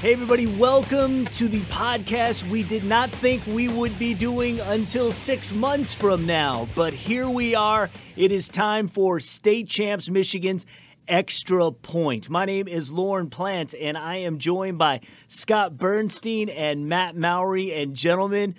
Hey, 0.00 0.14
everybody, 0.14 0.46
welcome 0.46 1.26
to 1.26 1.46
the 1.46 1.60
podcast 1.64 2.48
we 2.48 2.62
did 2.62 2.84
not 2.84 3.10
think 3.10 3.44
we 3.46 3.68
would 3.68 3.98
be 3.98 4.14
doing 4.14 4.58
until 4.60 5.12
six 5.12 5.52
months 5.52 5.92
from 5.92 6.24
now. 6.24 6.66
But 6.74 6.94
here 6.94 7.28
we 7.28 7.54
are. 7.54 7.90
It 8.16 8.32
is 8.32 8.48
time 8.48 8.88
for 8.88 9.20
State 9.20 9.68
Champs 9.68 10.08
Michigan's 10.08 10.64
Extra 11.06 11.70
Point. 11.70 12.30
My 12.30 12.46
name 12.46 12.66
is 12.66 12.90
Lauren 12.90 13.28
Plant, 13.28 13.74
and 13.78 13.98
I 13.98 14.16
am 14.16 14.38
joined 14.38 14.78
by 14.78 15.02
Scott 15.28 15.76
Bernstein 15.76 16.48
and 16.48 16.88
Matt 16.88 17.14
Mowry. 17.14 17.74
And, 17.74 17.94
gentlemen, 17.94 18.54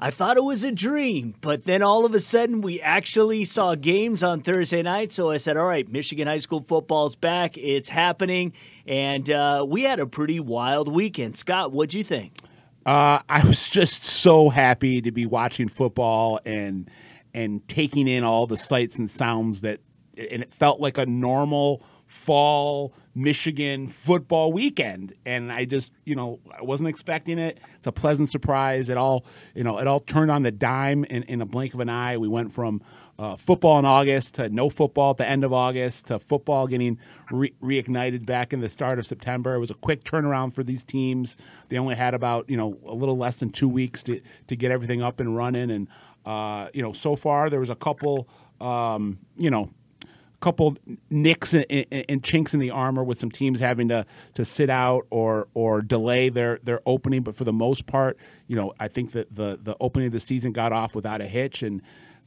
I 0.00 0.10
thought 0.10 0.36
it 0.36 0.42
was 0.42 0.64
a 0.64 0.72
dream, 0.72 1.36
but 1.40 1.62
then 1.62 1.84
all 1.84 2.04
of 2.04 2.12
a 2.12 2.18
sudden 2.18 2.60
we 2.60 2.80
actually 2.80 3.44
saw 3.44 3.76
games 3.76 4.24
on 4.24 4.40
Thursday 4.40 4.82
night. 4.82 5.12
So 5.12 5.30
I 5.30 5.36
said, 5.36 5.56
all 5.56 5.68
right, 5.68 5.88
Michigan 5.88 6.26
High 6.26 6.38
School 6.38 6.60
football's 6.60 7.14
back. 7.14 7.56
It's 7.56 7.88
happening. 7.88 8.52
And 8.86 9.28
uh, 9.30 9.64
we 9.68 9.82
had 9.82 10.00
a 10.00 10.06
pretty 10.06 10.40
wild 10.40 10.92
weekend. 10.92 11.36
Scott, 11.36 11.72
what'd 11.72 11.94
you 11.94 12.04
think? 12.04 12.36
Uh, 12.84 13.20
I 13.28 13.46
was 13.46 13.70
just 13.70 14.04
so 14.04 14.48
happy 14.48 15.00
to 15.02 15.12
be 15.12 15.26
watching 15.26 15.68
football 15.68 16.40
and 16.44 16.90
and 17.34 17.66
taking 17.66 18.08
in 18.08 18.24
all 18.24 18.46
the 18.46 18.58
sights 18.58 18.98
and 18.98 19.08
sounds 19.08 19.62
that, 19.62 19.80
and 20.18 20.42
it 20.42 20.52
felt 20.52 20.80
like 20.80 20.98
a 20.98 21.06
normal 21.06 21.82
fall 22.06 22.92
Michigan 23.14 23.88
football 23.88 24.52
weekend, 24.52 25.14
and 25.24 25.52
I 25.52 25.64
just 25.64 25.92
you 26.04 26.16
know 26.16 26.40
I 26.56 26.62
wasn't 26.62 26.88
expecting 26.88 27.38
it. 27.38 27.58
It's 27.76 27.86
a 27.86 27.92
pleasant 27.92 28.28
surprise. 28.30 28.88
It 28.88 28.96
all 28.96 29.24
you 29.54 29.64
know 29.64 29.78
it 29.78 29.86
all 29.86 30.00
turned 30.00 30.30
on 30.30 30.42
the 30.42 30.50
dime 30.50 31.04
in, 31.04 31.22
in 31.24 31.40
a 31.40 31.46
blink 31.46 31.74
of 31.74 31.80
an 31.80 31.88
eye. 31.88 32.16
We 32.16 32.28
went 32.28 32.52
from 32.52 32.82
uh, 33.22 33.36
football 33.36 33.78
in 33.78 33.84
August 33.84 34.34
to 34.34 34.48
no 34.48 34.68
football 34.68 35.12
at 35.12 35.16
the 35.16 35.28
end 35.28 35.44
of 35.44 35.52
August 35.52 36.06
to 36.06 36.18
football 36.18 36.66
getting 36.66 36.98
re- 37.30 37.54
reignited 37.62 38.26
back 38.26 38.52
in 38.52 38.60
the 38.60 38.68
start 38.68 38.98
of 38.98 39.06
September. 39.06 39.54
It 39.54 39.60
was 39.60 39.70
a 39.70 39.74
quick 39.74 40.02
turnaround 40.02 40.52
for 40.52 40.64
these 40.64 40.82
teams. 40.82 41.36
They 41.68 41.78
only 41.78 41.94
had 41.94 42.14
about 42.14 42.50
you 42.50 42.56
know 42.56 42.76
a 42.84 42.94
little 42.94 43.16
less 43.16 43.36
than 43.36 43.50
two 43.50 43.68
weeks 43.68 44.02
to 44.04 44.20
to 44.48 44.56
get 44.56 44.72
everything 44.72 45.02
up 45.02 45.20
and 45.20 45.36
running, 45.36 45.70
and 45.70 45.86
uh, 46.26 46.68
you 46.74 46.82
know 46.82 46.92
so 46.92 47.14
far 47.14 47.48
there 47.48 47.60
was 47.60 47.70
a 47.70 47.76
couple 47.76 48.28
um, 48.60 49.20
you 49.36 49.50
know 49.50 49.70
a 50.02 50.38
couple 50.40 50.76
nicks 51.08 51.54
and, 51.54 51.64
and, 51.70 52.04
and, 52.08 52.24
chinks 52.24 52.54
in 52.54 52.58
the 52.58 52.72
armor 52.72 53.04
with 53.04 53.20
some 53.20 53.30
teams 53.30 53.60
having 53.60 53.86
to 53.86 54.04
to 54.34 54.44
sit 54.44 54.68
out 54.68 55.06
or 55.10 55.46
or 55.54 55.80
delay 55.80 56.28
their 56.28 56.58
their 56.64 56.80
opening. 56.86 57.22
But 57.22 57.36
for 57.36 57.44
the 57.44 57.52
most 57.52 57.86
part, 57.86 58.18
you 58.48 58.56
know, 58.56 58.74
I 58.80 58.88
think 58.88 59.12
that 59.12 59.32
the 59.32 59.60
the 59.62 59.76
opening 59.78 60.08
of 60.08 60.12
the 60.12 60.18
season 60.18 60.50
got 60.50 60.72
off 60.72 60.96
without 60.96 61.20
a 61.20 61.26
hitch, 61.26 61.62
and 61.62 61.82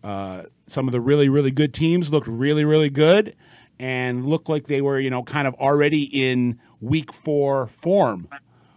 uh, 0.06 0.44
some 0.67 0.88
of 0.88 0.92
the 0.92 1.02
really 1.02 1.30
really 1.30 1.50
good 1.50 1.73
teams 1.73 2.11
looked 2.11 2.28
really 2.28 2.64
really 2.64 2.92
good 2.92 3.36
and 3.80 4.25
looked 4.28 4.47
like 4.47 4.67
they 4.67 4.80
were 4.80 5.00
you 5.00 5.09
know 5.09 5.23
kind 5.23 5.47
of 5.47 5.56
already 5.56 6.03
in 6.03 6.59
week 6.80 7.12
four 7.12 7.66
form, 7.67 8.28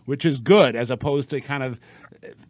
which 0.07 0.25
is 0.25 0.41
good 0.41 0.75
as 0.75 0.91
opposed 0.91 1.29
to 1.29 1.41
kind 1.43 1.63
of 1.63 1.79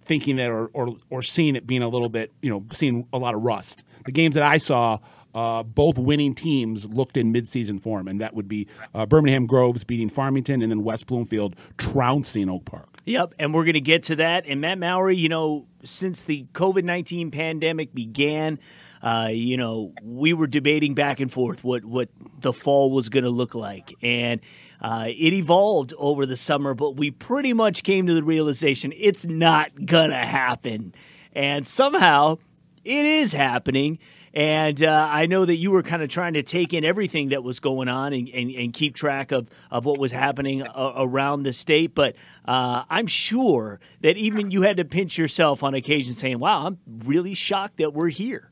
thinking 0.00 0.36
that 0.36 0.48
or, 0.48 0.70
or 0.74 0.96
or 1.10 1.22
seeing 1.22 1.56
it 1.56 1.66
being 1.66 1.82
a 1.82 1.88
little 1.88 2.08
bit 2.08 2.32
you 2.40 2.48
know 2.48 2.64
seeing 2.72 3.04
a 3.12 3.18
lot 3.18 3.34
of 3.34 3.42
rust. 3.42 3.82
The 4.04 4.12
games 4.12 4.36
that 4.36 4.44
I 4.44 4.58
saw 4.58 5.00
uh, 5.34 5.64
both 5.64 5.98
winning 5.98 6.34
teams 6.34 6.86
looked 6.86 7.16
in 7.16 7.32
midseason 7.32 7.80
form, 7.80 8.06
and 8.06 8.20
that 8.20 8.32
would 8.34 8.48
be 8.48 8.68
uh, 8.94 9.06
Birmingham 9.06 9.46
Groves 9.46 9.82
beating 9.82 10.08
Farmington, 10.08 10.62
and 10.62 10.70
then 10.70 10.84
West 10.84 11.06
Bloomfield 11.06 11.56
trouncing 11.78 12.48
Oak 12.48 12.64
Park. 12.64 12.97
Yep, 13.08 13.34
and 13.38 13.54
we're 13.54 13.64
going 13.64 13.72
to 13.74 13.80
get 13.80 14.02
to 14.04 14.16
that. 14.16 14.44
And 14.46 14.60
Matt 14.60 14.78
Mowry, 14.78 15.16
you 15.16 15.30
know, 15.30 15.66
since 15.82 16.24
the 16.24 16.46
COVID 16.52 16.84
nineteen 16.84 17.30
pandemic 17.30 17.94
began. 17.94 18.58
Uh, 19.00 19.28
you 19.30 19.56
know, 19.56 19.92
we 20.02 20.32
were 20.32 20.48
debating 20.48 20.92
back 20.92 21.20
and 21.20 21.32
forth 21.32 21.62
what 21.62 21.84
what 21.84 22.08
the 22.40 22.52
fall 22.52 22.91
was 22.91 23.08
going 23.08 23.22
to 23.22 23.30
look 23.30 23.54
like, 23.54 23.94
and 24.02 24.41
uh, 24.82 25.06
it 25.06 25.32
evolved 25.32 25.94
over 25.98 26.26
the 26.26 26.36
summer. 26.36 26.74
But 26.74 26.97
we 26.97 27.12
pretty 27.12 27.52
much 27.52 27.84
came 27.84 28.08
to 28.08 28.14
the 28.14 28.24
realization 28.24 28.92
it's 28.97 29.24
not 29.24 29.86
gonna 29.86 30.26
happen, 30.26 30.94
and 31.32 31.64
somehow 31.64 32.38
it 32.84 33.06
is 33.06 33.32
happening. 33.32 34.00
And 34.34 34.83
uh, 34.83 35.09
I 35.11 35.27
know 35.27 35.44
that 35.47 35.56
you 35.56 35.71
were 35.71 35.83
kind 35.83 36.03
of 36.03 36.11
trying 36.11 36.34
to 36.34 36.43
take 36.43 36.75
in 36.75 36.84
everything 36.84 37.31
that 37.31 37.43
was 37.43 37.61
going 37.61 37.89
on 37.89 38.12
and, 38.12 38.28
and, 38.28 38.50
and 38.50 38.72
keep 38.72 38.94
track 38.94 39.33
of, 39.33 39.49
of 39.71 39.87
what 39.87 39.99
was 39.99 40.12
happening 40.12 40.62
a- 40.62 40.93
around 40.97 41.44
the 41.44 41.53
state. 41.53 41.94
But 41.94 42.15
uh, 42.44 42.84
I'm 42.91 43.06
sure 43.06 43.81
that 44.03 44.19
even 44.19 44.50
you 44.50 44.62
had 44.62 44.77
to 44.77 44.84
pinch 44.84 45.16
yourself 45.16 45.62
on 45.62 45.75
occasion 45.75 46.12
saying, 46.12 46.39
wow, 46.39 46.66
I'm 46.66 46.78
really 47.06 47.33
shocked 47.33 47.78
that 47.78 47.94
we're 47.94 48.09
here. 48.11 48.50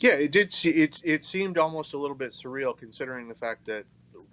Yeah, 0.00 0.12
it 0.12 0.32
did. 0.32 0.54
It, 0.64 1.00
it 1.02 1.24
seemed 1.24 1.56
almost 1.56 1.94
a 1.94 1.98
little 1.98 2.16
bit 2.16 2.32
surreal 2.32 2.76
considering 2.76 3.26
the 3.26 3.34
fact 3.34 3.64
that, 3.66 3.84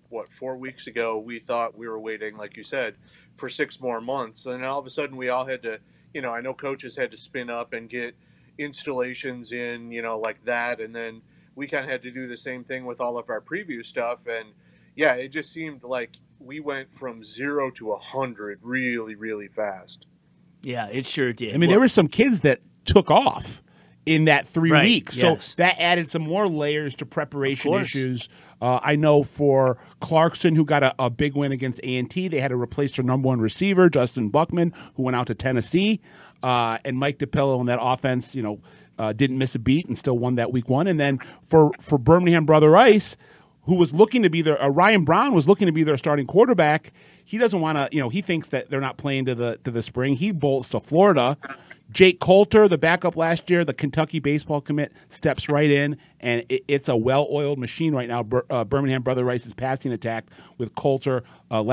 what, 0.09 0.31
four 0.31 0.57
weeks 0.57 0.87
ago 0.87 1.17
we 1.17 1.39
thought 1.39 1.77
we 1.77 1.87
were 1.87 1.99
waiting, 1.99 2.37
like 2.37 2.57
you 2.57 2.63
said, 2.63 2.95
for 3.37 3.49
six 3.49 3.79
more 3.79 4.01
months. 4.01 4.45
And 4.45 4.65
all 4.65 4.79
of 4.79 4.85
a 4.85 4.89
sudden 4.89 5.15
we 5.15 5.29
all 5.29 5.45
had 5.45 5.63
to, 5.63 5.79
you 6.13 6.21
know, 6.21 6.31
I 6.31 6.41
know 6.41 6.53
coaches 6.53 6.95
had 6.95 7.11
to 7.11 7.17
spin 7.17 7.49
up 7.49 7.71
and 7.71 7.89
get– 7.89 8.13
installations 8.57 9.51
in, 9.51 9.91
you 9.91 10.01
know, 10.01 10.19
like 10.19 10.43
that. 10.45 10.79
And 10.79 10.95
then 10.95 11.21
we 11.55 11.67
kind 11.67 11.83
of 11.83 11.91
had 11.91 12.01
to 12.03 12.11
do 12.11 12.27
the 12.27 12.37
same 12.37 12.63
thing 12.63 12.85
with 12.85 13.01
all 13.01 13.17
of 13.17 13.29
our 13.29 13.41
preview 13.41 13.85
stuff. 13.85 14.19
And 14.27 14.49
yeah, 14.95 15.13
it 15.13 15.29
just 15.29 15.51
seemed 15.51 15.83
like 15.83 16.11
we 16.39 16.59
went 16.59 16.87
from 16.97 17.23
zero 17.23 17.71
to 17.71 17.93
a 17.93 17.97
hundred 17.97 18.59
really, 18.61 19.15
really 19.15 19.47
fast. 19.47 20.05
Yeah, 20.63 20.87
it 20.87 21.05
sure 21.05 21.33
did. 21.33 21.53
I 21.53 21.57
mean, 21.57 21.69
well, 21.69 21.75
there 21.75 21.79
were 21.79 21.87
some 21.87 22.07
kids 22.07 22.41
that 22.41 22.61
took 22.85 23.09
off 23.11 23.61
in 24.07 24.25
that 24.25 24.47
three 24.47 24.71
right, 24.71 24.85
weeks. 24.85 25.15
Yes. 25.15 25.47
So 25.47 25.53
that 25.57 25.79
added 25.79 26.09
some 26.09 26.23
more 26.23 26.47
layers 26.47 26.95
to 26.95 27.05
preparation 27.05 27.73
issues. 27.73 28.29
Uh, 28.61 28.79
I 28.81 28.95
know 28.95 29.21
for 29.21 29.77
Clarkston, 30.01 30.55
who 30.55 30.63
got 30.65 30.81
a, 30.81 30.95
a 30.97 31.09
big 31.09 31.35
win 31.35 31.51
against 31.51 31.81
A 31.83 31.97
and 31.97 32.09
T, 32.09 32.27
they 32.27 32.39
had 32.39 32.49
to 32.49 32.59
replace 32.59 32.95
their 32.95 33.05
number 33.05 33.27
one 33.27 33.41
receiver, 33.41 33.89
Justin 33.89 34.29
Buckman, 34.29 34.73
who 34.95 35.03
went 35.03 35.15
out 35.15 35.27
to 35.27 35.35
Tennessee, 35.35 35.99
uh, 36.43 36.77
and 36.85 36.97
Mike 36.97 37.19
DePillo 37.19 37.59
in 37.59 37.65
that 37.67 37.79
offense. 37.81 38.35
You 38.35 38.43
know, 38.43 38.59
uh, 38.99 39.13
didn't 39.13 39.37
miss 39.37 39.55
a 39.55 39.59
beat 39.59 39.87
and 39.87 39.97
still 39.97 40.17
won 40.17 40.35
that 40.35 40.51
week 40.51 40.69
one. 40.69 40.87
And 40.87 40.99
then 40.99 41.19
for 41.43 41.71
for 41.79 41.97
Birmingham 41.97 42.45
Brother 42.45 42.69
Rice, 42.69 43.17
who 43.63 43.75
was 43.75 43.93
looking 43.93 44.23
to 44.23 44.29
be 44.29 44.41
their 44.41 44.61
uh, 44.61 44.69
Ryan 44.69 45.03
Brown 45.03 45.33
was 45.33 45.47
looking 45.47 45.67
to 45.67 45.71
be 45.71 45.83
their 45.83 45.97
starting 45.97 46.25
quarterback. 46.25 46.91
He 47.23 47.37
doesn't 47.37 47.59
want 47.59 47.77
to, 47.77 47.89
you 47.91 47.99
know, 47.99 48.07
he 48.07 48.21
thinks 48.21 48.47
that 48.49 48.69
they're 48.69 48.79
not 48.79 48.97
playing 48.97 49.25
to 49.25 49.35
the 49.35 49.59
to 49.65 49.71
the 49.71 49.83
spring. 49.83 50.15
He 50.15 50.31
bolts 50.31 50.69
to 50.69 50.79
Florida 50.79 51.37
Jake 51.91 52.19
Coulter, 52.19 52.67
the 52.67 52.77
backup 52.77 53.15
last 53.15 53.49
year, 53.49 53.63
the 53.63 53.73
Kentucky 53.73 54.19
baseball 54.19 54.61
commit, 54.61 54.91
steps 55.09 55.47
right 55.47 55.69
in, 55.69 55.97
and 56.19 56.43
it, 56.49 56.63
it's 56.67 56.89
a 56.89 56.97
well-oiled 56.97 57.59
machine 57.59 57.93
right 57.95 58.07
now. 58.07 58.27
uh, 58.49 58.65
Birmingham 58.65 59.01
Brother 59.01 59.23
Rice's 59.23 59.53
passing 59.53 59.91
attack 59.91 60.25
with 60.57 60.75
Coulter, 60.75 61.23
uh, 61.49 61.63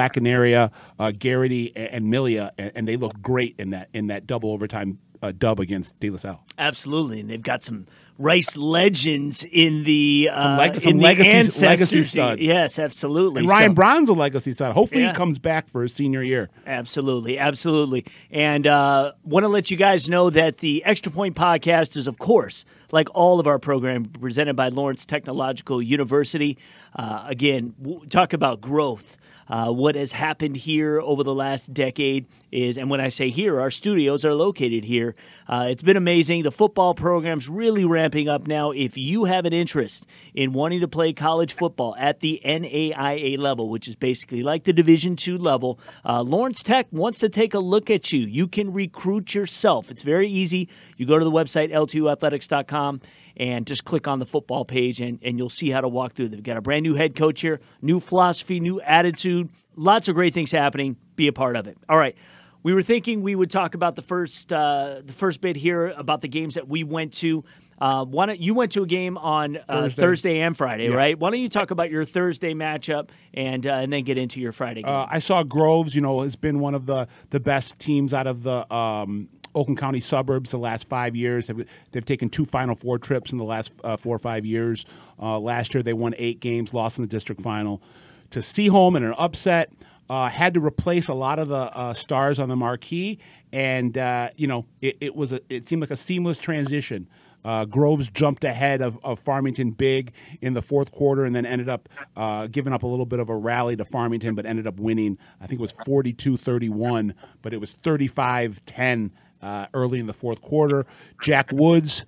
uh, 0.99 1.13
Garrity, 1.19 1.73
and, 1.75 1.89
and 1.89 2.07
Milia, 2.07 2.51
and, 2.59 2.73
and, 2.75 2.89
they 2.89 2.97
look 2.97 3.21
great 3.21 3.57
in 3.59 3.71
that 3.71 3.89
in 3.93 4.07
that 4.09 4.27
double 4.27 4.53
overtime 4.53 4.99
uh, 5.23 5.33
dub 5.37 5.59
against 5.59 5.99
De 6.01 6.11
La 6.11 6.19
Salle. 6.19 6.45
Absolutely, 6.59 7.21
and 7.21 7.31
they've 7.31 7.43
got 7.43 7.63
some 7.63 7.87
Rice 8.19 8.57
legends 8.57 9.45
in 9.51 9.83
the 9.83 10.31
uh, 10.33 10.43
some, 10.43 10.57
leg- 10.57 10.81
some 10.81 10.91
in 10.93 11.01
legacy, 11.01 11.61
the 11.61 11.67
legacy 11.67 12.03
studs. 12.05 12.41
Yes, 12.41 12.79
absolutely. 12.79 13.41
And 13.41 13.49
Ryan 13.49 13.71
so, 13.71 13.75
Brown's 13.75 14.09
a 14.09 14.13
legacy 14.13 14.53
stud. 14.53 14.73
Hopefully, 14.73 15.03
yeah. 15.03 15.09
he 15.09 15.15
comes 15.15 15.39
back 15.41 15.69
for 15.69 15.83
his 15.83 15.93
senior 15.93 16.23
year. 16.23 16.49
Absolutely, 16.67 17.39
absolutely. 17.39 18.05
And 18.31 18.69
uh, 18.69 19.13
want 19.25 19.43
to 19.43 19.49
let 19.49 19.71
you 19.71 19.77
guys 19.77 20.09
know 20.09 20.31
that 20.31 20.59
the 20.59 20.85
Extra 20.85 21.11
Point 21.11 21.35
podcast 21.35 21.97
is, 21.97 22.07
of 22.07 22.19
course, 22.19 22.65
like 22.93 23.09
all 23.15 23.41
of 23.41 23.49
our 23.49 23.59
program, 23.59 24.05
presented 24.05 24.55
by 24.55 24.69
Lawrence 24.69 25.05
Technological 25.05 25.83
University. 25.83 26.57
Uh, 26.95 27.25
again, 27.27 27.75
talk 28.11 28.33
about 28.33 28.61
growth. 28.61 29.17
Uh, 29.49 29.71
what 29.71 29.95
has 29.95 30.13
happened 30.13 30.57
here 30.57 31.01
over 31.01 31.23
the 31.23 31.35
last 31.35 31.73
decade 31.75 32.27
is, 32.51 32.79
and 32.79 32.89
when 32.89 33.01
I 33.01 33.09
say 33.09 33.31
here, 33.31 33.61
our 33.61 33.71
studios 33.71 34.25
are 34.25 34.35
located 34.35 34.85
here. 34.85 35.15
Uh, 35.49 35.67
it's 35.69 35.83
been 35.83 35.97
amazing. 35.97 36.43
The 36.43 36.51
football 36.51 36.95
program's 36.95 37.49
really 37.49 37.85
ramping 37.85 38.29
up 38.29 38.47
now. 38.47 38.71
If 38.71 38.97
you 38.97 39.25
have 39.25 39.45
an 39.45 39.53
interest 39.53 40.07
in 40.35 40.53
wanting 40.53 40.81
to 40.81 40.89
play 40.89 41.13
college 41.13 41.53
football 41.53 41.95
at 41.99 42.21
the 42.21 42.41
NAIA 42.45 43.39
level, 43.39 43.69
which 43.69 43.89
is 43.89 43.97
basically 43.97 44.43
like 44.43 44.65
the 44.65 44.73
Division 44.73 45.17
two 45.17 45.39
level, 45.39 45.79
uh, 46.05 46.23
Lawrence 46.23 46.63
Tech 46.63 46.87
wants 46.91 47.19
to 47.21 47.29
take 47.29 47.55
a 47.55 47.59
look 47.59 47.91
at 47.91 48.13
you. 48.13 48.21
You 48.21 48.47
can 48.47 48.73
recruit 48.73 49.35
yourself. 49.35 49.91
It's 49.91 50.03
very 50.03 50.29
easy. 50.29 50.69
You 50.97 51.07
go 51.07 51.19
to 51.19 51.25
the 51.25 51.31
website 51.31 51.71
l2athletics.com 51.73 53.01
and 53.37 53.67
just 53.67 53.85
click 53.85 54.07
on 54.07 54.19
the 54.19 54.27
football 54.27 54.65
page 54.65 55.01
and, 55.01 55.19
and 55.23 55.39
you'll 55.39 55.51
see 55.51 55.71
how 55.71 55.81
to 55.81 55.89
walk 55.89 56.13
through. 56.15 56.29
They've 56.29 56.43
got 56.43 56.57
a 56.57 56.61
brand 56.61 56.83
new 56.85 56.95
head 56.95 57.15
coach 57.15 57.41
here, 57.41 57.61
new 57.83 58.01
philosophy, 58.01 58.61
new 58.61 58.81
attitude, 58.81 59.49
lots 59.77 60.09
of 60.09 60.15
great 60.15 60.35
things 60.35 60.53
happening. 60.53 60.97
Be 61.17 61.27
a 61.29 61.33
part 61.33 61.57
of 61.57 61.67
it. 61.67 61.77
All 61.89 61.99
right. 61.99 62.17
We 62.63 62.73
were 62.73 62.83
thinking 62.83 63.23
we 63.23 63.35
would 63.35 63.51
talk 63.51 63.75
about 63.75 63.95
the 63.95 64.03
first 64.03 64.51
uh, 64.51 65.03
the 65.05 65.13
first 65.13 65.43
bit 65.43 65.55
here 65.55 65.89
about 65.89 66.23
the 66.23 66.29
games 66.29 66.55
that 66.55 66.67
we 66.67 66.83
went 66.83 67.13
to. 67.15 67.45
Uh, 67.79 68.05
why 68.05 68.25
don't 68.25 68.41
you 68.41 68.55
went 68.55 68.73
to 68.73 68.83
a 68.83 68.87
game 68.87 69.19
on 69.19 69.57
uh, 69.57 69.83
Thursday. 69.83 70.03
Thursday. 70.03 70.41
and 70.41 70.57
Friday, 70.57 70.89
yeah. 70.89 70.95
right? 70.95 71.19
Why 71.19 71.31
don't 71.31 71.41
you 71.41 71.51
talk 71.51 71.73
about 71.73 71.91
your 71.91 72.07
Thursday 72.07 72.55
matchup 72.55 73.11
and 73.35 73.67
uh, 73.67 73.73
and 73.73 73.93
then 73.93 74.05
get 74.05 74.17
into 74.17 74.41
your 74.41 74.53
Friday 74.53 74.83
game? 74.83 74.91
Uh, 74.91 75.07
I 75.11 75.19
saw 75.19 75.43
Groves. 75.43 75.95
You 75.95 76.01
know, 76.01 76.23
has 76.23 76.37
been 76.37 76.61
one 76.61 76.75
of 76.75 76.87
the 76.87 77.07
the 77.29 77.41
best 77.41 77.79
teams 77.79 78.15
out 78.15 78.27
of 78.27 78.43
the 78.43 78.73
um, 78.75 79.29
Oakland 79.55 79.79
County 79.79 80.01
suburbs 80.01 80.51
the 80.51 80.59
last 80.59 80.89
five 80.89 81.15
years. 81.17 81.47
They've, 81.47 81.67
they've 81.93 82.05
taken 82.05 82.29
two 82.29 82.45
Final 82.45 82.75
Four 82.75 82.99
trips 82.99 83.33
in 83.33 83.39
the 83.39 83.45
last 83.45 83.73
uh, 83.83 83.97
four 83.97 84.17
or 84.17 84.19
five 84.21 84.45
years. 84.45 84.87
Uh, 85.21 85.39
last 85.39 85.75
year 85.75 85.83
they 85.83 85.93
won 85.93 86.15
eight 86.19 86.41
games, 86.41 86.75
lost 86.75 86.99
in 86.99 87.03
the 87.03 87.09
district 87.09 87.41
final 87.41 87.83
to 88.31 88.41
Seaholm 88.41 88.97
in 88.97 89.05
an 89.05 89.15
upset. 89.17 89.73
uh, 90.11 90.29
had 90.29 90.55
to 90.55 90.61
replace 90.61 91.09
a 91.09 91.15
lot 91.15 91.39
of 91.39 91.49
the 91.49 91.57
uh, 91.57 91.95
stars 91.95 92.39
on 92.39 92.49
the 92.49 92.57
marquee, 92.57 93.19
and 93.53 93.97
uh, 93.97 94.29
you 94.37 94.47
know 94.47 94.67
it, 94.83 94.97
it, 95.01 95.15
was 95.15 95.33
a, 95.33 95.41
it 95.49 95.65
seemed 95.65 95.81
like 95.81 95.91
a 95.91 95.97
seamless 95.97 96.39
transition. 96.39 97.09
Uh, 97.45 97.67
Groves 97.67 98.09
jumped 98.09 98.43
ahead 98.43 98.81
of, 98.81 98.99
of, 99.05 99.19
Farmington 99.19 99.73
big 99.73 100.13
in 100.41 100.55
the 100.55 100.63
fourth 100.63 100.91
quarter, 100.93 101.27
and 101.27 101.37
then 101.37 101.45
ended 101.45 101.69
up 101.69 101.91
uh, 102.17 102.47
giving 102.47 102.73
up 102.73 102.85
a 102.85 102.87
little 102.87 103.05
bit 103.05 103.21
of 103.21 103.29
a 103.29 103.37
rally 103.37 103.77
to 103.77 103.85
Farmington, 103.85 104.35
but 104.35 104.47
ended 104.47 104.67
up 104.67 104.81
winning. 104.81 105.19
I 105.43 105.47
think 105.47 105.61
it 105.61 105.63
was 105.63 105.75
42-31, 105.87 107.13
but 107.43 107.53
it 107.53 107.61
was 107.61 107.77
35-10 107.83 109.11
uh, 109.45 109.67
early 109.75 110.01
in 110.01 110.07
the 110.07 110.13
fourth 110.13 110.43
quarter. 110.43 110.87
Jack 111.23 111.53
Woods, 111.53 112.05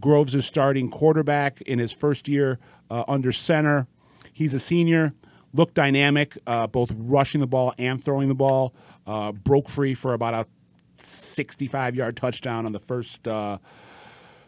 Groves 0.00 0.34
is 0.34 0.44
starting 0.44 0.90
quarterback 0.90 1.60
in 1.62 1.78
his 1.78 1.92
first 1.92 2.26
year 2.26 2.58
under 2.90 3.30
center. 3.30 3.86
He's 4.32 4.54
a 4.54 4.58
senior 4.58 5.12
looked 5.56 5.74
dynamic, 5.74 6.36
uh, 6.46 6.66
both 6.66 6.92
rushing 6.96 7.40
the 7.40 7.46
ball 7.46 7.74
and 7.78 8.02
throwing 8.02 8.28
the 8.28 8.34
ball. 8.34 8.74
Uh, 9.06 9.32
broke 9.32 9.68
free 9.68 9.94
for 9.94 10.14
about 10.14 10.34
a 10.34 10.46
65 11.00 11.94
yard 11.94 12.16
touchdown 12.16 12.66
on 12.66 12.72
the 12.72 12.80
first 12.80 13.26
uh, 13.26 13.58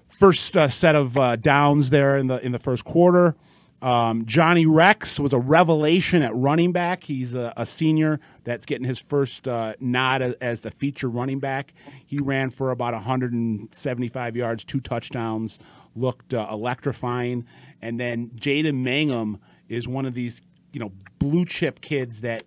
first 0.08 0.56
uh, 0.56 0.68
set 0.68 0.94
of 0.94 1.16
uh, 1.16 1.36
downs 1.36 1.90
there 1.90 2.18
in 2.18 2.26
the 2.26 2.44
in 2.44 2.52
the 2.52 2.58
first 2.58 2.84
quarter. 2.84 3.36
Um, 3.80 4.26
Johnny 4.26 4.66
Rex 4.66 5.20
was 5.20 5.32
a 5.32 5.38
revelation 5.38 6.22
at 6.22 6.34
running 6.34 6.72
back. 6.72 7.04
He's 7.04 7.34
a, 7.34 7.52
a 7.56 7.64
senior 7.64 8.18
that's 8.42 8.66
getting 8.66 8.86
his 8.86 8.98
first 8.98 9.46
uh, 9.46 9.74
nod 9.78 10.20
as, 10.20 10.34
as, 10.34 10.60
the 10.62 10.72
feature 10.72 11.08
running 11.08 11.38
back. 11.38 11.74
He 12.04 12.18
ran 12.18 12.50
for 12.50 12.72
about 12.72 12.92
175 12.94 14.36
yards, 14.36 14.64
two 14.64 14.80
touchdowns, 14.80 15.60
looked 15.94 16.32
electrifying. 16.32 17.46
And 17.80 18.00
then 18.00 18.30
Jaden 18.30 18.82
Mangham 18.82 19.38
is 19.68 19.86
one 19.86 20.06
of 20.06 20.14
these 20.14 20.42
you 20.72 20.80
know 20.80 20.92
blue 21.18 21.44
chip 21.44 21.80
kids 21.80 22.20
that 22.22 22.44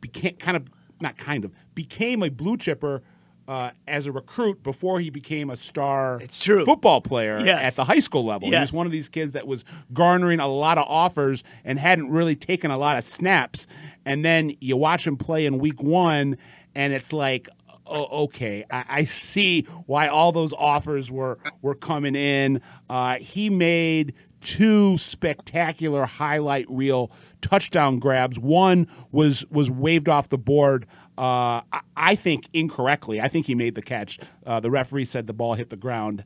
became 0.00 0.36
kind 0.36 0.56
of 0.56 0.64
not 1.00 1.16
kind 1.16 1.44
of 1.44 1.52
became 1.74 2.22
a 2.22 2.28
blue 2.28 2.56
chipper 2.56 3.02
uh, 3.48 3.70
as 3.88 4.06
a 4.06 4.12
recruit 4.12 4.62
before 4.62 5.00
he 5.00 5.10
became 5.10 5.50
a 5.50 5.56
star 5.56 6.20
it's 6.20 6.38
true. 6.38 6.64
football 6.64 7.00
player 7.00 7.40
yes. 7.40 7.62
at 7.62 7.76
the 7.76 7.84
high 7.84 7.98
school 7.98 8.24
level. 8.24 8.48
Yes. 8.48 8.58
He 8.58 8.60
was 8.60 8.72
one 8.72 8.86
of 8.86 8.92
these 8.92 9.08
kids 9.08 9.32
that 9.32 9.46
was 9.46 9.64
garnering 9.92 10.40
a 10.40 10.48
lot 10.48 10.78
of 10.78 10.84
offers 10.88 11.42
and 11.64 11.78
hadn't 11.78 12.10
really 12.10 12.36
taken 12.36 12.70
a 12.70 12.78
lot 12.78 12.96
of 12.96 13.04
snaps. 13.04 13.66
And 14.04 14.24
then 14.24 14.54
you 14.60 14.76
watch 14.76 15.06
him 15.06 15.16
play 15.16 15.46
in 15.46 15.58
week 15.58 15.82
one, 15.82 16.36
and 16.74 16.92
it's 16.92 17.12
like, 17.12 17.48
oh, 17.86 18.24
okay, 18.24 18.64
I, 18.70 18.84
I, 18.88 19.04
see 19.04 19.62
why 19.86 20.08
all 20.08 20.32
those 20.32 20.52
offers 20.52 21.10
were 21.10 21.38
were 21.60 21.74
coming 21.74 22.14
in. 22.14 22.60
Uh, 22.88 23.16
he 23.18 23.50
made 23.50 24.14
two 24.40 24.98
spectacular 24.98 26.04
highlight 26.04 26.68
reel 26.68 27.12
touchdown 27.40 27.98
grabs. 27.98 28.38
One 28.38 28.86
was 29.10 29.44
was 29.50 29.70
waved 29.70 30.08
off 30.08 30.28
the 30.28 30.38
board. 30.38 30.86
Uh, 31.18 31.60
I, 31.72 31.80
I, 31.96 32.14
think 32.14 32.48
incorrectly. 32.52 33.20
I 33.20 33.28
think 33.28 33.46
he 33.46 33.54
made 33.54 33.74
the 33.74 33.82
catch. 33.82 34.18
Uh, 34.46 34.60
the 34.60 34.70
referee 34.70 35.04
said 35.04 35.26
the 35.26 35.34
ball 35.34 35.54
hit 35.54 35.68
the 35.68 35.76
ground. 35.76 36.24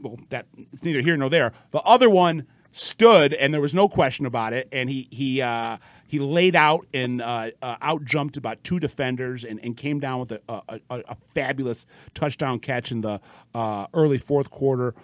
Well, 0.00 0.18
that 0.30 0.46
it's 0.72 0.82
neither 0.84 1.00
here 1.00 1.16
nor 1.16 1.30
there. 1.30 1.52
The 1.70 1.80
other 1.82 2.10
one 2.10 2.46
stood, 2.72 3.32
and 3.32 3.54
there 3.54 3.60
was 3.60 3.74
no 3.74 3.88
question 3.88 4.26
about 4.26 4.52
it. 4.52 4.68
And 4.72 4.90
he 4.90 5.08
he 5.10 5.40
uh, 5.40 5.78
he 6.06 6.18
laid 6.18 6.56
out 6.56 6.86
and 6.92 7.22
uh, 7.22 7.50
uh, 7.62 7.76
out 7.80 8.04
jumped 8.04 8.36
about 8.36 8.62
two 8.64 8.78
defenders 8.78 9.44
and, 9.44 9.60
and 9.62 9.76
came 9.76 10.00
down 10.00 10.20
with 10.20 10.32
a, 10.32 10.40
a, 10.48 10.62
a, 10.68 11.02
a 11.08 11.16
fabulous 11.34 11.86
touchdown 12.14 12.58
catch 12.58 12.92
in 12.92 13.00
the 13.00 13.20
uh, 13.54 13.86
early 13.94 14.18
fourth 14.18 14.50
quarter 14.50 14.94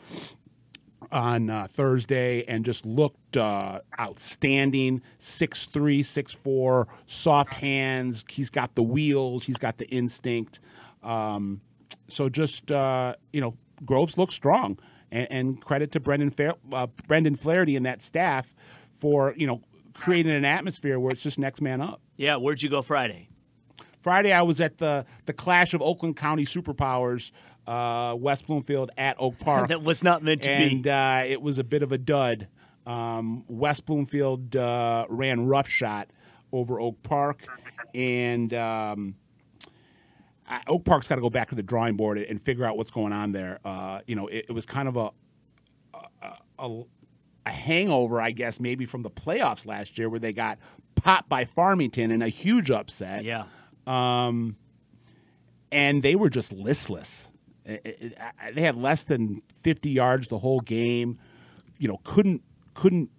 on 1.12 1.50
uh, 1.50 1.68
Thursday 1.70 2.44
and 2.48 2.64
just 2.64 2.84
looked 2.86 3.36
uh, 3.36 3.80
outstanding. 4.00 5.02
Six 5.18 5.66
three, 5.66 6.02
six 6.02 6.32
four, 6.32 6.88
soft 7.06 7.54
hands. 7.54 8.24
He's 8.28 8.50
got 8.50 8.74
the 8.74 8.82
wheels. 8.82 9.44
He's 9.44 9.58
got 9.58 9.78
the 9.78 9.86
instinct. 9.88 10.60
Um, 11.02 11.60
so 12.08 12.28
just 12.28 12.72
uh, 12.72 13.14
you 13.32 13.40
know, 13.40 13.54
Groves 13.84 14.16
looks 14.18 14.34
strong, 14.34 14.78
and, 15.10 15.26
and 15.30 15.60
credit 15.60 15.92
to 15.92 16.00
Brendan 16.00 16.30
Fa- 16.30 16.56
uh, 16.72 16.86
Brendan 17.06 17.34
Flaherty 17.34 17.76
and 17.76 17.86
that 17.86 18.02
staff 18.02 18.54
for 18.98 19.34
you 19.36 19.46
know 19.46 19.60
creating 19.94 20.32
an 20.32 20.44
atmosphere 20.44 20.98
where 20.98 21.12
it's 21.12 21.22
just 21.22 21.38
next 21.38 21.60
man 21.60 21.80
up. 21.80 22.00
Yeah, 22.16 22.36
where'd 22.36 22.62
you 22.62 22.70
go 22.70 22.82
Friday? 22.82 23.28
Friday, 24.00 24.32
I 24.32 24.42
was 24.42 24.60
at 24.60 24.78
the 24.78 25.06
the 25.26 25.32
clash 25.32 25.74
of 25.74 25.82
Oakland 25.82 26.16
County 26.16 26.44
superpowers 26.44 27.30
uh, 27.66 28.16
West 28.18 28.46
Bloomfield 28.46 28.90
at 28.96 29.16
Oak 29.18 29.38
Park. 29.40 29.68
that 29.68 29.82
was 29.82 30.02
not 30.02 30.22
meant 30.22 30.42
to 30.42 30.50
and, 30.50 30.70
be. 30.70 30.76
And 30.76 30.88
uh, 30.88 31.22
it 31.26 31.40
was 31.40 31.58
a 31.58 31.64
bit 31.64 31.82
of 31.82 31.92
a 31.92 31.98
dud. 31.98 32.48
Um, 32.86 33.44
West 33.48 33.86
Bloomfield 33.86 34.56
uh, 34.56 35.06
ran 35.08 35.46
roughshod 35.46 36.08
over 36.52 36.80
Oak 36.80 37.02
Park, 37.02 37.46
and 37.94 38.52
um, 38.54 39.14
Oak 40.66 40.84
Park's 40.84 41.06
got 41.08 41.14
to 41.14 41.20
go 41.20 41.30
back 41.30 41.50
to 41.50 41.54
the 41.54 41.62
drawing 41.62 41.96
board 41.96 42.18
and 42.18 42.42
figure 42.42 42.64
out 42.64 42.76
what's 42.76 42.90
going 42.90 43.12
on 43.12 43.32
there. 43.32 43.60
Uh, 43.64 44.00
you 44.06 44.16
know, 44.16 44.26
it, 44.26 44.46
it, 44.48 44.52
was 44.52 44.66
kind 44.66 44.88
of 44.88 44.96
a 44.96 45.10
a, 45.94 46.36
a 46.58 46.82
a 47.46 47.50
hangover, 47.50 48.20
I 48.20 48.30
guess, 48.30 48.60
maybe 48.60 48.84
from 48.84 49.02
the 49.02 49.10
playoffs 49.10 49.66
last 49.66 49.98
year 49.98 50.08
where 50.08 50.20
they 50.20 50.32
got 50.32 50.58
popped 50.94 51.28
by 51.28 51.44
Farmington 51.44 52.10
in 52.10 52.22
a 52.22 52.28
huge 52.28 52.70
upset. 52.70 53.24
Yeah. 53.24 53.44
Um, 53.86 54.56
and 55.70 56.02
they 56.02 56.14
were 56.14 56.30
just 56.30 56.52
listless. 56.52 57.28
It, 57.64 57.80
it, 57.84 58.18
they 58.54 58.62
had 58.62 58.76
less 58.76 59.04
than 59.04 59.42
50 59.60 59.90
yards 59.90 60.28
the 60.28 60.38
whole 60.38 60.60
game. 60.60 61.18
You 61.78 61.88
know, 61.88 62.00
couldn't 62.04 62.42
couldn't 62.74 63.10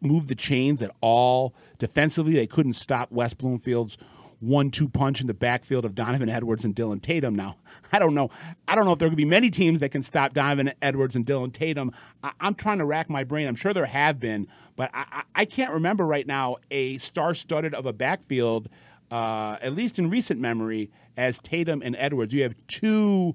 move 0.00 0.28
the 0.28 0.34
chains 0.34 0.82
at 0.82 0.90
all. 1.00 1.54
Defensively, 1.78 2.34
they 2.34 2.46
couldn't 2.46 2.74
stop 2.74 3.10
West 3.10 3.38
Bloomfield's 3.38 3.98
one-two 4.40 4.88
punch 4.88 5.20
in 5.20 5.26
the 5.26 5.34
backfield 5.34 5.84
of 5.84 5.94
Donovan 5.94 6.28
Edwards 6.28 6.64
and 6.64 6.74
Dillon 6.74 7.00
Tatum. 7.00 7.34
Now, 7.34 7.56
I 7.92 7.98
don't 7.98 8.14
know. 8.14 8.30
I 8.68 8.74
don't 8.74 8.84
know 8.84 8.92
if 8.92 8.98
there 8.98 9.08
could 9.08 9.16
be 9.16 9.24
many 9.24 9.48
teams 9.48 9.80
that 9.80 9.90
can 9.90 10.02
stop 10.02 10.34
Donovan 10.34 10.72
Edwards 10.82 11.16
and 11.16 11.24
Dillon 11.24 11.50
Tatum. 11.50 11.92
I, 12.22 12.32
am 12.40 12.54
trying 12.54 12.78
to 12.78 12.84
rack 12.84 13.08
my 13.08 13.24
brain. 13.24 13.48
I'm 13.48 13.54
sure 13.54 13.72
there 13.72 13.86
have 13.86 14.20
been, 14.20 14.46
but 14.76 14.90
I, 14.92 15.22
I 15.34 15.44
can't 15.46 15.72
remember 15.72 16.06
right 16.06 16.26
now 16.26 16.56
a 16.70 16.98
star-studded 16.98 17.74
of 17.74 17.86
a 17.86 17.92
backfield, 17.92 18.68
uh, 19.10 19.56
at 19.62 19.74
least 19.74 19.98
in 19.98 20.10
recent 20.10 20.40
memory, 20.40 20.90
as 21.16 21.38
Tatum 21.38 21.82
and 21.82 21.96
Edwards. 21.98 22.32
You 22.32 22.42
have 22.42 22.54
two 22.68 23.34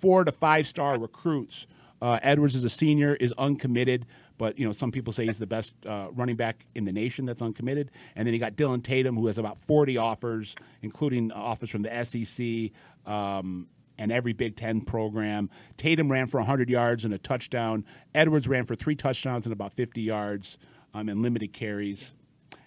four 0.00 0.24
to 0.24 0.32
five 0.32 0.66
star 0.66 0.98
recruits. 0.98 1.66
Uh, 2.02 2.18
Edwards 2.22 2.54
is 2.54 2.64
a 2.64 2.70
senior, 2.70 3.14
is 3.16 3.32
uncommitted, 3.36 4.06
but 4.38 4.58
you 4.58 4.64
know 4.64 4.72
some 4.72 4.90
people 4.90 5.12
say 5.12 5.26
he's 5.26 5.38
the 5.38 5.46
best 5.46 5.74
uh, 5.86 6.08
running 6.12 6.36
back 6.36 6.66
in 6.74 6.84
the 6.84 6.92
nation 6.92 7.26
that's 7.26 7.42
uncommitted. 7.42 7.90
And 8.16 8.26
then 8.26 8.32
you 8.32 8.40
got 8.40 8.56
Dillon 8.56 8.80
Tatum, 8.80 9.16
who 9.16 9.26
has 9.26 9.38
about 9.38 9.60
40 9.62 9.98
offers, 9.98 10.54
including 10.82 11.30
offers 11.32 11.70
from 11.70 11.82
the 11.82 12.04
SEC 12.04 12.72
um, 13.12 13.68
and 13.98 14.10
every 14.10 14.32
Big 14.32 14.56
Ten 14.56 14.80
program. 14.80 15.50
Tatum 15.76 16.10
ran 16.10 16.26
for 16.26 16.38
100 16.38 16.70
yards 16.70 17.04
and 17.04 17.12
a 17.12 17.18
touchdown. 17.18 17.84
Edwards 18.14 18.48
ran 18.48 18.64
for 18.64 18.74
three 18.74 18.96
touchdowns 18.96 19.44
and 19.44 19.52
about 19.52 19.74
50 19.74 20.00
yards 20.00 20.56
um, 20.94 21.10
and 21.10 21.22
limited 21.22 21.52
carries. 21.52 22.14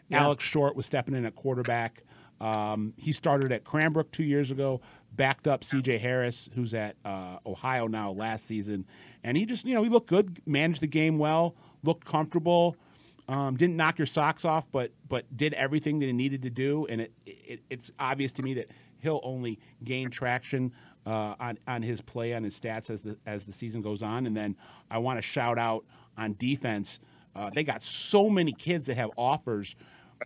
Yeah. 0.09 0.21
Alex 0.21 0.43
Short 0.43 0.75
was 0.75 0.85
stepping 0.85 1.15
in 1.15 1.25
at 1.25 1.35
quarterback. 1.35 2.03
Um, 2.43 2.93
he 2.97 3.13
started 3.13 3.53
at 3.53 3.63
Cranbrook 3.63 4.11
two 4.11 4.25
years 4.25 4.51
ago, 4.51 4.81
backed 5.13 5.47
up 5.47 5.63
C.J. 5.63 5.97
Harris, 5.97 6.49
who's 6.53 6.73
at 6.73 6.97
uh, 7.05 7.37
Ohio 7.45 7.87
now 7.87 8.11
last 8.11 8.45
season, 8.45 8.85
and 9.23 9.37
he 9.37 9.45
just 9.45 9.65
you 9.65 9.73
know 9.73 9.81
he 9.81 9.89
looked 9.89 10.09
good, 10.09 10.41
managed 10.45 10.81
the 10.81 10.87
game 10.87 11.17
well, 11.17 11.55
looked 11.83 12.03
comfortable, 12.03 12.75
um, 13.29 13.55
didn't 13.55 13.77
knock 13.77 13.97
your 13.97 14.05
socks 14.05 14.43
off, 14.43 14.65
but 14.73 14.91
but 15.07 15.25
did 15.37 15.53
everything 15.53 15.99
that 15.99 16.07
he 16.07 16.11
needed 16.11 16.41
to 16.41 16.49
do, 16.49 16.85
and 16.89 16.99
it, 16.99 17.13
it 17.25 17.61
it's 17.69 17.91
obvious 17.97 18.33
to 18.33 18.43
me 18.43 18.55
that 18.55 18.67
he'll 18.99 19.21
only 19.23 19.57
gain 19.85 20.09
traction 20.09 20.73
uh, 21.05 21.35
on 21.39 21.57
on 21.65 21.81
his 21.81 22.01
play 22.01 22.33
on 22.33 22.43
his 22.43 22.59
stats 22.59 22.89
as 22.89 23.03
the 23.03 23.17
as 23.25 23.45
the 23.45 23.53
season 23.53 23.81
goes 23.81 24.03
on, 24.03 24.25
and 24.25 24.35
then 24.35 24.57
I 24.91 24.97
want 24.97 25.17
to 25.17 25.21
shout 25.21 25.57
out 25.57 25.85
on 26.17 26.35
defense. 26.37 26.99
Uh, 27.37 27.49
they 27.55 27.63
got 27.63 27.81
so 27.81 28.29
many 28.29 28.51
kids 28.51 28.85
that 28.87 28.97
have 28.97 29.11
offers 29.17 29.77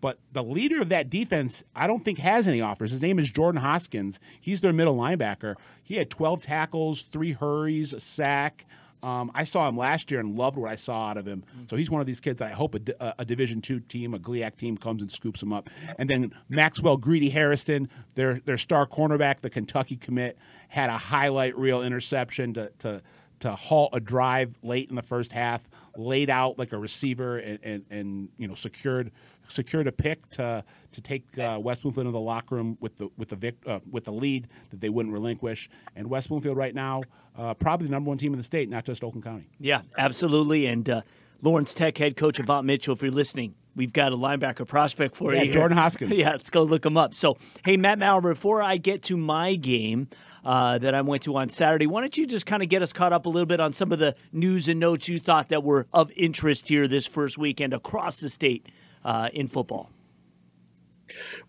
but 0.02 0.20
the 0.32 0.44
leader 0.44 0.82
of 0.82 0.90
that 0.90 1.10
defense, 1.10 1.64
I 1.76 1.88
don't 1.88 2.04
think 2.04 2.20
has 2.20 2.48
any 2.48 2.62
offers. 2.62 2.92
His 2.92 3.02
name 3.02 3.20
is 3.20 3.32
Jordan 3.32 3.62
Hoskins. 3.62 4.20
He's 4.40 4.62
their 4.62 4.74
middle 4.74 4.96
linebacker. 4.96 5.56
He 5.84 5.96
had 5.96 6.10
12 6.10 6.42
tackles, 6.44 7.04
three 7.04 7.32
hurries, 7.32 7.94
a 7.94 8.00
sack. 8.00 8.66
Um, 9.04 9.32
I 9.36 9.44
saw 9.44 9.70
him 9.70 9.78
last 9.78 10.10
year 10.10 10.20
and 10.20 10.36
loved 10.36 10.58
what 10.58 10.72
I 10.72 10.76
saw 10.76 11.10
out 11.10 11.18
of 11.18 11.26
him. 11.28 11.44
So 11.70 11.76
he's 11.76 11.92
one 11.92 12.02
of 12.02 12.08
these 12.08 12.20
kids 12.20 12.40
that 12.40 12.52
I 12.52 12.54
hope 12.56 12.76
a, 12.76 13.14
a 13.20 13.26
Division 13.26 13.62
two 13.62 13.80
team, 13.80 14.14
a 14.14 14.20
GLIAC 14.20 14.58
team, 14.58 14.76
comes 14.76 15.02
and 15.02 15.12
scoops 15.12 15.42
him 15.42 15.54
up. 15.54 15.70
And 16.00 16.10
then 16.10 16.34
Maxwell 16.50 16.98
Greedy 16.98 17.30
Hairston, 17.30 17.90
their 18.16 18.40
their 18.40 18.58
star 18.58 18.88
cornerback, 18.88 19.42
the 19.42 19.52
Kentucky 19.52 19.98
commit, 19.98 20.38
had 20.70 20.90
a 20.90 20.98
highlight 20.98 21.56
reel 21.58 21.84
interception 21.84 22.54
to 22.56 22.72
to 22.80 23.02
to 23.40 23.52
halt 23.56 23.92
a 23.94 24.00
drive 24.00 24.56
late 24.64 24.90
in 24.90 24.96
the 24.96 25.04
first 25.04 25.32
half, 25.32 25.68
laid 25.98 26.30
out 26.30 26.58
like 26.60 26.74
a 26.74 26.78
receiver 26.78 27.38
and, 27.40 27.60
and, 27.64 27.86
and 27.90 28.30
you 28.38 28.48
know 28.48 28.54
secured 28.54 29.12
secured 29.48 29.88
a 29.88 29.92
pick 29.92 30.28
to 30.30 30.64
to 30.92 31.02
take 31.02 31.38
uh, 31.40 31.60
West 31.62 31.82
Bloomfield 31.82 32.06
into 32.08 32.12
the 32.14 32.20
locker 32.20 32.56
room 32.56 32.78
with 32.80 32.98
the 32.98 33.10
with 33.18 33.30
the 33.30 33.36
vic, 33.36 33.56
uh, 33.66 33.80
with 33.90 34.06
the 34.06 34.12
lead 34.14 34.48
that 34.70 34.82
they 34.82 34.90
wouldn't 34.90 35.14
relinquish. 35.14 35.70
And 35.96 36.10
West 36.10 36.30
Bloomfield 36.30 36.58
right 36.58 36.76
now 36.76 37.04
uh, 37.38 37.54
probably 37.54 37.88
the 37.88 37.92
number 37.92 38.10
one 38.10 38.18
team 38.18 38.34
in 38.34 38.38
the 38.38 38.44
state, 38.44 38.70
not 38.70 38.84
just 38.86 39.04
Oakland 39.04 39.24
County. 39.24 39.48
Yeah, 39.60 39.82
absolutely. 39.98 40.66
And 40.68 40.90
uh, 40.90 41.02
Lawrence 41.42 41.74
Tech 41.74 41.98
head 41.98 42.18
coach 42.18 42.40
Avant 42.40 42.66
Mitchell, 42.66 42.96
if 42.96 43.02
you're 43.02 43.12
listening, 43.12 43.54
we've 43.76 43.94
got 43.94 44.12
a 44.12 44.16
linebacker 44.18 44.68
prospect 44.68 45.16
for 45.16 45.34
Yeah, 45.34 45.44
you. 45.44 45.52
Jordan 45.52 45.78
Hoskins. 45.78 46.12
yeah, 46.18 46.32
let's 46.32 46.50
go 46.50 46.64
look 46.64 46.84
him 46.86 46.98
up. 46.98 47.14
So, 47.14 47.38
hey, 47.64 47.78
Matt 47.78 48.00
Mowry, 48.00 48.34
before 48.34 48.62
I 48.64 48.78
get 48.78 49.04
to 49.04 49.18
my 49.18 49.54
game 49.56 50.08
uh, 50.48 50.78
that 50.78 50.96
I 50.96 51.02
went 51.02 51.24
to 51.24 51.36
on 51.36 51.50
Saturday, 51.50 51.88
why 51.88 52.00
don't 52.00 52.16
you 52.18 52.26
just 52.26 52.46
kind 52.46 52.64
of 52.64 52.70
get 52.70 52.82
us 52.82 52.94
caught 52.94 53.12
up 53.12 53.26
a 53.26 53.30
little 53.30 53.46
bit 53.46 53.60
on 53.60 53.74
some 53.74 53.92
of 53.92 54.00
the 54.00 54.16
news 54.32 54.70
and 54.70 54.80
notes 54.80 55.10
you 55.10 55.20
thought 55.20 55.50
that 55.50 55.62
were 55.62 55.88
of 55.94 56.10
interest 56.16 56.70
here 56.70 56.88
this 56.88 57.06
first 57.06 57.38
weekend 57.38 57.74
across 57.74 58.22
the 58.22 58.30
state 58.30 58.66
uh, 59.04 59.28
in 59.34 59.50
football? 59.50 59.90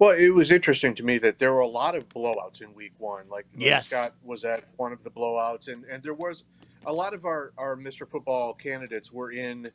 Well, 0.00 0.11
it 0.19 0.31
was 0.31 0.50
interesting 0.50 0.97
to 0.97 1.05
me 1.05 1.19
that 1.19 1.38
there 1.38 1.52
were 1.52 1.61
a 1.61 1.69
lot 1.69 1.95
of 1.95 2.09
blowouts 2.09 2.61
in 2.61 2.75
week 2.75 2.93
one. 2.99 3.28
Like 3.28 3.47
like 3.52 3.61
Yes. 3.61 3.87
Scott 3.87 4.14
was 4.25 4.45
at 4.45 4.64
one 4.76 4.93
of 4.93 5.05
the 5.05 5.11
blowouts, 5.11 5.69
and, 5.69 5.85
and 5.85 6.02
there 6.02 6.14
was 6.14 6.43
a 6.85 6.93
lot 6.93 7.14
of 7.14 7.25
our, 7.25 7.52
our 7.57 7.76
Mr. 7.76 8.09
Football 8.09 8.52
candidates 8.55 9.12
were 9.12 9.31
in 9.31 9.71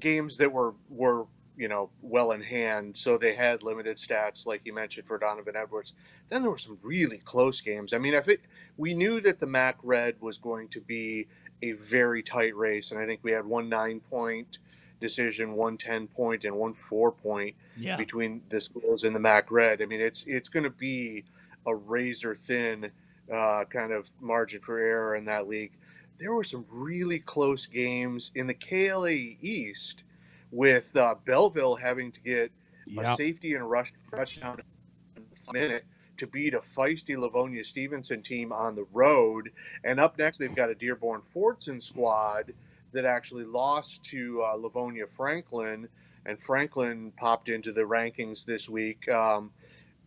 games 0.00 0.36
that 0.38 0.50
were 0.50 0.74
were 0.90 1.26
you 1.56 1.68
know 1.68 1.90
well 2.02 2.32
in 2.32 2.42
hand, 2.42 2.94
so 2.96 3.16
they 3.18 3.34
had 3.34 3.62
limited 3.62 3.96
stats, 3.96 4.46
like 4.46 4.62
you 4.64 4.74
mentioned 4.74 5.06
for 5.06 5.18
Donovan 5.18 5.56
Edwards. 5.56 5.92
Then 6.30 6.42
there 6.42 6.50
were 6.50 6.58
some 6.58 6.78
really 6.82 7.18
close 7.18 7.60
games. 7.60 7.92
I 7.92 7.98
mean, 7.98 8.14
I 8.14 8.20
think 8.20 8.40
we 8.76 8.94
knew 8.94 9.20
that 9.20 9.38
the 9.38 9.46
MAC 9.46 9.76
Red 9.82 10.16
was 10.20 10.38
going 10.38 10.68
to 10.70 10.80
be 10.80 11.26
a 11.62 11.72
very 11.72 12.22
tight 12.22 12.56
race, 12.56 12.90
and 12.90 13.00
I 13.00 13.06
think 13.06 13.20
we 13.22 13.30
had 13.32 13.44
one 13.46 13.68
nine 13.68 14.00
point 14.00 14.58
decision, 15.00 15.52
one 15.54 15.76
ten 15.76 16.06
point, 16.08 16.44
and 16.44 16.56
one 16.56 16.74
four 16.74 17.12
point 17.12 17.54
Yeah. 17.76 17.96
between 17.96 18.42
the 18.48 18.60
schools 18.60 19.04
in 19.04 19.12
the 19.12 19.20
MAC 19.20 19.50
Red. 19.50 19.82
I 19.82 19.86
mean, 19.86 20.00
it's 20.00 20.24
it's 20.26 20.48
going 20.48 20.64
to 20.64 20.70
be 20.70 21.24
a 21.66 21.74
razor 21.74 22.34
thin 22.34 22.90
uh, 23.32 23.64
kind 23.70 23.92
of 23.92 24.06
margin 24.20 24.60
for 24.60 24.78
error 24.78 25.16
in 25.16 25.24
that 25.26 25.48
league. 25.48 25.72
There 26.18 26.32
were 26.32 26.44
some 26.44 26.64
really 26.70 27.18
close 27.18 27.66
games 27.66 28.30
in 28.34 28.46
the 28.46 28.54
KLA 28.54 29.36
East 29.40 30.02
with 30.54 30.96
uh, 30.96 31.16
Belleville 31.26 31.74
having 31.74 32.12
to 32.12 32.20
get 32.20 32.52
a 32.98 33.16
safety 33.16 33.54
and 33.54 33.62
a 33.62 33.66
rush 33.66 33.92
touchdown 34.10 34.60
in 35.16 35.22
a 35.48 35.52
minute 35.52 35.84
to 36.16 36.26
beat 36.26 36.54
a 36.54 36.60
feisty 36.76 37.16
Livonia 37.16 37.64
Stevenson 37.64 38.22
team 38.22 38.52
on 38.52 38.76
the 38.76 38.86
road. 38.92 39.50
And 39.82 39.98
up 39.98 40.16
next, 40.16 40.38
they've 40.38 40.54
got 40.54 40.70
a 40.70 40.74
Dearborn 40.74 41.22
Fordson 41.34 41.82
squad 41.82 42.54
that 42.92 43.04
actually 43.04 43.44
lost 43.44 44.04
to 44.04 44.42
uh, 44.44 44.54
Livonia 44.54 45.06
Franklin, 45.06 45.88
and 46.26 46.38
Franklin 46.40 47.12
popped 47.16 47.48
into 47.48 47.72
the 47.72 47.80
rankings 47.80 48.44
this 48.44 48.68
week. 48.68 49.08
Um, 49.08 49.50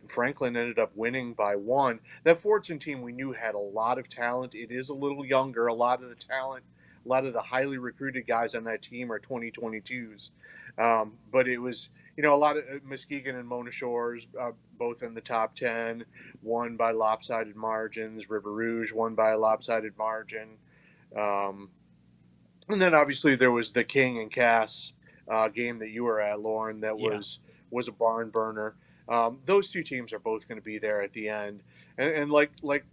Franklin 0.08 0.56
ended 0.56 0.78
up 0.78 0.92
winning 0.96 1.34
by 1.34 1.56
one. 1.56 2.00
That 2.24 2.42
Fordson 2.42 2.80
team 2.80 3.02
we 3.02 3.12
knew 3.12 3.32
had 3.32 3.54
a 3.54 3.58
lot 3.58 3.98
of 3.98 4.08
talent. 4.08 4.54
It 4.54 4.70
is 4.70 4.88
a 4.88 4.94
little 4.94 5.24
younger. 5.24 5.66
A 5.66 5.74
lot 5.74 6.02
of 6.02 6.08
the 6.08 6.14
talent, 6.14 6.64
a 7.04 7.08
lot 7.08 7.24
of 7.24 7.32
the 7.32 7.40
highly 7.40 7.78
recruited 7.78 8.26
guys 8.26 8.54
on 8.54 8.64
that 8.64 8.82
team 8.82 9.10
are 9.12 9.18
2022s. 9.18 10.30
Um, 10.78 11.14
but 11.32 11.48
it 11.48 11.58
was, 11.58 11.88
you 12.16 12.22
know, 12.22 12.34
a 12.34 12.36
lot 12.36 12.56
of 12.56 12.64
uh, 12.64 12.78
Muskegon 12.84 13.36
and 13.36 13.48
Mona 13.48 13.70
Shores, 13.70 14.26
uh, 14.40 14.52
both 14.78 15.02
in 15.02 15.14
the 15.14 15.20
top 15.20 15.56
10, 15.56 16.04
won 16.42 16.76
by 16.76 16.92
lopsided 16.92 17.56
margins. 17.56 18.30
River 18.30 18.52
Rouge 18.52 18.92
won 18.92 19.14
by 19.14 19.30
a 19.30 19.38
lopsided 19.38 19.96
margin. 19.98 20.48
Um, 21.16 21.70
and 22.68 22.80
then 22.80 22.94
obviously 22.94 23.34
there 23.34 23.50
was 23.50 23.72
the 23.72 23.84
King 23.84 24.18
and 24.18 24.30
Cass 24.30 24.92
uh, 25.30 25.48
game 25.48 25.78
that 25.78 25.90
you 25.90 26.04
were 26.04 26.20
at, 26.20 26.40
Lauren, 26.40 26.80
that 26.80 26.98
Yeah. 26.98 27.16
was 27.16 27.40
was 27.70 27.88
a 27.88 27.92
barn 27.92 28.30
burner. 28.30 28.76
Um, 29.08 29.40
those 29.44 29.70
two 29.70 29.82
teams 29.82 30.12
are 30.12 30.18
both 30.18 30.48
going 30.48 30.58
to 30.58 30.64
be 30.64 30.78
there 30.78 31.02
at 31.02 31.12
the 31.12 31.28
end, 31.28 31.62
and, 31.98 32.10
and 32.10 32.30
like 32.30 32.50
like 32.62 32.84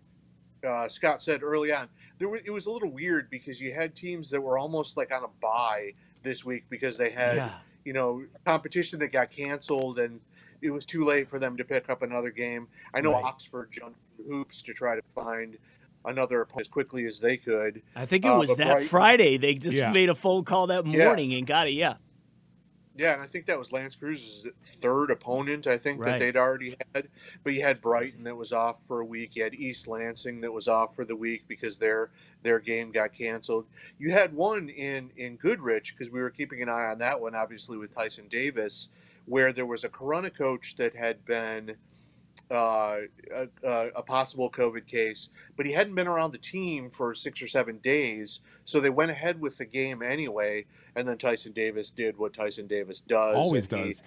uh, 0.67 0.87
Scott 0.89 1.21
said 1.21 1.43
early 1.43 1.71
on, 1.71 1.87
there 2.17 2.29
was, 2.29 2.41
it 2.45 2.51
was 2.51 2.65
a 2.65 2.71
little 2.71 2.89
weird 2.89 3.29
because 3.29 3.59
you 3.59 3.73
had 3.73 3.95
teams 3.95 4.29
that 4.29 4.41
were 4.41 4.57
almost 4.57 4.97
like 4.97 5.11
on 5.13 5.23
a 5.23 5.27
buy 5.41 5.91
this 6.23 6.43
week 6.45 6.63
because 6.69 6.97
they 6.97 7.09
had 7.09 7.35
Yeah. 7.37 7.51
you 7.83 7.93
know 7.93 8.23
competition 8.45 8.99
that 8.99 9.11
got 9.11 9.31
canceled 9.31 9.99
and 9.99 10.19
it 10.61 10.69
was 10.71 10.85
too 10.85 11.03
late 11.03 11.29
for 11.29 11.37
them 11.39 11.57
to 11.57 11.63
pick 11.63 11.89
up 11.89 12.01
another 12.01 12.31
game. 12.31 12.67
I 12.93 13.01
know 13.01 13.11
Right. 13.11 13.23
Oxford 13.23 13.69
jumped 13.71 13.99
hoops 14.27 14.61
to 14.63 14.73
try 14.73 14.95
to 14.95 15.01
find 15.13 15.57
another 16.05 16.41
opponent 16.41 16.67
as 16.67 16.71
quickly 16.71 17.05
as 17.05 17.19
they 17.19 17.35
could. 17.37 17.81
I 17.95 18.05
think 18.05 18.25
it 18.25 18.29
Uh, 18.29 18.37
was 18.37 18.49
but 18.51 18.57
that 18.59 18.67
Brighton- 18.71 18.87
Friday. 18.87 19.37
They 19.37 19.55
just 19.55 19.77
Yeah. 19.77 19.91
made 19.91 20.09
a 20.09 20.15
phone 20.15 20.43
call 20.45 20.67
that 20.67 20.85
Yeah. 20.87 21.03
morning 21.05 21.33
and 21.33 21.45
got 21.45 21.67
it. 21.67 21.71
Yeah. 21.73 21.95
Yeah, 22.97 23.13
and 23.13 23.21
I 23.21 23.27
think 23.27 23.45
that 23.47 23.59
was 23.59 23.73
Lance 23.73 23.95
Cruz's 23.95 24.47
third 24.63 25.11
opponent. 25.11 25.67
I 25.67 25.77
think 25.77 25.99
Right. 25.99 26.11
that 26.11 26.19
they'd 26.19 26.37
already 26.37 26.77
had. 26.93 27.09
But 27.43 27.53
you 27.53 27.61
had 27.61 27.81
Brighton 27.81 28.23
that 28.23 28.35
was 28.35 28.53
off 28.53 28.77
for 28.87 29.01
a 29.01 29.05
week. 29.05 29.35
You 29.35 29.43
had 29.43 29.53
East 29.53 29.87
Lansing 29.87 30.39
that 30.41 30.51
was 30.51 30.69
off 30.69 30.95
for 30.95 31.03
the 31.03 31.15
week 31.15 31.43
because 31.47 31.77
their 31.77 32.09
their 32.43 32.59
game 32.59 32.91
got 32.91 33.11
canceled. 33.13 33.65
You 33.97 34.11
had 34.11 34.33
one 34.33 34.69
in 34.69 35.11
in 35.17 35.35
Goodrich 35.35 35.93
because 35.97 36.11
we 36.11 36.21
were 36.21 36.29
keeping 36.29 36.61
an 36.61 36.69
eye 36.69 36.85
on 36.85 36.97
that 36.99 37.19
one, 37.19 37.35
obviously 37.35 37.77
with 37.77 37.93
Tyson 37.93 38.27
Davis, 38.29 38.87
where 39.25 39.51
there 39.51 39.65
was 39.65 39.83
a 39.83 39.89
Corona 39.89 40.29
coach 40.29 40.75
that 40.77 40.95
had 40.95 41.23
been 41.25 41.75
uh, 42.51 42.97
a, 43.33 43.47
a, 43.95 44.01
possible 44.03 44.51
COVID 44.51 44.85
case, 44.87 45.29
but 45.57 45.65
he 45.65 45.71
hadn't 45.71 45.95
been 45.95 46.07
around 46.07 46.31
the 46.31 46.37
team 46.37 46.89
for 46.91 47.15
six 47.15 47.41
or 47.41 47.47
seven 47.47 47.77
days, 47.79 48.41
so 48.65 48.79
they 48.79 48.89
went 48.89 49.09
ahead 49.11 49.39
with 49.41 49.57
the 49.57 49.65
game 49.65 50.01
anyway. 50.03 50.65
And 50.95 51.07
then 51.07 51.17
Tyson 51.17 51.51
Davis 51.53 51.91
did 51.91 52.17
what 52.17 52.33
Tyson 52.33 52.67
Davis 52.67 53.01
does. 53.01 53.35
Always 53.35 53.67
and 53.71 53.81
he- 53.81 53.87
does. 53.93 54.03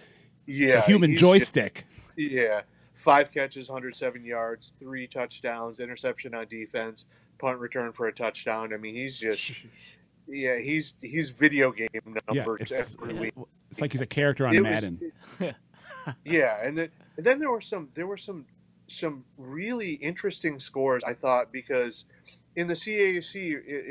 yeah, 0.46 0.76
the 0.76 0.82
human 0.82 1.16
joystick. 1.16 1.84
just- 2.16 2.30
yeah, 2.32 2.62
five 2.94 3.30
catches, 3.32 3.68
107 3.68 4.24
yards, 4.24 4.72
three 4.78 5.06
touchdowns, 5.06 5.80
interception 5.80 6.34
on 6.34 6.46
defense, 6.48 7.06
punt 7.38 7.58
return 7.58 7.92
for 7.92 8.06
a 8.08 8.12
touchdown. 8.12 8.72
I 8.72 8.76
mean, 8.76 8.94
he's 8.94 9.18
just 9.18 9.38
Jeez. 9.40 9.98
yeah, 10.28 10.58
he's 10.58 10.94
he's 11.02 11.30
video 11.30 11.72
game 11.72 11.88
Yeah, 11.92 12.10
numbers 12.34 12.70
it's, 12.70 12.94
every 12.96 13.10
it's, 13.10 13.20
week. 13.20 13.34
it's 13.70 13.80
like 13.80 13.92
he's 13.92 14.00
a 14.00 14.06
character 14.06 14.46
on 14.46 14.54
It 14.54 14.60
was- 14.62 14.70
Madden. 14.70 15.12
yeah, 16.24 16.58
and 16.64 16.76
then 16.78 16.88
and 17.18 17.26
then 17.26 17.38
there 17.38 17.50
were 17.50 17.60
some 17.60 17.88
there 17.94 18.06
were 18.06 18.16
some 18.16 18.46
some 18.88 19.24
really 19.36 19.92
interesting 19.94 20.58
scores 20.58 21.02
I 21.06 21.12
thought 21.12 21.52
because 21.52 22.04
in 22.56 22.66
the 22.66 22.74
CAC 22.74 23.34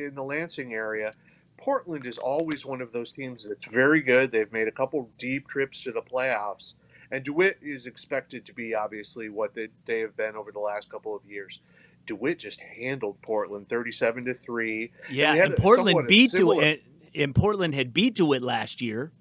in 0.08 0.16
the 0.16 0.24
Lansing 0.24 0.74
area, 0.74 1.14
Portland 1.58 2.06
is 2.08 2.18
always 2.18 2.66
one 2.66 2.82
of 2.82 2.92
those 2.92 3.12
teams 3.12 3.46
that's 3.48 3.68
very 3.72 4.02
good. 4.02 4.32
They've 4.32 4.52
made 4.52 4.68
a 4.68 4.72
couple 4.72 5.10
deep 5.20 5.48
trips 5.48 5.84
to 5.84 5.92
the 5.92 6.02
playoffs, 6.02 6.74
and 7.12 7.24
DeWitt 7.24 7.60
is 7.62 7.86
expected 7.86 8.46
to 8.48 8.54
be 8.54 8.74
obviously 8.74 9.30
what 9.30 9.54
they, 9.54 9.68
they 9.86 10.00
have 10.00 10.18
been 10.18 10.36
over 10.36 10.52
the 10.52 10.60
last 10.60 10.90
couple 10.90 11.16
of 11.16 11.24
years. 11.26 11.60
DeWitt 12.08 12.40
just 12.40 12.60
handled 12.60 13.22
Portland 13.22 13.70
thirty-seven 13.70 14.26
to 14.26 14.34
three. 14.34 14.92
Yeah, 15.12 15.36
had 15.36 15.46
and 15.46 15.56
Portland 15.58 16.08
beat 16.08 16.32
similar- 16.32 16.56
DeWitt. 16.56 16.84
And, 17.14 17.24
and 17.24 17.36
Portland 17.36 17.74
had 17.74 17.94
beat 17.94 18.16
DeWitt 18.16 18.42
last 18.42 18.82
year. 18.82 19.12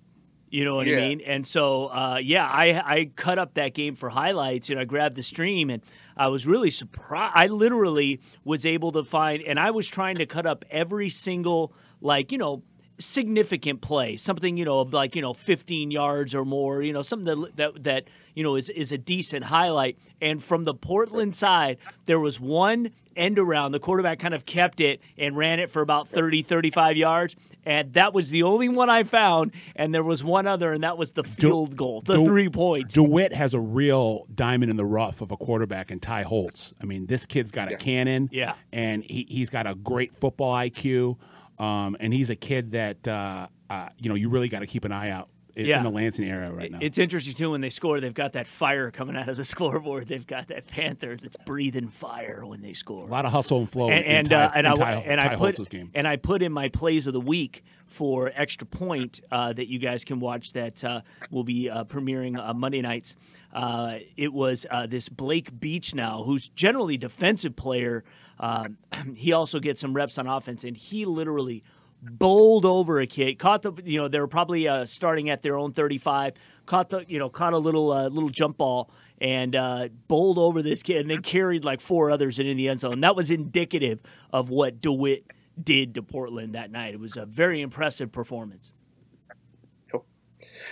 You 0.48 0.64
know 0.64 0.76
what 0.76 0.86
I 0.86 0.92
mean? 1.08 1.20
And 1.22 1.46
so, 1.46 1.86
uh, 1.86 2.18
yeah, 2.22 2.46
I 2.46 2.80
I 2.80 3.10
cut 3.16 3.38
up 3.38 3.54
that 3.54 3.74
game 3.74 3.96
for 3.96 4.08
highlights, 4.08 4.70
and 4.70 4.78
I 4.78 4.84
grabbed 4.84 5.16
the 5.16 5.22
stream, 5.22 5.70
and 5.70 5.82
I 6.16 6.28
was 6.28 6.46
really 6.46 6.70
surprised. 6.70 7.32
I 7.34 7.48
literally 7.48 8.20
was 8.44 8.64
able 8.64 8.92
to 8.92 9.02
find, 9.02 9.42
and 9.42 9.58
I 9.58 9.72
was 9.72 9.88
trying 9.88 10.16
to 10.16 10.26
cut 10.26 10.46
up 10.46 10.64
every 10.70 11.10
single 11.10 11.72
like 12.00 12.30
you 12.30 12.38
know 12.38 12.62
significant 12.98 13.80
play, 13.80 14.16
something 14.16 14.56
you 14.56 14.64
know 14.64 14.80
of 14.80 14.92
like 14.92 15.16
you 15.16 15.22
know 15.22 15.34
15 15.34 15.90
yards 15.90 16.34
or 16.34 16.44
more, 16.44 16.80
you 16.82 16.92
know 16.92 17.02
something 17.02 17.26
that 17.26 17.56
that, 17.56 17.84
that 17.84 18.04
you 18.34 18.44
know 18.44 18.54
is 18.54 18.70
is 18.70 18.92
a 18.92 18.98
decent 18.98 19.44
highlight. 19.44 19.98
And 20.20 20.42
from 20.42 20.64
the 20.64 20.74
Portland 20.74 21.34
side, 21.34 21.78
there 22.06 22.20
was 22.20 22.38
one 22.38 22.92
end 23.16 23.38
around. 23.38 23.72
The 23.72 23.80
quarterback 23.80 24.18
kind 24.18 24.34
of 24.34 24.44
kept 24.46 24.80
it 24.80 25.00
and 25.18 25.36
ran 25.36 25.58
it 25.60 25.70
for 25.70 25.82
about 25.82 26.08
30, 26.08 26.42
35 26.42 26.96
yards. 26.96 27.36
And 27.64 27.92
that 27.94 28.14
was 28.14 28.30
the 28.30 28.44
only 28.44 28.68
one 28.68 28.88
I 28.90 29.02
found. 29.02 29.52
And 29.74 29.92
there 29.94 30.04
was 30.04 30.22
one 30.22 30.46
other, 30.46 30.72
and 30.72 30.84
that 30.84 30.96
was 30.98 31.12
the 31.12 31.24
field 31.24 31.76
goal, 31.76 32.00
the 32.02 32.12
Du- 32.14 32.24
three 32.24 32.48
points. 32.48 32.94
DeWitt 32.94 33.32
has 33.32 33.54
a 33.54 33.60
real 33.60 34.26
diamond 34.34 34.70
in 34.70 34.76
the 34.76 34.84
rough 34.84 35.20
of 35.20 35.32
a 35.32 35.36
quarterback 35.36 35.90
in 35.90 35.98
Ty 35.98 36.22
Holtz. 36.22 36.72
I 36.80 36.84
mean, 36.84 37.06
this 37.06 37.26
kid's 37.26 37.50
got 37.50 37.68
a 37.68 37.72
Yeah. 37.72 37.76
cannon. 37.78 38.28
Yeah. 38.30 38.54
And 38.72 39.02
he, 39.02 39.26
he's 39.28 39.50
got 39.50 39.66
a 39.66 39.74
great 39.74 40.14
football 40.14 40.54
IQ. 40.54 41.16
Um, 41.58 41.96
and 41.98 42.12
he's 42.12 42.30
a 42.30 42.36
kid 42.36 42.72
that, 42.72 43.08
uh, 43.08 43.48
uh, 43.70 43.88
you 43.98 44.08
know, 44.10 44.14
you 44.14 44.28
really 44.28 44.48
got 44.48 44.60
to 44.60 44.66
keep 44.66 44.84
an 44.84 44.92
eye 44.92 45.10
out 45.10 45.28
Yeah. 45.56 45.78
in 45.78 45.84
the 45.84 45.90
Lansing 45.90 46.28
area 46.28 46.52
right 46.52 46.70
now. 46.70 46.78
It's 46.80 46.98
interesting 46.98 47.34
too 47.34 47.52
when 47.52 47.60
they 47.60 47.70
score. 47.70 48.00
They've 48.00 48.12
got 48.12 48.34
that 48.34 48.46
fire 48.46 48.90
coming 48.90 49.16
out 49.16 49.28
of 49.28 49.36
the 49.36 49.44
scoreboard. 49.56 50.06
They've 50.06 50.26
got 50.26 50.48
that 50.48 50.66
panther 50.66 51.16
that's 51.20 51.36
breathing 51.46 51.88
fire 51.88 52.44
when 52.44 52.60
they 52.60 52.72
score. 52.72 53.06
a 53.06 53.10
lot 53.10 53.24
of 53.24 53.32
hustle 53.32 53.58
and 53.58 53.70
flow 53.70 53.90
and 53.90 54.04
and, 54.04 54.30
Ty, 54.30 54.44
uh, 54.44 54.50
and 54.54 54.66
I 54.66 54.74
Ty, 54.74 54.92
and 55.06 55.20
Ty 55.20 55.32
I 55.32 55.36
put 55.36 55.58
and 55.94 56.06
I 56.06 56.16
put 56.16 56.42
in 56.42 56.52
my 56.52 56.68
plays 56.68 57.06
of 57.06 57.12
the 57.12 57.20
week 57.20 57.64
for 57.86 58.32
extra 58.34 58.66
point 58.66 59.20
uh, 59.30 59.52
that 59.52 59.68
you 59.68 59.78
guys 59.78 60.04
can 60.04 60.20
watch 60.20 60.52
that 60.52 60.82
uh, 60.84 61.00
will 61.30 61.44
be 61.44 61.70
uh, 61.70 61.84
premiering 61.84 62.38
uh, 62.38 62.52
Monday 62.52 62.82
nights. 62.82 63.14
Uh, 63.54 63.98
it 64.16 64.32
was 64.32 64.66
uh, 64.70 64.86
this 64.86 65.08
Blake 65.08 65.58
Beach 65.58 65.94
now, 65.94 66.22
who's 66.24 66.48
generally 66.48 66.98
defensive 66.98 67.56
player. 67.56 68.04
Um, 68.38 68.76
he 69.14 69.32
also 69.32 69.60
gets 69.60 69.80
some 69.80 69.94
reps 69.94 70.18
on 70.18 70.26
offense, 70.26 70.64
and 70.64 70.76
he 70.76 71.04
literally 71.06 71.62
bowled 72.02 72.64
over 72.64 73.00
a 73.00 73.06
kid. 73.06 73.38
Caught 73.38 73.62
the 73.62 73.72
you 73.84 73.98
know 73.98 74.08
they 74.08 74.20
were 74.20 74.26
probably 74.26 74.68
uh, 74.68 74.86
starting 74.86 75.30
at 75.30 75.42
their 75.42 75.56
own 75.56 75.72
thirty 75.72 75.98
five. 75.98 76.34
Caught 76.66 76.90
the 76.90 77.04
you 77.08 77.18
know 77.18 77.28
caught 77.28 77.52
a 77.52 77.58
little 77.58 77.92
uh, 77.92 78.08
little 78.08 78.28
jump 78.28 78.58
ball 78.58 78.90
and 79.20 79.56
uh, 79.56 79.88
bowled 80.08 80.38
over 80.38 80.62
this 80.62 80.82
kid, 80.82 80.98
and 80.98 81.10
then 81.10 81.22
carried 81.22 81.64
like 81.64 81.80
four 81.80 82.10
others 82.10 82.38
into 82.38 82.54
the 82.54 82.68
end 82.68 82.80
zone. 82.80 83.00
That 83.00 83.16
was 83.16 83.30
indicative 83.30 84.02
of 84.32 84.50
what 84.50 84.80
DeWitt 84.80 85.24
did 85.62 85.94
to 85.94 86.02
Portland 86.02 86.54
that 86.54 86.70
night. 86.70 86.92
It 86.92 87.00
was 87.00 87.16
a 87.16 87.24
very 87.24 87.62
impressive 87.62 88.12
performance. 88.12 88.70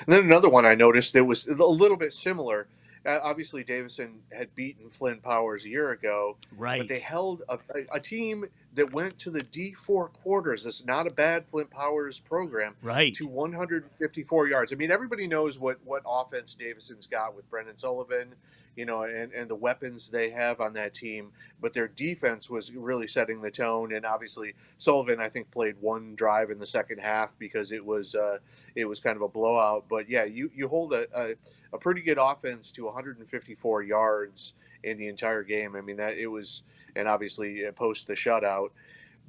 And 0.06 0.12
then 0.12 0.24
another 0.24 0.48
one 0.48 0.66
I 0.66 0.74
noticed 0.74 1.12
that 1.12 1.24
was 1.24 1.46
a 1.46 1.52
little 1.52 1.96
bit 1.96 2.12
similar. 2.12 2.66
Uh, 3.06 3.20
obviously, 3.22 3.62
Davison 3.62 4.20
had 4.32 4.54
beaten 4.54 4.88
Flint 4.88 5.22
Powers 5.22 5.64
a 5.64 5.68
year 5.68 5.90
ago, 5.90 6.36
Right. 6.56 6.80
but 6.80 6.88
they 6.88 7.00
held 7.00 7.42
a, 7.48 7.58
a, 7.92 8.00
team 8.00 8.46
that 8.74 8.92
went 8.92 9.18
to 9.18 9.30
the 9.30 9.42
D4 9.42 10.10
quarters. 10.12 10.64
It's 10.64 10.84
not 10.84 11.06
a 11.10 11.14
bad 11.14 11.44
Flint 11.50 11.70
Powers 11.70 12.18
program 12.20 12.74
right. 12.82 13.14
to 13.16 13.26
154 13.26 14.48
yards. 14.48 14.72
I 14.72 14.76
mean, 14.76 14.90
everybody 14.90 15.26
knows 15.26 15.58
what 15.58 15.78
what 15.84 16.02
offense 16.06 16.56
Davison's 16.58 17.06
got 17.06 17.36
with 17.36 17.48
Brendan 17.50 17.76
Sullivan, 17.76 18.34
you 18.76 18.84
know, 18.86 19.02
and 19.02 19.32
and 19.32 19.48
the 19.48 19.54
weapons 19.54 20.08
they 20.08 20.30
have 20.30 20.60
on 20.60 20.72
that 20.74 20.94
team. 20.94 21.30
But 21.60 21.72
their 21.72 21.88
defense 21.88 22.50
was 22.50 22.72
really 22.72 23.08
setting 23.08 23.40
the 23.40 23.50
tone. 23.50 23.94
And 23.94 24.04
obviously, 24.04 24.54
Sullivan, 24.78 25.20
I 25.20 25.28
think, 25.28 25.50
played 25.50 25.76
one 25.80 26.14
drive 26.14 26.50
in 26.50 26.58
the 26.58 26.66
second 26.66 26.98
half 26.98 27.30
because 27.38 27.72
it 27.72 27.84
was 27.84 28.14
uh, 28.14 28.38
it 28.74 28.84
was 28.84 29.00
kind 29.00 29.16
of 29.16 29.22
a 29.22 29.28
blowout. 29.28 29.84
But 29.88 30.08
yeah, 30.08 30.24
you 30.24 30.50
you 30.54 30.68
hold 30.68 30.92
a, 30.92 31.06
a 31.14 31.34
a 31.72 31.78
pretty 31.78 32.02
good 32.02 32.18
offense 32.20 32.70
to 32.72 32.84
154 32.84 33.82
yards 33.82 34.52
in 34.84 34.96
the 34.98 35.08
entire 35.08 35.42
game. 35.42 35.74
I 35.76 35.80
mean, 35.80 35.96
that 35.96 36.16
it 36.18 36.26
was, 36.28 36.62
and 36.96 37.08
obviously 37.08 37.66
uh, 37.66 37.72
post 37.72 38.06
the 38.06 38.14
shutout. 38.14 38.68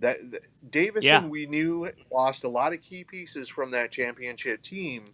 That 0.02 0.32
that- 0.32 0.44
Davison, 0.72 1.04
Yeah. 1.04 1.26
we 1.26 1.46
knew 1.46 1.90
lost 2.12 2.44
a 2.44 2.50
lot 2.50 2.74
of 2.74 2.82
key 2.82 3.04
pieces 3.04 3.48
from 3.50 3.72
that 3.72 3.92
championship 3.92 4.62
team, 4.62 5.06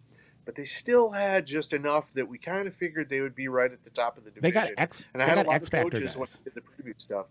but 0.46 0.56
they 0.56 0.66
still 0.66 1.12
had 1.12 1.46
just 1.46 1.74
enough 1.74 2.12
that 2.14 2.28
we 2.28 2.38
kind 2.38 2.68
of 2.68 2.76
figured 2.76 3.10
they 3.10 3.22
would 3.22 3.36
be 3.36 3.48
right 3.48 3.72
at 3.72 3.84
the 3.84 3.90
top 3.90 4.18
of 4.18 4.24
the 4.24 4.32
division. 4.32 4.42
They 4.44 4.52
got 4.52 4.72
X. 4.78 5.04
and 5.14 5.22
I 5.22 5.26
had 5.26 5.38
a 5.38 5.44
lot 5.44 5.56
X 5.56 5.66
of 5.68 5.72
factor 5.72 6.00
coaches 6.00 6.16
when 6.16 6.26
guys. 6.26 6.38
I 6.40 6.44
did 6.44 6.56
the 6.56 6.62
preview 6.62 7.00
stuff. 7.00 7.26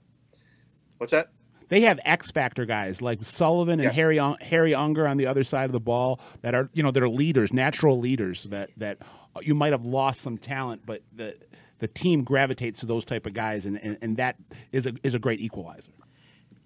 What's 0.98 1.12
that? 1.12 1.30
They 1.68 1.82
have 1.82 2.00
X 2.04 2.30
factor 2.32 2.66
guys 2.66 3.00
like 3.00 3.24
Sullivan 3.24 3.74
and 3.74 3.84
Yes. 3.84 3.94
Harry 3.94 4.18
Harry 4.40 4.74
Unger 4.74 5.06
on 5.06 5.16
the 5.16 5.26
other 5.26 5.44
side 5.44 5.66
of 5.66 5.72
the 5.72 5.80
ball 5.80 6.20
that 6.42 6.54
are 6.54 6.68
you 6.72 6.82
know 6.82 6.90
they're 6.90 7.08
leaders, 7.08 7.52
natural 7.52 7.98
leaders 7.98 8.44
that 8.44 8.70
that 8.76 8.98
you 9.42 9.54
might 9.54 9.72
have 9.72 9.86
lost 9.86 10.20
some 10.20 10.36
talent, 10.36 10.82
but 10.84 11.02
the 11.14 11.36
the 11.78 11.86
team 11.88 12.24
gravitates 12.24 12.80
to 12.80 12.86
those 12.86 13.04
type 13.04 13.24
of 13.24 13.32
guys, 13.32 13.66
and, 13.66 13.78
and, 13.82 13.96
and 14.02 14.16
that 14.16 14.36
is 14.72 14.86
a 14.86 14.94
is 15.04 15.14
a 15.14 15.18
great 15.18 15.40
equalizer. 15.40 15.92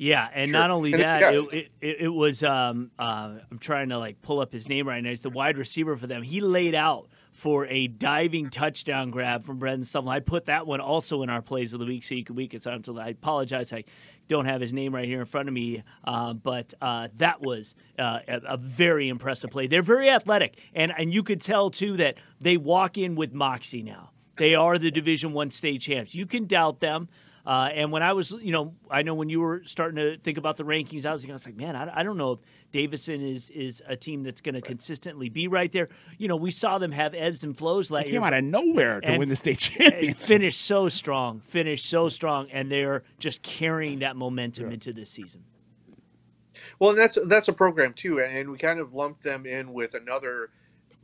Yeah, 0.04 0.28
and 0.34 0.50
Sure. 0.50 0.60
not 0.60 0.70
only 0.70 0.92
And 0.92 1.02
that, 1.02 1.20
yeah. 1.22 1.42
it, 1.50 1.70
it, 1.80 1.96
it 2.00 2.08
was 2.08 2.44
um, 2.44 2.90
uh, 2.98 3.36
I'm 3.50 3.58
trying 3.58 3.88
to 3.88 3.98
like 3.98 4.20
pull 4.20 4.40
up 4.40 4.52
his 4.52 4.68
name 4.68 4.86
right 4.86 5.02
now. 5.02 5.08
He's 5.08 5.22
the 5.22 5.30
wide 5.30 5.56
receiver 5.56 5.96
for 5.96 6.06
them. 6.06 6.22
He 6.22 6.40
laid 6.40 6.74
out 6.74 7.08
for 7.32 7.66
a 7.66 7.86
diving 7.86 8.50
touchdown 8.50 9.10
grab 9.10 9.46
from 9.46 9.58
Brendan 9.58 9.84
Sullivan. 9.84 10.12
I 10.12 10.20
put 10.20 10.44
that 10.44 10.66
one 10.66 10.80
also 10.80 11.22
in 11.22 11.30
our 11.30 11.40
plays 11.40 11.72
of 11.72 11.80
the 11.80 11.86
week, 11.86 12.04
so 12.04 12.14
you 12.14 12.22
can 12.22 12.36
week 12.36 12.52
it. 12.52 12.62
So 12.62 12.70
I 12.98 13.08
apologize, 13.08 13.72
I 13.72 13.84
don't 14.28 14.44
have 14.44 14.60
his 14.60 14.74
name 14.74 14.94
right 14.94 15.08
here 15.08 15.20
in 15.20 15.26
front 15.26 15.48
of 15.48 15.54
me, 15.54 15.82
uh, 16.04 16.34
but 16.34 16.74
uh, 16.82 17.08
that 17.16 17.40
was 17.40 17.74
uh, 17.98 18.20
a, 18.28 18.40
a 18.50 18.56
very 18.58 19.08
impressive 19.08 19.50
play. 19.50 19.66
They're 19.68 19.82
very 19.82 20.10
athletic, 20.10 20.58
and 20.74 20.92
and 20.96 21.14
you 21.14 21.22
could 21.22 21.40
tell 21.40 21.70
too 21.70 21.96
that 21.96 22.16
they 22.40 22.58
walk 22.58 22.98
in 22.98 23.14
with 23.14 23.32
moxie 23.32 23.82
now. 23.82 24.10
They 24.36 24.54
are 24.54 24.76
the 24.78 24.90
Division 24.90 25.32
One 25.32 25.50
state 25.50 25.80
champs. 25.80 26.14
You 26.14 26.26
can 26.26 26.46
doubt 26.46 26.80
them. 26.80 27.08
Uh, 27.46 27.68
and 27.74 27.92
when 27.92 28.02
I 28.02 28.14
was, 28.14 28.30
you 28.30 28.52
know, 28.52 28.74
I 28.90 29.02
know 29.02 29.14
when 29.14 29.28
you 29.28 29.40
were 29.40 29.62
starting 29.64 29.96
to 29.96 30.16
think 30.16 30.38
about 30.38 30.56
the 30.56 30.64
rankings, 30.64 31.04
I 31.04 31.12
was, 31.12 31.28
I 31.28 31.32
was 31.32 31.44
like, 31.44 31.56
man, 31.56 31.76
I, 31.76 32.00
I 32.00 32.02
don't 32.02 32.16
know 32.16 32.32
if 32.32 32.40
Davison 32.72 33.20
is 33.20 33.50
is 33.50 33.82
a 33.86 33.96
team 33.96 34.22
that's 34.22 34.40
going 34.40 34.54
to 34.54 34.62
consistently 34.62 35.28
be 35.28 35.46
right 35.46 35.70
there. 35.70 35.90
You 36.16 36.28
know, 36.28 36.36
we 36.36 36.50
saw 36.50 36.78
them 36.78 36.90
have 36.92 37.12
ebbs 37.14 37.44
and 37.44 37.56
flows 37.56 37.90
They 37.90 37.96
last 37.96 38.06
came 38.06 38.24
out 38.24 38.32
of 38.32 38.44
nowhere 38.44 39.00
to 39.02 39.18
win 39.18 39.28
the 39.28 39.36
state 39.36 39.70
and 39.78 39.90
championship. 39.90 40.16
finished 40.16 40.62
so 40.62 40.88
strong, 40.88 41.40
finished 41.40 41.86
so 41.86 42.08
strong, 42.08 42.48
and 42.50 42.72
they're 42.72 43.02
just 43.18 43.42
carrying 43.42 43.98
that 43.98 44.16
momentum 44.16 44.72
into 44.72 44.94
this 44.94 45.10
season. 45.10 45.44
Well, 46.78 46.90
and 46.90 46.98
that's 46.98 47.18
that's 47.26 47.48
a 47.48 47.52
program 47.52 47.92
too, 47.92 48.20
and 48.20 48.50
we 48.50 48.56
kind 48.56 48.80
of 48.80 48.94
lumped 48.94 49.22
them 49.22 49.44
in 49.44 49.74
with 49.74 49.92
another 49.92 50.48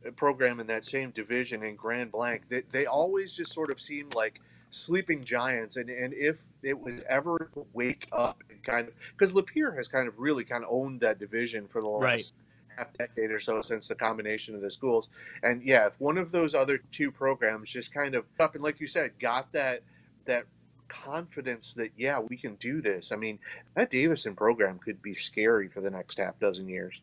uh, 0.07 0.11
program 0.12 0.59
in 0.59 0.67
that 0.69 0.87
same 0.87 1.11
division 1.11 1.62
in 1.62 1.77
Grand 1.77 2.11
Blanc. 2.11 2.43
They, 2.49 2.62
they 2.71 2.87
always 2.87 3.35
just 3.35 3.53
sort 3.53 3.71
of 3.71 3.79
seemed 3.79 4.14
like 4.14 4.41
sleeping 4.71 5.25
giants, 5.25 5.77
and, 5.77 5.91
and 5.91 6.13
if 6.15 6.43
it 6.63 6.79
was 6.79 7.01
ever 7.09 7.51
wake 7.73 8.07
up, 8.13 8.43
and 8.51 8.63
kind 8.63 8.89
of 8.89 8.95
because 9.17 9.33
Lapeer 9.33 9.75
has 9.77 9.89
kind 9.89 10.09
of 10.09 10.19
really 10.19 10.45
kind 10.45 10.65
of 10.65 10.71
owned 10.71 11.01
that 11.01 11.19
division 11.19 11.67
for 11.69 11.81
the 11.81 11.89
last 11.89 12.03
Right. 12.03 12.33
half 12.77 12.93
decade 12.97 13.31
or 13.31 13.41
so 13.41 13.61
since 13.61 13.89
the 13.89 13.95
combination 13.95 14.55
of 14.55 14.61
the 14.61 14.71
schools, 14.71 15.09
and 15.43 15.63
yeah, 15.63 15.87
if 15.87 16.01
one 16.01 16.19
of 16.19 16.31
those 16.31 16.55
other 16.55 16.79
two 16.93 17.11
programs 17.11 17.71
just 17.71 17.93
kind 17.93 18.15
of 18.15 18.25
up 18.39 18.55
and 18.55 18.63
like 18.63 18.81
you 18.81 18.87
said, 18.87 19.13
got 19.21 19.51
that 19.53 19.83
that 20.27 20.45
confidence 20.89 21.73
that 21.75 21.91
yeah 21.97 22.19
we 22.19 22.37
can 22.37 22.55
do 22.57 22.81
this. 22.83 23.13
I 23.13 23.17
mean 23.17 23.39
that 23.75 23.91
Davison 23.91 24.35
program 24.35 24.79
could 24.79 25.01
be 25.03 25.15
scary 25.15 25.69
for 25.69 25.81
the 25.81 25.91
next 25.91 26.19
half 26.19 26.39
dozen 26.41 26.69
years. 26.69 27.01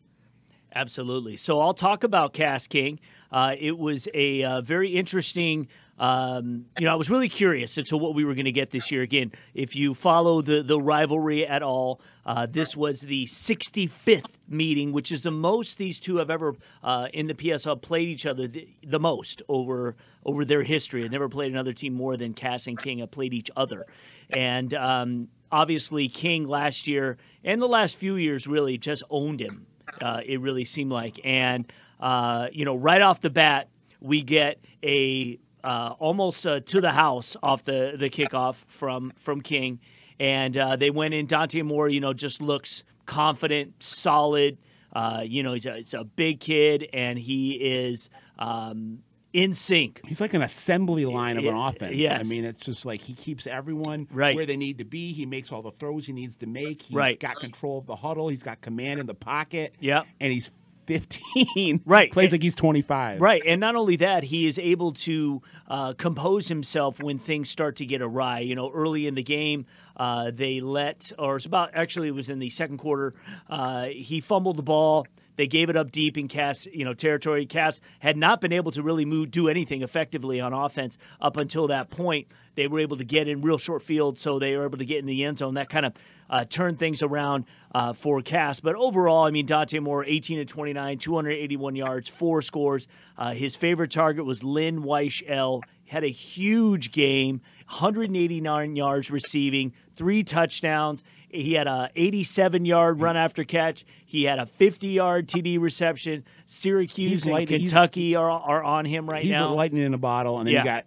Absolutely. 0.74 1.36
So 1.36 1.60
I'll 1.60 1.74
talk 1.74 2.04
about 2.04 2.34
Cass 2.34 2.66
King. 2.66 3.00
Uh, 3.32 3.54
it 3.58 3.78
was 3.78 4.06
a 4.12 4.42
uh, 4.42 4.60
very 4.60 4.90
interesting. 4.90 5.68
Um, 5.98 6.66
you 6.78 6.86
know, 6.86 6.92
I 6.92 6.96
was 6.96 7.10
really 7.10 7.28
curious 7.28 7.76
as 7.78 7.88
to 7.88 7.96
what 7.96 8.14
we 8.14 8.24
were 8.24 8.34
going 8.34 8.44
to 8.44 8.52
get 8.52 8.70
this 8.70 8.90
year. 8.90 9.02
Again, 9.02 9.32
if 9.54 9.74
you 9.74 9.94
follow 9.94 10.40
the 10.40 10.62
the 10.62 10.80
rivalry 10.80 11.46
at 11.46 11.62
all, 11.62 12.00
uh, 12.24 12.46
this 12.46 12.76
was 12.76 13.00
the 13.00 13.26
65th 13.26 14.30
meeting, 14.48 14.92
which 14.92 15.10
is 15.12 15.22
the 15.22 15.30
most 15.30 15.78
these 15.78 15.98
two 15.98 16.16
have 16.16 16.30
ever 16.30 16.54
uh, 16.82 17.08
in 17.12 17.26
the 17.26 17.34
PSL 17.34 17.80
played 17.80 18.08
each 18.08 18.26
other 18.26 18.46
the, 18.46 18.68
the 18.86 19.00
most 19.00 19.42
over 19.48 19.96
over 20.24 20.44
their 20.44 20.62
history. 20.62 21.02
They 21.02 21.08
never 21.08 21.28
played 21.28 21.52
another 21.52 21.72
team 21.72 21.94
more 21.94 22.16
than 22.16 22.34
Cass 22.34 22.66
and 22.66 22.78
King 22.78 22.98
have 22.98 23.10
played 23.10 23.34
each 23.34 23.50
other, 23.56 23.86
and 24.30 24.72
um, 24.74 25.28
obviously 25.50 26.08
King 26.08 26.46
last 26.46 26.86
year 26.86 27.16
and 27.42 27.60
the 27.60 27.68
last 27.68 27.96
few 27.96 28.16
years 28.16 28.46
really 28.46 28.76
just 28.78 29.02
owned 29.10 29.40
him 29.40 29.66
uh, 30.00 30.20
it 30.24 30.40
really 30.40 30.64
seemed 30.64 30.90
like. 30.90 31.20
And 31.24 31.70
uh, 32.00 32.48
you 32.52 32.64
know, 32.64 32.76
right 32.76 33.02
off 33.02 33.20
the 33.20 33.30
bat, 33.30 33.68
we 34.00 34.22
get 34.22 34.60
a 34.82 35.38
uh, 35.64 35.94
almost 35.98 36.46
uh, 36.46 36.60
to 36.60 36.80
the 36.80 36.90
house 36.92 37.36
off 37.42 37.64
the 37.64 37.94
the 37.98 38.10
kickoff 38.10 38.56
from 38.66 39.12
from 39.18 39.40
King, 39.40 39.80
and 40.20 40.56
uh, 40.56 40.76
they 40.76 40.90
went 40.90 41.14
in. 41.14 41.26
Dante 41.26 41.62
Moore, 41.62 41.88
you 41.88 42.00
know, 42.00 42.12
just 42.12 42.40
looks 42.40 42.84
confident, 43.06 43.74
solid. 43.82 44.58
Uh, 44.92 45.22
you 45.24 45.42
know, 45.42 45.52
he's 45.52 45.66
a, 45.66 45.76
he's 45.76 45.94
a 45.94 46.04
big 46.04 46.40
kid, 46.40 46.88
and 46.92 47.18
he 47.18 47.52
is 47.52 48.08
um, 48.38 49.00
in 49.34 49.52
sync. 49.52 50.00
He's 50.06 50.20
like 50.20 50.32
an 50.32 50.40
assembly 50.42 51.04
line 51.04 51.36
of 51.36 51.44
an 51.44 51.54
offense. 51.54 51.94
yes. 51.96 52.24
I 52.24 52.28
mean, 52.28 52.44
it's 52.46 52.64
just 52.64 52.86
like 52.86 53.02
he 53.02 53.12
keeps 53.12 53.46
everyone 53.46 54.08
Right. 54.10 54.34
where 54.34 54.46
they 54.46 54.56
need 54.56 54.78
to 54.78 54.84
be. 54.84 55.12
He 55.12 55.26
makes 55.26 55.52
all 55.52 55.60
the 55.60 55.70
throws 55.70 56.06
he 56.06 56.14
needs 56.14 56.36
to 56.36 56.46
make. 56.46 56.80
He's 56.82 56.96
Right. 56.96 57.20
got 57.20 57.36
control 57.36 57.78
of 57.78 57.86
the 57.86 57.96
huddle. 57.96 58.28
He's 58.28 58.42
got 58.42 58.62
command 58.62 58.98
in 59.00 59.06
the 59.06 59.14
pocket. 59.14 59.74
Yep. 59.80 60.06
And 60.20 60.32
he's 60.32 60.50
15. 60.88 61.82
Right. 61.84 62.10
Plays 62.10 62.32
like 62.32 62.42
he's 62.42 62.54
25. 62.54 63.20
Right, 63.20 63.42
and 63.46 63.60
not 63.60 63.76
only 63.76 63.96
that, 63.96 64.24
he 64.24 64.46
is 64.46 64.58
able 64.58 64.92
to 64.92 65.42
uh, 65.68 65.92
compose 65.94 66.48
himself 66.48 67.00
when 67.00 67.18
things 67.18 67.50
start 67.50 67.76
to 67.76 67.86
get 67.86 68.00
awry. 68.02 68.40
You 68.40 68.54
know, 68.54 68.70
early 68.72 69.06
in 69.06 69.14
the 69.14 69.22
game, 69.22 69.66
uh, 69.96 70.30
they 70.34 70.60
let, 70.60 71.12
or 71.18 71.36
it's 71.36 71.46
about 71.46 71.70
actually 71.74 72.08
it 72.08 72.14
was 72.14 72.30
in 72.30 72.38
the 72.38 72.50
second 72.50 72.78
quarter. 72.78 73.14
Uh, 73.48 73.86
he 73.86 74.20
fumbled 74.20 74.56
the 74.56 74.62
ball. 74.62 75.06
They 75.38 75.46
gave 75.46 75.70
it 75.70 75.76
up 75.76 75.92
deep 75.92 76.18
in 76.18 76.26
Cass, 76.26 76.66
you 76.66 76.84
know, 76.84 76.94
territory. 76.94 77.46
Cass 77.46 77.80
had 78.00 78.16
not 78.16 78.40
been 78.40 78.52
able 78.52 78.72
to 78.72 78.82
really 78.82 79.04
move, 79.04 79.30
do 79.30 79.48
anything 79.48 79.82
effectively 79.82 80.40
on 80.40 80.52
offense 80.52 80.98
up 81.20 81.36
until 81.36 81.68
that 81.68 81.90
point. 81.90 82.26
They 82.56 82.66
were 82.66 82.80
able 82.80 82.96
to 82.96 83.04
get 83.04 83.28
in 83.28 83.40
real 83.40 83.56
short 83.56 83.82
field, 83.82 84.18
so 84.18 84.40
they 84.40 84.56
were 84.56 84.64
able 84.64 84.78
to 84.78 84.84
get 84.84 84.98
in 84.98 85.06
the 85.06 85.24
end 85.24 85.38
zone. 85.38 85.54
That 85.54 85.70
kind 85.70 85.86
of 85.86 85.92
uh, 86.28 86.44
turned 86.44 86.80
things 86.80 87.04
around 87.04 87.44
uh, 87.72 87.92
for 87.92 88.20
Cass. 88.20 88.58
But 88.58 88.74
overall, 88.74 89.26
I 89.26 89.30
mean, 89.30 89.46
Dante 89.46 89.78
Moore, 89.78 90.04
18 90.04 90.38
to 90.38 90.44
29, 90.44 90.98
281 90.98 91.76
yards, 91.76 92.08
four 92.08 92.42
scores. 92.42 92.88
Uh, 93.16 93.32
his 93.32 93.54
favorite 93.54 93.92
target 93.92 94.24
was 94.24 94.42
Lynn 94.42 94.82
Weichel 94.82 95.62
Had 95.88 96.04
a 96.04 96.08
huge 96.10 96.92
game, 96.92 97.40
189 97.68 98.76
yards 98.76 99.10
receiving, 99.10 99.72
three 99.96 100.22
touchdowns. 100.22 101.02
He 101.30 101.52
had 101.54 101.66
a 101.66 101.90
87 101.96 102.64
yard 102.64 103.00
run 103.00 103.16
after 103.16 103.44
catch. 103.44 103.84
He 104.06 104.24
had 104.24 104.38
a 104.38 104.46
50 104.46 104.88
yard 104.88 105.28
TD 105.28 105.58
reception. 105.60 106.24
Syracuse 106.46 107.10
He's 107.10 107.24
and 107.26 107.34
light- 107.34 107.48
Kentucky 107.48 108.14
are, 108.14 108.30
are 108.30 108.62
on 108.62 108.84
him 108.84 109.08
right 109.08 109.22
He's 109.22 109.32
now. 109.32 109.48
a 109.48 109.54
lightning 109.54 109.82
in 109.82 109.94
a 109.94 109.98
bottle. 109.98 110.38
And 110.38 110.46
then 110.46 110.54
Yeah. 110.54 110.60
you 110.60 110.64
got 110.64 110.84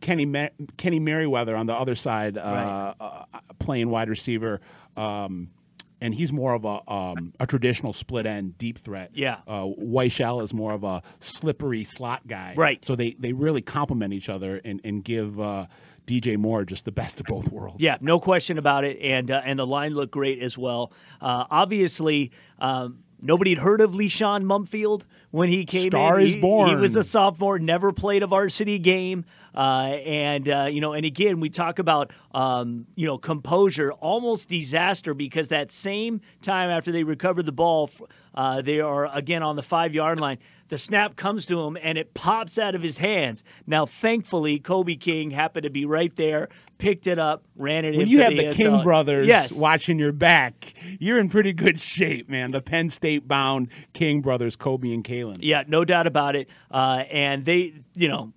Kenny 0.00 0.26
Ma- 0.26 0.48
Kenny 0.76 0.98
Merriweather 1.00 1.56
on 1.56 1.66
the 1.66 1.74
other 1.74 1.94
side 1.94 2.38
uh, 2.38 2.40
Right. 2.40 2.94
uh, 3.00 3.24
playing 3.58 3.90
wide 3.90 4.08
receiver. 4.08 4.60
Um, 4.96 5.48
and 6.00 6.14
he's 6.14 6.32
more 6.32 6.54
of 6.54 6.64
a 6.64 6.80
um, 6.90 7.32
a 7.40 7.46
traditional 7.46 7.92
split 7.92 8.26
end 8.26 8.58
deep 8.58 8.78
threat. 8.78 9.10
Yeah. 9.14 9.38
Uh, 9.46 9.64
Weichel 9.64 10.42
is 10.42 10.54
more 10.54 10.72
of 10.72 10.84
a 10.84 11.02
slippery 11.20 11.84
slot 11.84 12.26
guy. 12.26 12.54
Right. 12.56 12.84
So 12.84 12.96
they, 12.96 13.16
they 13.18 13.32
really 13.32 13.62
complement 13.62 14.12
each 14.12 14.28
other 14.28 14.60
and, 14.64 14.80
and 14.84 15.04
give 15.04 15.38
uh, 15.40 15.66
DJ 16.06 16.36
Moore 16.36 16.64
just 16.64 16.84
the 16.84 16.92
best 16.92 17.20
of 17.20 17.26
both 17.26 17.50
worlds. 17.50 17.82
Yeah, 17.82 17.98
no 18.00 18.18
question 18.18 18.58
about 18.58 18.84
it, 18.84 18.98
and 19.00 19.30
uh, 19.30 19.42
and 19.44 19.58
the 19.58 19.66
line 19.66 19.94
looked 19.94 20.12
great 20.12 20.42
as 20.42 20.58
well. 20.58 20.92
Uh, 21.20 21.44
obviously, 21.50 22.32
um, 22.58 22.98
nobody 23.22 23.50
had 23.50 23.58
heard 23.58 23.80
of 23.80 23.92
Leishawn 23.92 24.44
Mumfield 24.44 25.04
when 25.30 25.48
he 25.48 25.64
came 25.64 25.90
Star 25.90 26.18
in. 26.18 26.26
is 26.26 26.34
He- 26.34 26.40
born. 26.40 26.68
He 26.70 26.74
was 26.76 26.96
a 26.96 27.02
sophomore, 27.02 27.58
never 27.58 27.92
played 27.92 28.22
a 28.22 28.26
varsity 28.26 28.78
game, 28.78 29.24
uh, 29.54 29.58
and 30.04 30.48
uh, 30.48 30.68
you 30.70 30.80
know, 30.80 30.92
and 30.92 31.04
again, 31.04 31.40
we 31.40 31.50
talk 31.50 31.78
about 31.78 32.12
um, 32.34 32.86
you 32.96 33.06
know 33.06 33.18
composure, 33.18 33.92
almost 33.92 34.48
disaster 34.48 35.14
because 35.14 35.48
that 35.48 35.72
same 35.72 36.20
time 36.42 36.70
after 36.70 36.92
they 36.92 37.02
recovered 37.04 37.46
the 37.46 37.52
ball, 37.52 37.90
uh, 38.34 38.62
they 38.62 38.80
are 38.80 39.06
again 39.14 39.42
on 39.42 39.56
the 39.56 39.62
five 39.62 39.94
yard 39.94 40.20
line. 40.20 40.38
The 40.70 40.78
snap 40.78 41.16
comes 41.16 41.44
to 41.46 41.60
him 41.60 41.76
and 41.82 41.98
it 41.98 42.14
pops 42.14 42.58
out 42.58 42.74
of 42.74 42.82
his 42.82 42.96
hands. 42.96 43.44
Now, 43.66 43.84
thankfully, 43.86 44.58
Kobe 44.58 44.94
King 44.94 45.30
happened 45.32 45.64
to 45.64 45.70
be 45.70 45.84
right 45.84 46.14
there, 46.16 46.48
picked 46.78 47.06
it 47.06 47.18
up, 47.18 47.44
ran 47.56 47.84
it 47.84 47.92
when 47.92 48.02
in. 48.02 48.08
you 48.08 48.22
have 48.22 48.30
the 48.30 48.46
end 48.46 48.54
King 48.54 48.82
brothers 48.82 49.26
yes. 49.26 49.52
watching 49.52 49.98
your 49.98 50.12
back, 50.12 50.72
you're 50.98 51.18
in 51.18 51.28
pretty 51.28 51.52
good 51.52 51.78
shape, 51.80 52.30
man. 52.30 52.52
The 52.52 52.62
Penn 52.62 52.88
State 52.88 53.28
bound 53.28 53.68
King 53.92 54.22
brothers, 54.22 54.56
Kobe 54.56 54.94
and 54.94 55.04
Kalen. 55.04 55.38
Yeah, 55.40 55.64
no 55.66 55.84
doubt 55.84 56.06
about 56.06 56.36
it. 56.36 56.48
Uh, 56.70 57.04
and 57.10 57.44
they, 57.44 57.74
you 57.94 58.08
know, 58.08 58.32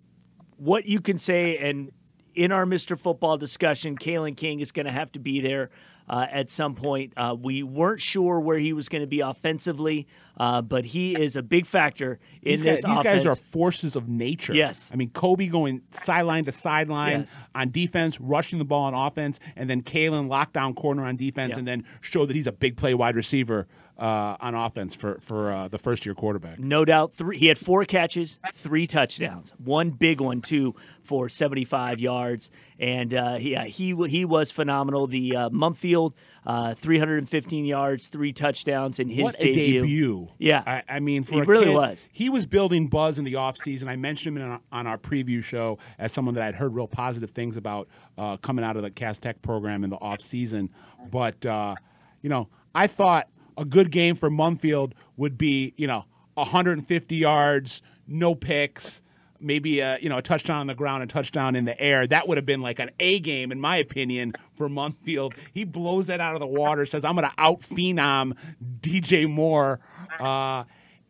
what 0.57 0.85
you 0.85 0.99
can 0.99 1.17
say, 1.17 1.57
and 1.57 1.91
in 2.35 2.51
our 2.51 2.65
Mr. 2.65 2.97
Football 2.97 3.37
discussion, 3.37 3.95
Kalen 3.95 4.35
King 4.35 4.59
is 4.59 4.71
going 4.71 4.87
to 4.87 4.91
have 4.91 5.11
to 5.11 5.19
be 5.19 5.39
there. 5.39 5.69
Uh, 6.09 6.25
at 6.31 6.49
some 6.49 6.75
point, 6.75 7.13
uh, 7.15 7.33
we 7.39 7.63
weren't 7.63 8.01
sure 8.01 8.39
where 8.39 8.57
he 8.57 8.73
was 8.73 8.89
going 8.89 9.01
to 9.01 9.07
be 9.07 9.21
offensively, 9.21 10.05
uh, 10.37 10.61
but 10.61 10.83
he 10.83 11.13
is 11.15 11.35
a 11.37 11.41
big 11.41 11.65
factor 11.65 12.19
in 12.41 12.51
These, 12.51 12.63
this 12.63 12.81
guys, 12.83 12.91
these 12.91 12.99
offense. 12.99 13.23
guys 13.23 13.25
are 13.25 13.35
forces 13.35 13.95
of 13.95 14.09
nature. 14.09 14.53
Yes. 14.53 14.89
I 14.91 14.97
mean, 14.97 15.11
Kobe 15.11 15.47
going 15.47 15.81
sideline 15.91 16.43
to 16.45 16.51
sideline 16.51 17.21
Yes. 17.21 17.35
on 17.55 17.71
defense, 17.71 18.19
rushing 18.19 18.59
the 18.59 18.65
ball 18.65 18.83
on 18.83 18.93
offense, 18.93 19.39
and 19.55 19.69
then 19.69 19.81
Kalen 19.81 20.27
lockdown 20.27 20.75
corner 20.75 21.05
on 21.05 21.15
defense, 21.15 21.51
Yeah. 21.53 21.59
and 21.59 21.67
then 21.67 21.85
show 22.01 22.25
that 22.25 22.35
he's 22.35 22.47
a 22.47 22.51
big 22.51 22.75
play 22.75 22.93
wide 22.93 23.15
receiver 23.15 23.67
uh, 23.97 24.37
on 24.39 24.55
offense 24.55 24.93
for, 24.95 25.19
for 25.19 25.51
uh, 25.51 25.67
the 25.67 25.77
first 25.77 26.05
year 26.05 26.15
quarterback. 26.15 26.59
No 26.59 26.83
doubt. 26.85 27.11
Three, 27.11 27.37
he 27.37 27.47
had 27.47 27.57
four 27.57 27.85
catches, 27.85 28.39
three 28.53 28.87
touchdowns, 28.87 29.53
one 29.57 29.91
big 29.91 30.19
one 30.19 30.41
too 30.41 30.75
for 31.03 31.29
75 31.29 31.99
yards, 31.99 32.49
and 32.79 33.13
uh, 33.13 33.37
yeah, 33.39 33.65
he 33.65 33.93
he 34.07 34.25
was 34.25 34.51
phenomenal. 34.51 35.05
The 35.05 35.35
uh, 35.35 35.49
Mumfield, 35.49 36.13
uh, 36.45 36.73
315 36.75 37.65
yards, 37.65 38.07
three 38.07 38.33
touchdowns 38.33 38.99
in 38.99 39.09
his 39.09 39.23
what 39.23 39.35
a 39.39 39.53
debut. 39.53 39.81
debut. 39.81 40.27
Yeah. 40.39 40.63
I, 40.65 40.83
I 40.87 40.99
mean, 40.99 41.23
for 41.23 41.35
He 41.35 41.41
really 41.41 41.65
kid, 41.67 41.73
was. 41.75 42.07
He 42.11 42.29
was 42.29 42.45
building 42.45 42.87
buzz 42.87 43.19
in 43.19 43.25
the 43.25 43.33
offseason. 43.33 43.87
I 43.87 43.95
mentioned 43.95 44.37
him 44.37 44.43
in 44.43 44.49
our, 44.51 44.61
on 44.71 44.87
our 44.87 44.97
preview 44.97 45.43
show 45.43 45.77
as 45.99 46.11
someone 46.11 46.35
that 46.35 46.43
I'd 46.43 46.55
heard 46.55 46.73
real 46.73 46.87
positive 46.87 47.31
things 47.31 47.57
about 47.57 47.87
uh, 48.17 48.37
coming 48.37 48.65
out 48.65 48.75
of 48.75 48.83
the 48.83 48.91
Cass 48.91 49.19
Tech 49.19 49.41
program 49.41 49.83
in 49.83 49.89
the 49.89 49.97
offseason. 49.97 50.69
But, 51.11 51.45
uh, 51.45 51.75
you 52.21 52.29
know, 52.29 52.49
I 52.75 52.87
thought 52.87 53.27
a 53.57 53.65
good 53.65 53.91
game 53.91 54.15
for 54.15 54.29
Mumfield 54.29 54.93
would 55.17 55.37
be, 55.37 55.73
you 55.77 55.87
know, 55.87 56.05
150 56.35 57.15
yards, 57.15 57.81
no 58.07 58.35
picks, 58.35 59.01
maybe 59.43 59.81
a 59.81 59.97
you 59.99 60.09
know 60.09 60.17
a 60.17 60.21
touchdown 60.21 60.59
on 60.59 60.67
the 60.67 60.75
ground, 60.75 61.03
a 61.03 61.07
touchdown 61.07 61.55
in 61.55 61.65
the 61.65 61.79
air. 61.79 62.07
That 62.07 62.27
would 62.27 62.37
have 62.37 62.45
been 62.45 62.61
like 62.61 62.79
an 62.79 62.89
A 62.99 63.19
game, 63.19 63.51
in 63.51 63.59
my 63.59 63.77
opinion, 63.77 64.33
for 64.55 64.69
Mumfield. 64.69 65.33
He 65.53 65.63
blows 65.63 66.07
that 66.07 66.19
out 66.19 66.33
of 66.33 66.39
the 66.39 66.47
water, 66.47 66.85
says 66.85 67.05
I'm 67.05 67.15
going 67.15 67.27
to 67.27 67.33
out 67.37 67.61
phenom 67.61 68.35
DJ 68.79 69.29
Moore, 69.29 69.79
uh, 70.19 70.63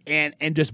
and 0.05 0.35
and 0.41 0.55
just 0.55 0.73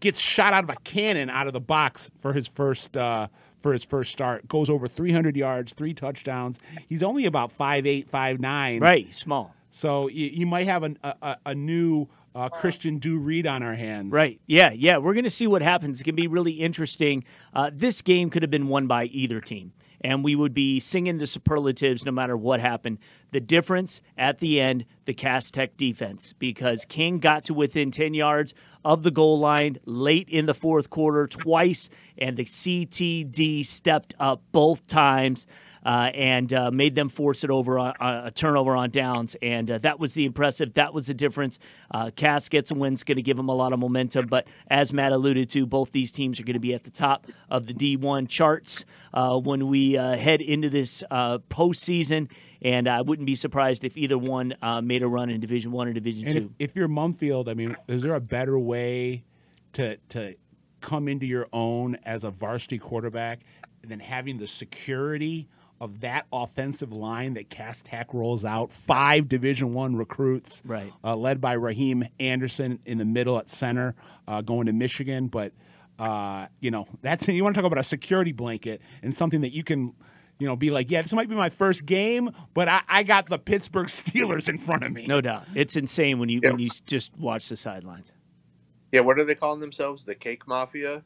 gets 0.00 0.20
shot 0.20 0.52
out 0.52 0.64
of 0.64 0.70
a 0.70 0.76
cannon 0.84 1.30
out 1.30 1.46
of 1.46 1.52
the 1.52 1.60
box 1.60 2.10
for 2.20 2.32
his 2.32 2.46
first. 2.46 2.96
Uh, 2.96 3.28
for 3.60 3.72
his 3.72 3.82
first 3.82 4.12
start, 4.12 4.46
goes 4.46 4.68
over 4.68 4.86
300 4.86 5.38
yards, 5.38 5.72
three 5.72 5.94
touchdowns. 5.94 6.58
He's 6.86 7.02
only 7.02 7.24
about 7.24 7.50
five 7.50 7.86
eight, 7.86 8.10
five 8.10 8.38
nine. 8.38 8.80
Right, 8.80 9.12
small. 9.14 9.53
So 9.74 10.06
you, 10.06 10.26
you 10.26 10.46
might 10.46 10.68
have 10.68 10.84
an, 10.84 10.98
a, 11.02 11.36
a, 11.46 11.54
new 11.54 12.06
uh, 12.32 12.48
Christian 12.48 12.98
Do 12.98 13.18
read 13.18 13.44
on 13.44 13.64
our 13.64 13.74
hands. 13.74 14.12
Right. 14.12 14.40
Yeah. 14.46 14.70
Yeah. 14.70 14.98
We're 14.98 15.14
going 15.14 15.24
to 15.24 15.30
see 15.30 15.48
what 15.48 15.62
happens. 15.62 15.98
It's 15.98 16.04
going 16.04 16.14
to 16.14 16.22
be 16.22 16.28
really 16.28 16.52
interesting. 16.52 17.24
Uh, 17.52 17.72
this 17.74 18.00
game 18.00 18.30
could 18.30 18.42
have 18.42 18.52
been 18.52 18.68
won 18.68 18.86
by 18.86 19.06
either 19.06 19.40
team, 19.40 19.72
and 20.00 20.22
we 20.22 20.36
would 20.36 20.54
be 20.54 20.78
singing 20.78 21.18
the 21.18 21.26
superlatives 21.26 22.04
no 22.04 22.12
matter 22.12 22.36
what 22.36 22.60
happened. 22.60 22.98
The 23.32 23.40
difference 23.40 24.00
at 24.16 24.38
the 24.38 24.60
end, 24.60 24.84
the 25.06 25.14
Cass 25.14 25.50
Tech 25.50 25.76
defense, 25.76 26.34
because 26.38 26.84
King 26.84 27.18
got 27.18 27.46
to 27.46 27.54
within 27.54 27.90
10 27.90 28.14
yards 28.14 28.54
of 28.84 29.02
the 29.02 29.10
goal 29.10 29.40
line 29.40 29.78
late 29.86 30.28
in 30.28 30.46
the 30.46 30.54
fourth 30.54 30.88
quarter 30.88 31.26
twice, 31.26 31.90
and 32.16 32.36
the 32.36 32.44
CTD 32.44 33.66
stepped 33.66 34.14
up 34.20 34.40
both 34.52 34.86
times. 34.86 35.48
Uh, 35.84 36.10
and 36.14 36.52
uh, 36.54 36.70
made 36.70 36.94
them 36.94 37.10
force 37.10 37.44
it 37.44 37.50
over 37.50 37.78
on, 37.78 37.92
uh, 38.00 38.22
a 38.24 38.30
turnover 38.30 38.74
on 38.74 38.88
downs, 38.88 39.36
and 39.42 39.70
uh, 39.70 39.78
that 39.78 40.00
was 40.00 40.14
the 40.14 40.24
impressive. 40.24 40.72
That 40.74 40.94
was 40.94 41.08
the 41.08 41.14
difference. 41.14 41.58
Uh, 41.90 42.10
Cass 42.16 42.48
gets 42.48 42.70
a 42.70 42.74
win; 42.74 42.94
it's 42.94 43.04
going 43.04 43.16
to 43.16 43.22
give 43.22 43.36
them 43.36 43.50
a 43.50 43.54
lot 43.54 43.74
of 43.74 43.78
momentum. 43.78 44.26
But 44.26 44.46
as 44.68 44.92
Matt 44.94 45.12
alluded 45.12 45.50
to, 45.50 45.66
both 45.66 45.92
these 45.92 46.10
teams 46.10 46.40
are 46.40 46.44
going 46.44 46.54
to 46.54 46.60
be 46.60 46.72
at 46.72 46.84
the 46.84 46.90
top 46.90 47.26
of 47.50 47.66
the 47.66 47.74
D1 47.74 48.28
charts 48.28 48.84
uh, 49.12 49.38
when 49.38 49.68
we 49.68 49.96
uh, 49.98 50.16
head 50.16 50.40
into 50.40 50.70
this 50.70 51.04
uh, 51.10 51.38
postseason. 51.50 52.28
And 52.62 52.88
I 52.88 53.02
wouldn't 53.02 53.26
be 53.26 53.34
surprised 53.34 53.84
if 53.84 53.96
either 53.96 54.16
one 54.16 54.54
uh, 54.62 54.80
made 54.80 55.02
a 55.02 55.06
run 55.06 55.28
in 55.28 55.38
Division 55.40 55.70
One 55.70 55.86
or 55.86 55.92
Division 55.92 56.28
And 56.28 56.36
if, 56.36 56.42
Two. 56.44 56.54
if 56.58 56.76
you're 56.76 56.88
Mumfield, 56.88 57.48
I 57.48 57.54
mean, 57.54 57.76
is 57.88 58.02
there 58.02 58.14
a 58.14 58.20
better 58.20 58.58
way 58.58 59.24
to 59.74 59.98
to 60.10 60.34
come 60.80 61.08
into 61.08 61.26
your 61.26 61.46
own 61.52 61.96
as 62.04 62.24
a 62.24 62.30
varsity 62.30 62.78
quarterback 62.78 63.40
than 63.82 64.00
having 64.00 64.38
the 64.38 64.46
security 64.46 65.48
of 65.80 66.00
that 66.00 66.26
offensive 66.32 66.92
line 66.92 67.34
that 67.34 67.50
Cass 67.50 67.82
Tech 67.82 68.12
rolls 68.14 68.44
out? 68.44 68.72
Five 68.72 69.28
Division 69.28 69.74
One 69.74 69.96
recruits, 69.96 70.62
Right. 70.64 70.92
uh, 71.02 71.16
led 71.16 71.40
by 71.40 71.54
Raheem 71.54 72.04
Anderson 72.20 72.78
in 72.86 72.98
the 72.98 73.04
middle 73.04 73.38
at 73.38 73.48
center, 73.50 73.94
uh, 74.28 74.40
going 74.42 74.66
to 74.66 74.72
Michigan. 74.72 75.26
But 75.28 75.52
uh, 75.98 76.46
you 76.60 76.70
know, 76.70 76.86
that's 77.02 77.28
you 77.28 77.42
want 77.44 77.54
to 77.54 77.60
talk 77.62 77.66
about 77.66 77.78
a 77.80 77.84
security 77.84 78.32
blanket 78.32 78.80
and 79.02 79.14
something 79.14 79.42
that 79.42 79.50
you 79.52 79.62
can. 79.64 79.94
You 80.40 80.48
know, 80.48 80.56
be 80.56 80.72
like, 80.72 80.90
yeah, 80.90 81.00
this 81.00 81.12
might 81.12 81.28
be 81.28 81.36
my 81.36 81.48
first 81.48 81.86
game, 81.86 82.28
but 82.54 82.66
I, 82.66 82.80
I 82.88 83.02
got 83.04 83.26
the 83.28 83.38
Pittsburgh 83.38 83.86
Steelers 83.86 84.48
in 84.48 84.58
front 84.58 84.82
of 84.82 84.90
me. 84.92 85.06
No 85.06 85.20
doubt, 85.20 85.44
it's 85.54 85.76
insane 85.76 86.18
when 86.18 86.28
you 86.28 86.40
Yeah. 86.42 86.50
when 86.50 86.58
you 86.58 86.70
just 86.86 87.16
watch 87.16 87.48
the 87.48 87.56
sidelines. 87.56 88.10
Yeah, 88.90 89.02
what 89.02 89.16
are 89.20 89.24
they 89.24 89.36
calling 89.36 89.60
themselves? 89.60 90.02
The 90.02 90.16
Cake 90.16 90.48
Mafia. 90.48 91.04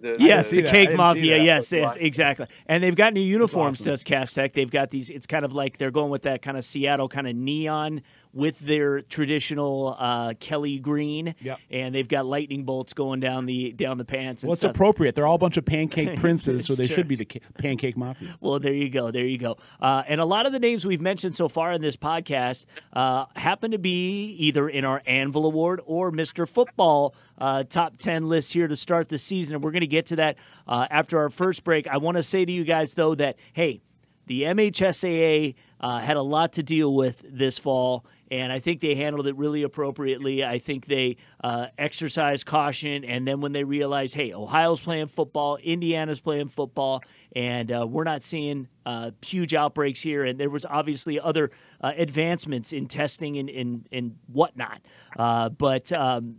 The, 0.00 0.16
Yes, 0.18 0.50
see 0.50 0.60
the 0.60 0.68
Cake 0.68 0.88
didn't 0.88 0.96
Mafia. 0.96 1.42
Yes, 1.42 1.70
yes, 1.70 1.96
exactly. 1.96 2.46
And 2.66 2.82
they've 2.82 2.96
got 2.96 3.12
new 3.12 3.20
uniforms. 3.20 3.76
awesome. 3.76 3.92
Does 3.92 4.02
Cass 4.04 4.34
Tech? 4.34 4.52
They've 4.52 4.70
got 4.70 4.90
these. 4.90 5.10
It's 5.10 5.26
kind 5.26 5.44
of 5.44 5.54
like 5.54 5.78
they're 5.78 5.90
going 5.90 6.10
with 6.10 6.22
that 6.22 6.42
kind 6.42 6.56
of 6.56 6.64
Seattle 6.64 7.08
kind 7.08 7.28
of 7.28 7.36
neon 7.36 8.02
with 8.34 8.58
their 8.60 9.02
traditional 9.02 9.96
uh, 9.98 10.32
Kelly 10.40 10.78
green. 10.78 11.34
Yep. 11.40 11.58
And 11.70 11.94
they've 11.94 12.08
got 12.08 12.24
lightning 12.26 12.64
bolts 12.64 12.94
going 12.94 13.20
down 13.20 13.44
the 13.46 13.72
down 13.72 13.98
the 13.98 14.04
pants. 14.04 14.42
And 14.42 14.48
Well, 14.48 14.54
it's 14.54 14.60
stuff. 14.62 14.70
appropriate. 14.74 15.14
They're 15.14 15.26
all 15.26 15.34
a 15.34 15.38
bunch 15.38 15.56
of 15.58 15.64
pancake 15.66 16.16
princes, 16.20 16.66
so 16.66 16.74
they 16.74 16.86
Sure. 16.86 16.96
should 16.96 17.08
be 17.08 17.16
the 17.16 17.24
ca- 17.26 17.40
pancake 17.58 17.96
mafia. 17.96 18.36
Well, 18.40 18.58
there 18.58 18.72
you 18.72 18.88
go. 18.88 19.10
There 19.10 19.24
you 19.26 19.38
go. 19.38 19.58
Uh, 19.80 20.02
and 20.08 20.20
a 20.20 20.24
lot 20.24 20.46
of 20.46 20.52
the 20.52 20.58
names 20.58 20.86
we've 20.86 21.00
mentioned 21.00 21.36
so 21.36 21.48
far 21.48 21.72
in 21.72 21.82
this 21.82 21.96
podcast 21.96 22.64
uh, 22.94 23.26
happen 23.36 23.72
to 23.72 23.78
be 23.78 24.30
either 24.38 24.68
in 24.68 24.84
our 24.84 25.02
Anvil 25.06 25.44
Award 25.46 25.80
or 25.84 26.10
Mr. 26.10 26.48
Football 26.48 27.14
uh, 27.38 27.64
top 27.64 27.96
10 27.98 28.28
list 28.28 28.52
here 28.52 28.66
to 28.68 28.76
start 28.76 29.08
the 29.08 29.18
season. 29.18 29.54
And 29.56 29.62
we're 29.64 29.72
going 29.72 29.80
to 29.80 29.86
get 29.86 30.06
to 30.06 30.16
that 30.16 30.36
uh, 30.66 30.86
after 30.90 31.18
our 31.18 31.28
first 31.28 31.64
break. 31.64 31.86
I 31.86 31.98
want 31.98 32.16
to 32.16 32.22
say 32.22 32.44
to 32.44 32.52
you 32.52 32.64
guys, 32.64 32.94
though, 32.94 33.14
that, 33.16 33.36
hey, 33.52 33.82
the 34.26 34.42
MHSAA 34.42 35.54
uh, 35.80 35.98
had 35.98 36.16
a 36.16 36.22
lot 36.22 36.52
to 36.54 36.62
deal 36.62 36.94
with 36.94 37.24
this 37.28 37.58
fall, 37.58 38.04
and 38.32 38.50
I 38.50 38.60
think 38.60 38.80
they 38.80 38.94
handled 38.94 39.26
it 39.26 39.36
really 39.36 39.62
appropriately. 39.62 40.42
I 40.42 40.58
think 40.58 40.86
they 40.86 41.18
uh, 41.44 41.66
exercised 41.76 42.46
caution, 42.46 43.04
and 43.04 43.28
then 43.28 43.42
when 43.42 43.52
they 43.52 43.62
realized, 43.62 44.14
hey, 44.14 44.32
Ohio's 44.32 44.80
playing 44.80 45.08
football, 45.08 45.56
Indiana's 45.56 46.18
playing 46.18 46.48
football, 46.48 47.02
and 47.36 47.70
uh, 47.70 47.86
we're 47.86 48.04
not 48.04 48.22
seeing 48.22 48.68
uh, 48.86 49.10
huge 49.20 49.52
outbreaks 49.52 50.00
here, 50.00 50.24
and 50.24 50.40
there 50.40 50.48
was 50.48 50.64
obviously 50.64 51.20
other 51.20 51.50
uh, 51.82 51.92
advancements 51.94 52.72
in 52.72 52.86
testing 52.86 53.36
and, 53.36 53.50
and, 53.50 53.86
and 53.92 54.16
whatnot. 54.28 54.80
Uh, 55.18 55.50
but 55.50 55.92
um, 55.92 56.36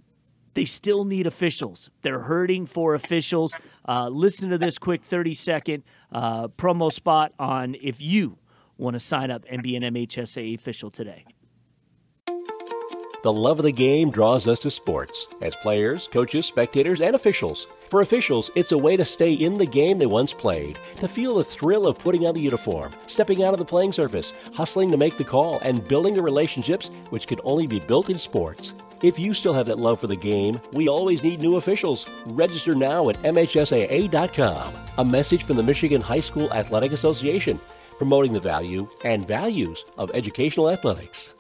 they 0.56 0.66
still 0.66 1.06
need 1.06 1.28
officials. 1.28 1.92
They're 2.02 2.22
hurting 2.22 2.66
for 2.66 2.96
officials. 2.96 3.54
Uh, 3.88 4.10
listen 4.10 4.50
to 4.50 4.58
this 4.58 4.80
quick 4.80 5.04
30 5.04 5.36
second 5.36 5.84
promo 6.12 6.92
spot 6.92 7.34
on 7.38 7.76
if 7.80 8.02
you 8.02 8.40
want 8.80 8.96
to 8.96 9.00
sign 9.00 9.30
up 9.30 9.46
and 9.48 9.62
be 9.62 9.76
an 9.76 9.84
MHSAA 9.84 10.56
official 10.56 10.90
today. 10.90 11.24
The 13.24 13.32
love 13.32 13.58
of 13.58 13.64
the 13.64 13.72
game 13.72 14.12
draws 14.12 14.50
us 14.50 14.60
to 14.60 14.70
sports 14.70 15.28
as 15.42 15.56
players, 15.56 16.10
coaches, 16.12 16.46
spectators, 16.46 17.00
and 17.00 17.16
officials. 17.16 17.68
For 17.90 18.02
officials, 18.02 18.52
it's 18.54 18.74
a 18.74 18.78
way 18.78 18.98
to 18.98 19.06
stay 19.06 19.32
in 19.32 19.58
the 19.58 19.66
game 19.66 19.98
they 19.98 20.06
once 20.06 20.34
played, 20.34 20.78
to 21.00 21.08
feel 21.08 21.36
the 21.36 21.44
thrill 21.46 21.88
of 21.88 21.98
putting 21.98 22.28
on 22.28 22.34
the 22.34 22.42
uniform, 22.42 22.92
stepping 23.08 23.42
out 23.42 23.54
of 23.54 23.60
the 23.60 23.66
playing 23.66 23.94
surface, 23.94 24.34
hustling 24.54 24.92
to 24.92 24.98
make 24.98 25.18
the 25.18 25.24
call, 25.24 25.62
and 25.62 25.88
building 25.88 26.14
the 26.14 26.22
relationships 26.22 26.92
which 27.12 27.26
could 27.26 27.40
only 27.46 27.66
be 27.66 27.80
built 27.80 28.10
in 28.10 28.18
sports. 28.18 28.74
If 29.02 29.18
you 29.18 29.34
still 29.34 29.54
have 29.54 29.68
that 29.68 29.80
love 29.80 30.02
for 30.02 30.08
the 30.08 30.18
game, 30.18 30.60
we 30.74 30.90
always 30.90 31.24
need 31.24 31.40
new 31.40 31.56
officials. 31.56 32.06
Register 32.26 32.76
now 32.76 33.08
at 33.08 33.22
MHSAA.com. 33.22 34.74
A 34.98 35.06
message 35.06 35.46
from 35.46 35.56
the 35.56 35.64
Michigan 35.64 36.02
High 36.02 36.20
School 36.20 36.52
Athletic 36.52 36.92
Association, 36.92 37.58
promoting 37.98 38.34
the 38.34 38.42
value 38.42 38.86
and 39.06 39.26
values 39.26 39.86
of 39.98 40.12
educational 40.14 40.70
athletics. 40.70 41.36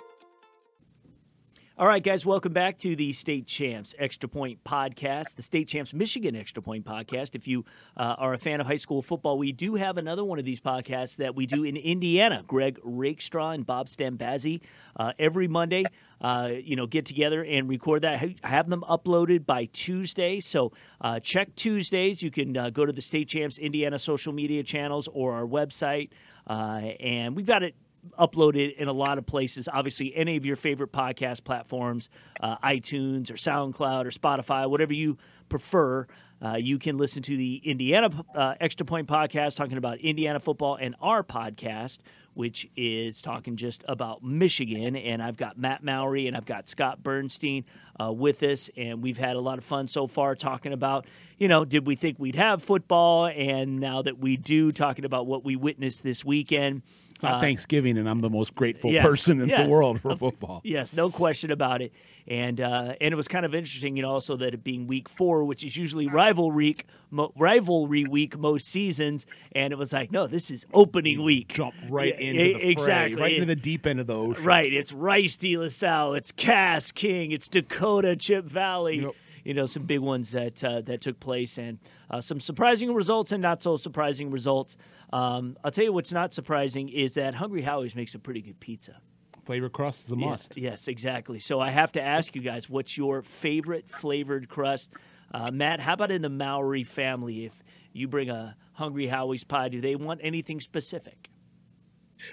All 1.75 1.87
right, 1.87 2.03
guys, 2.03 2.23
welcome 2.23 2.53
back 2.53 2.77
to 2.77 2.95
the 2.95 3.11
State 3.13 3.47
Champs 3.47 3.95
Extra 3.97 4.29
Point 4.29 4.63
Podcast, 4.63 5.33
the 5.33 5.41
State 5.41 5.67
Champs 5.67 5.91
Michigan 5.91 6.35
Extra 6.35 6.61
Point 6.61 6.85
Podcast. 6.85 7.33
If 7.33 7.47
you 7.47 7.65
uh, 7.97 8.13
are 8.19 8.35
a 8.35 8.37
fan 8.37 8.61
of 8.61 8.67
high 8.67 8.75
school 8.75 9.01
football, 9.01 9.39
we 9.39 9.51
do 9.51 9.73
have 9.73 9.97
another 9.97 10.23
one 10.23 10.37
of 10.37 10.45
these 10.45 10.61
podcasts 10.61 11.15
that 11.15 11.33
we 11.33 11.47
do 11.47 11.63
in 11.63 11.75
Indiana. 11.75 12.43
Greg 12.45 12.77
Rakestraw 12.83 13.49
and 13.55 13.65
Bob 13.65 13.87
Stambazzi 13.87 14.61
uh, 14.97 15.13
every 15.17 15.47
Monday, 15.47 15.83
uh, 16.21 16.51
you 16.63 16.75
know, 16.75 16.85
get 16.85 17.07
together 17.07 17.43
and 17.43 17.67
record 17.67 18.03
that. 18.03 18.23
Have 18.43 18.69
them 18.69 18.83
uploaded 18.87 19.47
by 19.47 19.65
Tuesday, 19.73 20.41
so 20.41 20.73
uh, 21.01 21.19
check 21.21 21.55
Tuesdays. 21.55 22.21
You 22.21 22.29
can 22.29 22.55
uh, 22.55 22.69
go 22.69 22.85
to 22.85 22.93
the 22.93 23.01
State 23.01 23.29
Champs 23.29 23.57
Indiana 23.57 23.97
social 23.97 24.31
media 24.31 24.61
channels 24.61 25.09
or 25.11 25.33
our 25.33 25.47
website, 25.47 26.11
uh, 26.45 26.81
and 26.99 27.35
we've 27.35 27.47
got 27.47 27.63
it 27.63 27.73
uploaded 28.19 28.75
in 28.75 28.87
a 28.87 28.93
lot 28.93 29.17
of 29.17 29.25
places. 29.25 29.67
Obviously, 29.71 30.15
any 30.15 30.37
of 30.37 30.45
your 30.45 30.55
favorite 30.55 30.91
podcast 30.91 31.43
platforms, 31.43 32.09
uh, 32.41 32.57
iTunes 32.57 33.29
or 33.29 33.35
SoundCloud 33.35 34.05
or 34.05 34.11
Spotify, 34.11 34.69
whatever 34.69 34.93
you 34.93 35.17
prefer. 35.49 36.07
Uh, 36.43 36.55
you 36.55 36.77
can 36.77 36.97
listen 36.97 37.23
to 37.23 37.37
the 37.37 37.61
Indiana 37.63 38.09
uh, 38.35 38.55
Extra 38.59 38.85
Point 38.85 39.07
podcast 39.07 39.55
talking 39.55 39.77
about 39.77 39.99
Indiana 39.99 40.39
football 40.39 40.75
and 40.75 40.93
our 41.01 41.23
podcast, 41.23 41.99
which 42.33 42.69
is 42.75 43.21
talking 43.21 43.55
just 43.55 43.83
about 43.87 44.23
Michigan. 44.23 44.95
And 44.95 45.21
I've 45.21 45.37
got 45.37 45.57
Matt 45.57 45.83
Mowry 45.83 46.27
and 46.27 46.35
I've 46.35 46.45
got 46.45 46.67
Scott 46.67 47.03
Bernstein 47.03 47.65
uh, 47.99 48.11
with 48.11 48.43
us. 48.43 48.69
And 48.75 49.01
we've 49.01 49.17
had 49.17 49.35
a 49.35 49.39
lot 49.39 49.57
of 49.57 49.63
fun 49.63 49.87
so 49.87 50.07
far 50.07 50.35
talking 50.35 50.73
about, 50.73 51.05
you 51.37 51.47
know, 51.47 51.65
did 51.65 51.85
we 51.85 51.95
think 51.95 52.19
we'd 52.19 52.35
have 52.35 52.63
football? 52.63 53.27
And 53.27 53.79
now 53.79 54.01
that 54.01 54.17
we 54.17 54.37
do, 54.37 54.71
talking 54.71 55.05
about 55.05 55.27
what 55.27 55.43
we 55.43 55.55
witnessed 55.55 56.03
this 56.03 56.23
weekend. 56.25 56.81
It's 57.11 57.21
not 57.21 57.35
Uh, 57.35 57.39
Thanksgiving, 57.41 57.97
and 57.97 58.09
I'm 58.09 58.21
the 58.21 58.29
most 58.29 58.55
grateful 58.55 58.91
yes, 58.91 59.05
person 59.05 59.39
in 59.39 59.49
yes. 59.49 59.63
the 59.63 59.69
world 59.69 60.01
for 60.01 60.15
football. 60.15 60.61
Yes, 60.63 60.93
no 60.93 61.09
question 61.11 61.51
about 61.51 61.81
it. 61.81 61.93
And 62.25 62.61
uh, 62.61 62.93
and 63.01 63.11
it 63.11 63.15
was 63.15 63.27
kind 63.27 63.45
of 63.45 63.53
interesting, 63.53 63.97
you 63.97 64.01
know, 64.03 64.09
also 64.11 64.37
that 64.37 64.53
it 64.53 64.63
being 64.63 64.87
week 64.87 65.09
four, 65.09 65.43
which 65.43 65.65
is 65.65 65.75
usually 65.75 66.07
rivalry 66.07 66.55
week, 66.67 66.87
mo- 67.11 67.33
rivalry 67.37 68.05
week 68.05 68.37
most 68.37 68.69
seasons, 68.69 69.25
and 69.51 69.73
it 69.73 69.75
was 69.77 69.91
like, 69.91 70.09
no, 70.09 70.25
this 70.25 70.49
is 70.49 70.65
opening 70.73 71.21
week. 71.23 71.49
Jump 71.49 71.73
right 71.89 72.13
Yeah, 72.17 72.25
into 72.27 72.43
the 72.43 72.59
fray, 72.59 72.69
exactly. 72.69 73.21
right 73.21 73.33
into 73.33 73.45
the 73.45 73.57
deep 73.57 73.85
end 73.85 73.99
of 73.99 74.07
the 74.07 74.15
ocean. 74.17 74.45
Right, 74.45 74.71
it's 74.71 74.93
Rice 74.93 75.35
De 75.35 75.57
La 75.57 75.67
Salle, 75.67 76.13
it's 76.13 76.31
Cass 76.31 76.93
King, 76.93 77.33
it's 77.33 77.49
Dakota 77.49 78.15
Chip 78.15 78.45
Valley. 78.45 79.01
Yep. 79.01 79.11
You 79.43 79.53
know, 79.53 79.65
some 79.65 79.83
big 79.83 79.99
ones 79.99 80.31
that 80.31 80.63
uh, 80.63 80.79
that 80.83 81.01
took 81.01 81.19
place, 81.19 81.57
and 81.57 81.77
uh, 82.09 82.21
some 82.21 82.39
surprising 82.39 82.93
results 82.93 83.33
and 83.33 83.41
not 83.41 83.61
so 83.61 83.75
surprising 83.75 84.31
results. 84.31 84.77
Um, 85.11 85.57
I'll 85.65 85.71
tell 85.71 85.83
you 85.83 85.91
what's 85.91 86.13
not 86.13 86.33
surprising 86.33 86.87
is 86.87 87.15
that 87.15 87.35
Hungry 87.35 87.63
Howie's 87.63 87.95
makes 87.95 88.15
a 88.15 88.19
pretty 88.19 88.39
good 88.41 88.61
pizza. 88.61 89.01
Flavor 89.45 89.69
crust 89.69 90.05
is 90.05 90.11
a 90.11 90.15
must. 90.15 90.55
Yes, 90.57 90.87
exactly. 90.87 91.39
So 91.39 91.59
I 91.59 91.69
have 91.69 91.91
to 91.93 92.01
ask 92.01 92.35
you 92.35 92.41
guys, 92.41 92.69
what's 92.69 92.97
your 92.97 93.21
favorite 93.21 93.89
flavored 93.89 94.47
crust? 94.47 94.93
Uh, 95.33 95.51
Matt, 95.51 95.79
how 95.79 95.93
about 95.93 96.11
in 96.11 96.21
the 96.21 96.29
Mowry 96.29 96.83
family? 96.83 97.45
If 97.45 97.63
you 97.91 98.07
bring 98.07 98.29
a 98.29 98.55
Hungry 98.73 99.07
Howie's 99.07 99.43
pie, 99.43 99.69
do 99.69 99.81
they 99.81 99.95
want 99.95 100.21
anything 100.23 100.61
specific? 100.61 101.29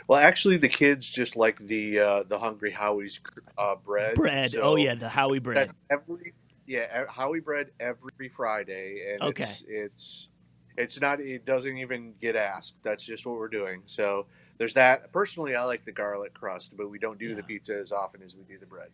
Well, 0.07 0.21
actually, 0.21 0.57
the 0.57 0.69
kids 0.69 1.11
just 1.11 1.35
like 1.35 1.59
the 1.67 1.99
uh, 1.99 2.23
the 2.29 2.39
Hungry 2.39 2.71
Howie's 2.71 3.19
uh, 3.59 3.75
bread. 3.75 4.15
Bread. 4.15 4.53
So 4.53 4.61
oh 4.61 4.77
yeah, 4.77 4.95
the 4.95 5.09
Howie 5.09 5.41
bread. 5.41 5.57
That's 5.57 5.75
every 5.91 6.33
yeah 6.67 7.05
Howie 7.09 7.41
bread 7.41 7.71
every 7.81 8.29
Friday, 8.29 9.15
and 9.15 9.23
Okay. 9.23 9.45
it's 9.45 9.65
it's 9.67 10.29
it's 10.77 11.01
not 11.01 11.21
it 11.21 11.45
doesn't 11.45 11.77
even 11.77 12.15
get 12.21 12.37
asked. 12.37 12.75
That's 12.85 13.05
just 13.05 13.27
what 13.27 13.37
we're 13.37 13.49
doing. 13.49 13.83
So 13.87 14.27
there's 14.61 14.75
that. 14.75 15.11
Personally, 15.11 15.57
I 15.57 15.65
like 15.65 15.87
the 15.87 15.91
garlic 15.91 16.35
crust, 16.35 16.77
but 16.77 16.91
we 16.91 16.99
don't 16.99 17.19
do 17.19 17.35
the 17.35 17.43
pizza 17.43 17.75
as 17.83 17.93
often 17.93 18.23
as 18.23 18.35
we 18.35 18.43
do 18.45 18.59
the 18.59 18.67
bread. 18.67 18.89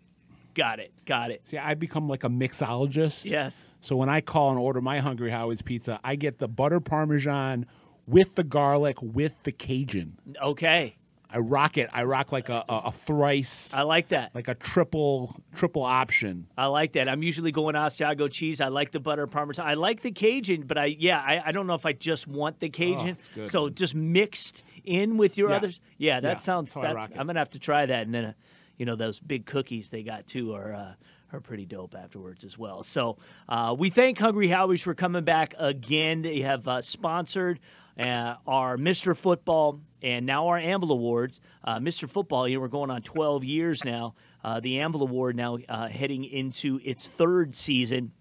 Got 0.55 0.79
it. 0.79 0.93
Got 1.07 1.33
it. 1.33 1.43
See, 1.45 1.59
I 1.59 1.75
become 1.75 2.09
like 2.09 2.23
a 2.23 2.29
mixologist. 2.29 3.29
Yes. 3.29 3.67
So 3.81 3.97
when 3.97 4.09
I 4.09 4.21
call 4.21 4.51
and 4.51 4.61
order 4.61 4.81
my 4.81 5.01
Hungry 5.01 5.29
Howie's 5.29 5.63
pizza, 5.63 5.99
I 6.05 6.15
get 6.15 6.39
the 6.39 6.47
butter 6.47 6.79
parmesan 6.79 7.67
with 8.07 8.37
the 8.37 8.45
garlic 8.45 9.03
with 9.03 9.43
the 9.43 9.51
Cajun. 9.51 10.17
Okay. 10.41 10.97
I 11.29 11.39
rock 11.39 11.77
it. 11.77 11.91
I 11.93 12.05
rock 12.05 12.31
like 12.33 12.49
a, 12.49 12.65
a, 12.69 12.83
a 12.87 12.93
thrice, 12.93 13.75
I 13.75 13.83
like 13.83 14.09
that. 14.09 14.35
like 14.35 14.49
a 14.49 14.55
triple 14.55 15.35
triple 15.55 15.83
option. 15.83 16.47
I 16.57 16.67
like 16.67 16.93
that. 16.93 17.09
I'm 17.09 17.23
usually 17.23 17.53
going 17.53 17.75
Asiago 17.75 18.31
cheese. 18.31 18.61
I 18.61 18.69
like 18.69 18.93
the 18.93 19.01
butter 19.01 19.27
parmesan. 19.27 19.67
I 19.67 19.75
like 19.75 20.03
the 20.03 20.13
Cajun, 20.13 20.63
but 20.63 20.79
I 20.79 20.87
yeah, 20.87 21.19
I, 21.19 21.43
I 21.47 21.53
don't 21.53 21.67
know 21.67 21.75
if 21.75 21.85
I 21.87 21.93
just 21.93 22.27
want 22.27 22.61
the 22.61 22.69
Cajun. 22.69 23.09
it's 23.09 23.29
good, 23.29 23.47
so 23.49 23.69
just 23.69 23.95
mixed 23.95 24.63
in 24.85 25.17
with 25.17 25.37
your 25.37 25.51
Yeah. 25.51 25.57
others. 25.57 25.81
Yeah, 25.99 26.21
that 26.21 26.29
Yeah, 26.29 26.39
sounds. 26.39 26.73
That, 26.75 26.97
I'm 26.97 27.27
gonna 27.27 27.39
have 27.41 27.51
to 27.51 27.59
try 27.59 27.87
that, 27.87 28.07
and 28.07 28.15
then 28.15 28.25
uh, 28.27 28.33
you 28.77 28.87
know 28.87 28.95
those 28.97 29.19
big 29.21 29.47
cookies 29.47 29.89
they 29.91 30.03
got 30.03 30.27
too 30.27 30.55
are. 30.55 30.73
Uh, 30.75 30.93
are 31.33 31.41
pretty 31.41 31.67
dope 31.67 31.97
afterwards 31.97 32.45
as 32.45 32.57
well. 32.57 32.85
So 32.85 33.19
uh, 33.49 33.75
we 33.77 33.91
thank 33.91 34.17
Hungry 34.17 34.47
Howie's 34.47 34.81
for 34.85 34.95
coming 34.95 35.25
back 35.25 35.55
again. 35.59 36.23
They 36.23 36.39
have 36.43 36.69
uh, 36.69 36.81
sponsored 36.83 37.59
uh, 37.99 38.35
our 38.47 38.77
Mr. 38.77 39.17
Football 39.17 39.81
and 40.03 40.27
now 40.27 40.49
our 40.49 40.59
Anvil 40.59 40.93
Awards. 40.93 41.41
Uh, 41.65 41.79
Mr. 41.79 42.09
Football, 42.09 42.47
you 42.49 42.57
know, 42.57 42.61
we're 42.61 42.69
going 42.69 42.91
on 42.91 43.03
12 43.03 43.45
years 43.45 43.85
now. 43.85 44.15
Uh, 44.45 44.61
the 44.61 44.81
Anvil 44.81 45.03
Award 45.03 45.37
now 45.37 45.59
uh, 45.69 45.89
heading 45.89 46.25
into 46.25 46.81
its 46.85 47.07
third 47.07 47.55
season. 47.55 48.13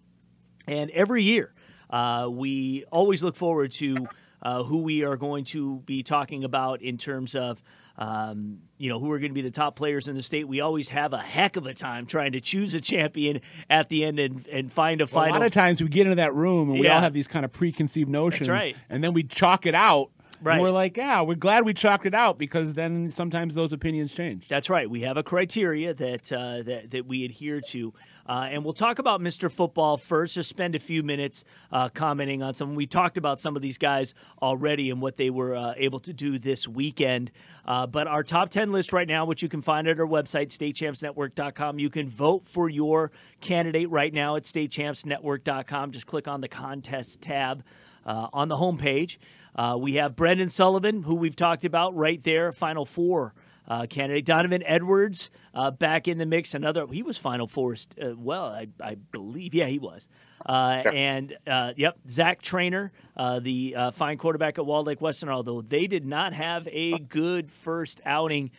And 0.68 0.90
every 0.92 1.24
year, 1.24 1.54
uh, 1.90 2.28
we 2.32 2.86
always 2.92 3.22
look 3.22 3.36
forward 3.36 3.72
to 3.74 4.08
uh, 4.42 4.64
who 4.64 4.78
we 4.78 5.04
are 5.04 5.18
going 5.18 5.44
to 5.46 5.78
be 5.86 6.04
talking 6.04 6.44
about 6.44 6.82
in 6.82 6.98
terms 6.98 7.36
of, 7.36 7.62
um, 7.98 8.60
you 8.78 8.90
know, 8.90 9.00
who 9.00 9.10
are 9.12 9.20
going 9.20 9.32
to 9.32 9.34
be 9.36 9.42
the 9.42 9.52
top 9.52 9.76
players 9.76 10.08
in 10.08 10.16
the 10.16 10.22
state. 10.22 10.48
We 10.48 10.60
always 10.62 10.90
have 10.90 11.14
a 11.14 11.18
heck 11.18 11.56
of 11.56 11.66
a 11.66 11.74
time 11.74 12.06
trying 12.06 12.34
to 12.34 12.42
choose 12.42 12.76
a 12.76 12.82
champion 12.82 13.42
at 13.70 13.88
the 13.90 14.04
end 14.04 14.20
and, 14.20 14.46
and 14.48 14.72
find 14.72 15.02
a 15.02 15.08
Well, 15.12 15.26
a 15.26 15.30
lot 15.30 15.42
of 15.44 15.52
times 15.54 15.82
we 15.82 15.88
get 15.88 16.02
into 16.06 16.16
that 16.16 16.34
room 16.34 16.70
and 16.70 16.80
we 16.80 16.86
Yeah. 16.88 16.96
all 16.96 17.02
have 17.02 17.14
these 17.14 17.28
kind 17.28 17.46
of 17.46 17.52
preconceived 17.54 18.10
notions, 18.10 18.50
right. 18.50 18.76
and 18.90 19.04
then 19.04 19.14
we 19.14 19.24
chalk 19.24 19.66
it 19.66 19.76
out. 19.76 20.12
Right. 20.41 20.56
And 20.56 20.62
we're 20.62 20.71
like, 20.71 20.98
yeah, 20.98 21.21
we're 21.21 21.36
glad 21.36 21.65
we 21.65 21.74
chalked 21.74 22.06
it 22.06 22.13
out 22.13 22.38
because 22.38 22.74
then 22.74 23.10
sometimes 23.10 23.56
those 23.56 23.74
opinions 23.74 24.13
change. 24.13 24.48
That's 24.48 24.69
right. 24.69 24.89
We 24.89 25.02
have 25.02 25.17
a 25.17 25.24
criteria 25.24 25.93
that 25.93 26.32
uh, 26.32 26.63
that 26.63 26.91
that 26.91 27.06
we 27.06 27.26
adhere 27.26 27.62
to, 27.62 27.93
uh, 28.28 28.48
and 28.52 28.63
we'll 28.63 28.74
talk 28.74 29.00
about 29.00 29.21
Mr. 29.21 29.52
Football 29.52 29.98
first. 29.98 30.36
Just 30.36 30.50
spend 30.50 30.76
a 30.76 30.80
few 30.80 31.04
minutes 31.04 31.45
uh, 31.71 31.89
commenting 31.89 32.43
on 32.43 32.54
some. 32.54 32.76
We 32.76 32.86
talked 32.86 33.17
about 33.17 33.39
some 33.39 33.56
of 33.56 33.62
these 33.62 33.78
guys 33.78 34.13
already 34.41 34.89
and 34.89 35.02
what 35.02 35.15
they 35.15 35.30
were 35.30 35.56
uh, 35.56 35.74
able 35.78 36.00
to 36.02 36.13
do 36.13 36.38
this 36.38 36.67
weekend. 36.67 37.32
Uh, 37.65 37.88
but 37.88 38.08
our 38.08 38.24
top 38.24 38.50
ten 38.50 38.71
list 38.71 38.93
right 38.93 39.08
now, 39.08 39.26
which 39.26 39.41
you 39.41 39.50
can 39.50 39.62
find 39.62 39.88
at 39.88 40.00
our 40.00 40.06
website, 40.06 40.50
StateChampsNetwork.com. 40.50 41.80
You 41.80 41.89
can 41.89 42.10
vote 42.10 42.45
for 42.45 42.69
your 42.69 43.12
candidate 43.41 43.89
right 43.89 44.13
now 44.13 44.36
at 44.36 44.43
StateChampsNetwork.com. 44.43 45.91
Just 45.91 46.08
click 46.08 46.28
on 46.28 46.41
the 46.41 46.48
contest 46.48 47.21
tab 47.21 47.63
uh, 48.06 48.28
on 48.34 48.48
the 48.48 48.56
homepage. 48.56 49.18
Uh, 49.56 49.78
we 49.80 49.94
have 49.96 50.15
Brendan 50.15 50.50
Sullivan, 50.50 51.04
who 51.04 51.15
we've 51.15 51.36
talked 51.36 51.65
about 51.65 51.96
right 51.96 52.22
there, 52.24 52.52
Final 52.52 52.86
Four 52.86 53.34
uh, 53.68 53.88
candidate. 53.88 54.26
Donovan 54.26 54.63
Edwards 54.65 55.32
uh, 55.54 55.72
back 55.72 56.08
in 56.08 56.18
the 56.18 56.26
mix. 56.26 56.54
Another, 56.54 56.86
he 56.88 57.04
was 57.04 57.18
Final 57.18 57.48
Four. 57.48 57.74
Uh, 57.74 58.15
well, 58.18 58.46
I, 58.46 58.68
I 58.84 58.96
believe, 58.96 59.56
yeah, 59.56 59.68
he 59.68 59.80
was. 59.80 60.08
Uh, 60.46 60.82
And 60.94 61.38
uh, 61.48 61.74
yep, 61.76 61.98
Zach 62.10 62.41
Trainer, 62.41 62.91
uh, 63.18 63.39
the 63.39 63.76
uh, 63.76 63.91
fine 63.91 64.18
quarterback 64.18 64.60
at 64.60 64.65
Walled 64.65 64.88
Lake 64.88 65.02
Western. 65.02 65.30
Although 65.30 65.62
they 65.62 65.88
did 65.88 66.06
not 66.06 66.34
have 66.34 66.68
a 66.72 67.00
good 67.00 67.52
first 67.52 68.02
outing. 68.06 68.52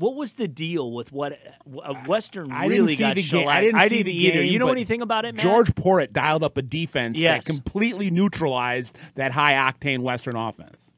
What 0.00 0.16
was 0.16 0.32
the 0.32 0.48
deal 0.48 0.92
with 0.92 1.12
what 1.12 1.32
uh, 1.34 1.94
Western 2.06 2.50
I 2.50 2.66
really 2.68 2.96
didn't 2.96 2.96
see 2.96 3.02
got 3.04 3.16
the 3.16 3.22
game. 3.22 3.48
I 3.48 3.60
didn't, 3.60 3.80
see 3.80 3.88
didn't 3.88 4.06
the 4.06 4.24
either. 4.26 4.42
game, 4.42 4.52
you 4.52 4.58
know 4.58 4.68
anything 4.68 5.02
about 5.02 5.26
it, 5.26 5.34
man? 5.34 5.42
George 5.42 5.74
Porritt 5.74 6.14
dialed 6.14 6.42
up 6.42 6.56
a 6.56 6.62
defense 6.62 7.18
Yes. 7.18 7.44
that 7.44 7.52
completely 7.52 8.10
neutralized 8.10 8.96
that 9.16 9.32
high 9.32 9.52
octane 9.52 9.98
Western 10.00 10.36
offense. 10.36 10.94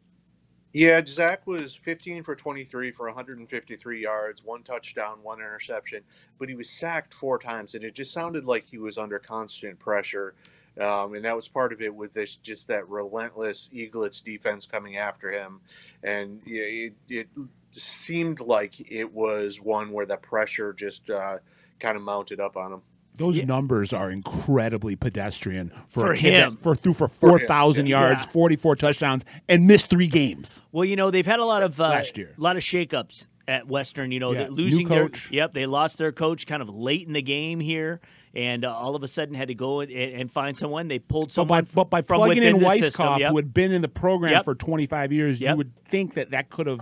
Yeah, 0.72 1.02
Zach 1.04 1.46
was 1.48 1.74
15 1.74 2.22
for 2.22 2.36
23 2.36 2.92
for 2.92 3.06
153 3.06 4.00
yards, 4.00 4.42
one 4.44 4.62
touchdown, 4.62 5.18
one 5.22 5.38
interception, 5.38 6.02
but 6.38 6.48
he 6.48 6.54
was 6.54 6.70
sacked 6.70 7.12
four 7.12 7.38
times, 7.40 7.74
and 7.74 7.82
it 7.82 7.94
just 7.94 8.12
sounded 8.12 8.44
like 8.44 8.64
he 8.64 8.78
was 8.78 8.98
under 8.98 9.18
constant 9.18 9.78
pressure. 9.80 10.34
Um, 10.80 11.14
and 11.14 11.24
that 11.26 11.36
was 11.36 11.48
part 11.48 11.72
of 11.74 11.82
it 11.82 11.94
with 11.94 12.14
this 12.14 12.36
just 12.36 12.68
that 12.68 12.88
relentless 12.88 13.68
Eaglets 13.74 14.22
defense 14.24 14.64
coming 14.64 14.96
after 14.96 15.30
him, 15.30 15.60
and 16.02 16.40
yeah, 16.46 16.62
it, 16.62 16.94
it 17.10 17.28
seemed 17.74 18.40
like 18.40 18.90
it 18.90 19.12
was 19.12 19.60
one 19.60 19.92
where 19.92 20.06
the 20.06 20.16
pressure 20.16 20.72
just 20.72 21.08
uh, 21.10 21.38
kind 21.80 21.96
of 21.96 22.02
mounted 22.02 22.40
up 22.40 22.56
on 22.56 22.72
him. 22.72 22.82
Those 23.18 23.36
Yeah. 23.38 23.44
numbers 23.44 23.92
are 23.92 24.10
incredibly 24.10 24.96
pedestrian 24.96 25.70
for, 25.88 26.00
For 26.00 26.12
a 26.12 26.16
kid 26.18 26.34
that- 26.34 26.48
him. 26.48 26.56
for 26.56 26.74
threw 26.74 26.94
for 26.94 27.08
four 27.08 27.38
thousand 27.38 27.86
yeah. 27.86 28.00
yards, 28.00 28.24
Yeah. 28.24 28.30
forty 28.30 28.56
four 28.56 28.74
touchdowns, 28.74 29.24
and 29.48 29.66
missed 29.66 29.90
three 29.90 30.06
games. 30.08 30.62
Well, 30.72 30.84
you 30.86 30.96
know 30.96 31.10
they've 31.10 31.26
had 31.26 31.38
a 31.38 31.44
lot 31.44 31.62
of 31.62 31.78
uh, 31.80 31.88
Last 31.88 32.16
year. 32.16 32.34
a 32.36 32.40
lot 32.40 32.56
of 32.56 32.62
shakeups 32.62 33.26
at 33.46 33.66
Western. 33.68 34.12
You 34.12 34.20
know, 34.20 34.32
Yeah, 34.32 34.44
that 34.44 34.52
losing 34.52 34.84
new 34.84 34.88
their 34.88 35.02
coach. 35.04 35.30
yep, 35.30 35.52
they 35.52 35.66
lost 35.66 35.98
their 35.98 36.10
coach 36.12 36.46
kind 36.46 36.62
of 36.62 36.70
late 36.70 37.06
in 37.06 37.12
the 37.12 37.20
game 37.20 37.60
here, 37.60 38.00
and 38.34 38.64
uh, 38.64 38.74
all 38.74 38.96
of 38.96 39.02
a 39.02 39.08
sudden 39.08 39.34
had 39.34 39.48
to 39.48 39.54
go 39.54 39.80
and, 39.80 39.92
and 39.92 40.32
find 40.32 40.56
someone. 40.56 40.88
They 40.88 40.98
pulled 40.98 41.34
But 41.34 41.44
by 41.44 41.60
but 41.60 41.90
by 41.90 42.00
from 42.00 42.16
plugging 42.16 42.42
in 42.44 42.58
the 42.60 42.64
Weisskopf. 42.64 43.18
Yep. 43.18 43.30
who 43.30 43.36
had 43.36 43.52
been 43.52 43.72
in 43.72 43.82
the 43.82 43.88
program 43.88 44.32
Yep. 44.32 44.44
for 44.44 44.54
twenty 44.54 44.86
five 44.86 45.12
years, 45.12 45.38
Yep. 45.38 45.50
you 45.50 45.56
would 45.58 45.72
think 45.84 46.14
that 46.14 46.30
that 46.30 46.48
could 46.48 46.66
have 46.66 46.80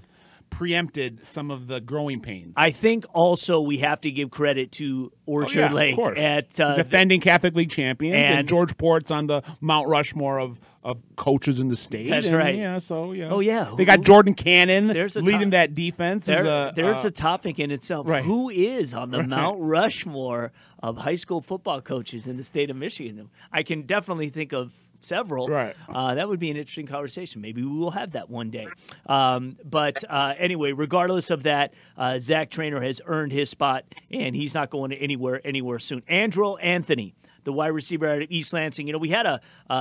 preempted 0.50 1.26
some 1.26 1.50
of 1.50 1.66
the 1.66 1.80
growing 1.80 2.20
pains. 2.20 2.54
I 2.56 2.70
think 2.70 3.04
also 3.12 3.60
we 3.60 3.78
have 3.78 4.00
to 4.02 4.10
give 4.10 4.30
credit 4.30 4.72
to 4.72 5.12
Orchard 5.26 5.58
Oh, 5.58 5.60
yeah, 5.60 5.72
Lake 5.72 5.98
at 6.18 6.60
uh, 6.60 6.74
defending 6.74 7.20
Catholic 7.20 7.54
League 7.54 7.70
champions, 7.70 8.16
and, 8.16 8.40
and- 8.40 8.48
George 8.48 8.76
Porritt's 8.76 9.10
on 9.10 9.26
the 9.26 9.42
Mount 9.60 9.88
Rushmore 9.88 10.38
of, 10.40 10.58
of 10.82 10.98
coaches 11.16 11.60
in 11.60 11.68
the 11.68 11.76
state. 11.76 12.10
That's 12.10 12.26
and, 12.26 12.36
right. 12.36 12.54
Yeah, 12.54 12.78
so 12.78 13.12
yeah. 13.12 13.28
Oh, 13.30 13.40
yeah. 13.40 13.72
they 13.76 13.84
got 13.84 14.02
Jordan 14.02 14.34
Cannon 14.34 14.88
leading 14.88 15.40
top- 15.40 15.50
that 15.52 15.74
defense. 15.74 16.26
There, 16.26 16.44
a, 16.44 16.72
there's 16.74 17.04
uh, 17.04 17.08
a 17.08 17.10
topic 17.10 17.58
in 17.58 17.70
itself. 17.70 18.08
right. 18.08 18.24
Who 18.24 18.50
is 18.50 18.92
on 18.92 19.10
the 19.10 19.18
Right. 19.18 19.28
Mount 19.28 19.58
Rushmore 19.60 20.52
of 20.82 20.96
high 20.98 21.16
school 21.16 21.40
football 21.40 21.80
coaches 21.80 22.26
in 22.26 22.36
the 22.36 22.44
state 22.44 22.70
of 22.70 22.76
Michigan? 22.76 23.30
I 23.52 23.62
can 23.62 23.82
definitely 23.82 24.30
think 24.30 24.52
of 24.52 24.72
several. 25.02 25.48
Right. 25.48 25.74
Uh, 25.88 26.14
that 26.14 26.28
would 26.28 26.38
be 26.38 26.50
an 26.50 26.56
interesting 26.56 26.86
conversation. 26.86 27.40
Maybe 27.40 27.62
we 27.62 27.78
will 27.78 27.90
have 27.90 28.12
that 28.12 28.30
one 28.30 28.50
day. 28.50 28.66
Um, 29.06 29.56
but 29.64 30.02
uh, 30.08 30.34
anyway, 30.38 30.72
regardless 30.72 31.30
of 31.30 31.42
that, 31.44 31.74
uh, 31.96 32.18
Zach 32.18 32.50
Trainer 32.50 32.80
has 32.80 33.00
earned 33.06 33.32
his 33.32 33.50
spot, 33.50 33.84
and 34.10 34.34
he's 34.36 34.54
not 34.54 34.70
going 34.70 34.92
anywhere 34.92 35.40
anywhere 35.44 35.78
soon. 35.78 36.02
Andrel 36.02 36.58
Anthony, 36.62 37.14
the 37.44 37.52
wide 37.52 37.68
receiver 37.68 38.08
out 38.08 38.22
of 38.22 38.30
East 38.30 38.52
Lansing. 38.52 38.86
You 38.86 38.92
know, 38.92 38.98
we 38.98 39.10
had 39.10 39.26
a 39.26 39.40
uh, 39.68 39.72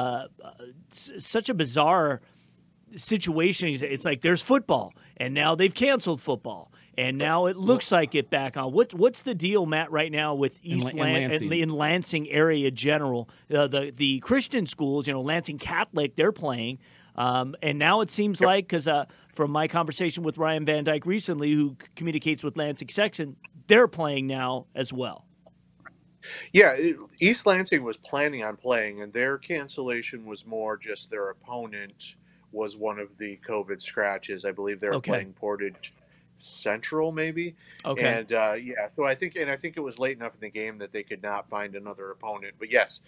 uh, 0.44 0.52
s- 0.92 1.12
such 1.20 1.50
a 1.50 1.54
bizarre 1.54 2.22
situation. 2.96 3.70
It's 3.70 4.06
like 4.06 4.22
there's 4.22 4.42
football, 4.42 4.94
and 5.18 5.34
now 5.34 5.56
they've 5.56 5.74
canceled 5.74 6.22
football, 6.22 6.72
and 7.00 7.18
now 7.18 7.46
it 7.46 7.56
looks 7.56 7.92
like 7.92 8.14
it 8.14 8.30
back 8.30 8.58
on. 8.58 8.74
What 8.74 8.94
what's 8.94 9.24
the 9.24 9.34
deal, 9.34 9.66
Matt, 9.66 9.92
right 9.92 10.12
now 10.12 10.36
with 10.36 10.60
East 10.62 10.92
in 10.92 10.98
Lan- 10.98 11.30
Lansing. 11.32 11.52
in 11.54 11.70
Lansing 11.70 12.30
area 12.30 12.70
general? 12.72 13.30
Uh, 13.54 13.68
the 13.68 13.94
the 13.96 14.20
Christian 14.20 14.66
schools, 14.68 15.08
you 15.08 15.14
know, 15.14 15.22
Lansing 15.22 15.58
Catholic, 15.60 16.16
they're 16.16 16.32
playing. 16.34 16.80
Um, 17.16 17.56
and 17.62 17.78
now 17.78 18.00
it 18.02 18.12
seems 18.12 18.40
like, 18.40 18.66
because 18.66 18.88
uh, 18.88 19.04
from 19.36 19.52
my 19.52 19.68
conversation 19.68 20.24
with 20.24 20.38
Ryan 20.38 20.64
Van 20.66 20.84
Dyke 20.86 21.06
recently, 21.06 21.52
who 21.52 21.76
communicates 21.96 22.44
with 22.44 22.56
Lansing 22.56 22.88
Section, 22.88 23.36
they're 23.68 23.90
playing 23.90 24.28
now 24.28 24.68
as 24.76 24.94
well. 24.94 25.26
Yeah, 26.54 26.78
East 27.20 27.46
Lansing 27.46 27.84
was 27.84 27.98
planning 27.98 28.44
on 28.44 28.56
playing, 28.58 29.02
and 29.02 29.12
their 29.12 29.38
cancellation 29.38 30.26
was 30.26 30.46
more 30.46 30.78
just 30.78 31.10
their 31.10 31.30
opponent 31.30 32.16
was 32.52 32.78
one 32.78 33.00
of 33.00 33.10
the 33.18 33.40
COVID 33.48 33.82
scratches. 33.82 34.46
I 34.46 34.52
believe 34.52 34.80
they're 34.80 34.94
Okay. 34.94 35.12
playing 35.12 35.34
Portage 35.34 35.94
Central, 36.40 37.12
maybe. 37.12 37.56
Okay. 37.86 38.20
And 38.20 38.34
uh, 38.34 38.54
yeah, 38.54 38.88
so 38.96 39.06
I 39.06 39.16
think, 39.16 39.36
and 39.36 39.50
I 39.50 39.58
think 39.58 39.78
it 39.78 39.82
was 39.82 40.00
late 40.00 40.18
enough 40.18 40.34
in 40.34 40.42
the 40.42 40.50
game 40.50 40.78
that 40.80 40.92
they 40.92 41.04
could 41.04 41.22
not 41.22 41.50
find 41.50 41.76
another 41.76 42.12
opponent. 42.12 42.56
But 42.58 42.72
yes, 42.72 43.02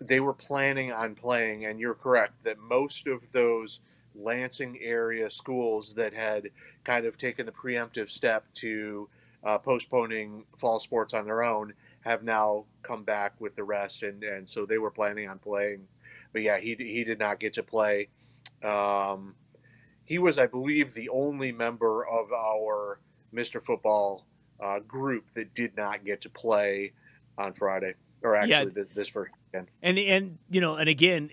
they 0.00 0.20
were 0.20 0.34
planning 0.34 0.92
on 0.92 1.14
playing, 1.14 1.66
and 1.66 1.78
you're 1.78 1.94
correct 1.94 2.32
that 2.44 2.58
most 2.58 3.06
of 3.06 3.20
those 3.32 3.80
Lansing 4.16 4.78
area 4.80 5.28
schools 5.28 5.92
that 5.94 6.14
had 6.14 6.50
kind 6.84 7.04
of 7.04 7.18
taken 7.18 7.46
the 7.46 7.52
preemptive 7.52 8.12
step 8.12 8.44
to 8.54 9.08
uh, 9.42 9.58
postponing 9.58 10.44
fall 10.58 10.78
sports 10.78 11.14
on 11.14 11.24
their 11.24 11.42
own 11.42 11.74
have 12.02 12.22
now 12.22 12.64
come 12.82 13.02
back 13.02 13.32
with 13.40 13.56
the 13.56 13.64
rest, 13.64 14.04
and, 14.04 14.22
and 14.22 14.48
so 14.48 14.66
they 14.66 14.78
were 14.78 14.90
planning 14.90 15.28
on 15.28 15.38
playing. 15.40 15.86
But 16.32 16.42
yeah, 16.42 16.58
he 16.60 16.76
he 16.78 17.02
did 17.02 17.18
not 17.18 17.40
get 17.40 17.54
to 17.54 17.62
play. 17.64 18.08
Um, 18.62 19.34
he 20.04 20.18
was, 20.18 20.38
I 20.38 20.46
believe, 20.46 20.94
the 20.94 21.08
only 21.08 21.52
member 21.52 22.06
of 22.06 22.32
our 22.32 22.98
Mr. 23.34 23.64
Football 23.64 24.24
uh, 24.62 24.78
group 24.80 25.24
that 25.34 25.54
did 25.54 25.76
not 25.76 26.04
get 26.04 26.22
to 26.22 26.30
play 26.30 26.92
on 27.36 27.52
Friday, 27.54 27.94
or 28.22 28.36
actually 28.36 28.50
Yeah. 28.50 28.64
this, 28.64 28.86
this 28.94 29.08
first 29.08 29.32
weekend. 29.52 29.68
And 29.82 29.98
and 29.98 30.38
you 30.50 30.60
know, 30.60 30.76
and 30.76 30.88
again, 30.88 31.30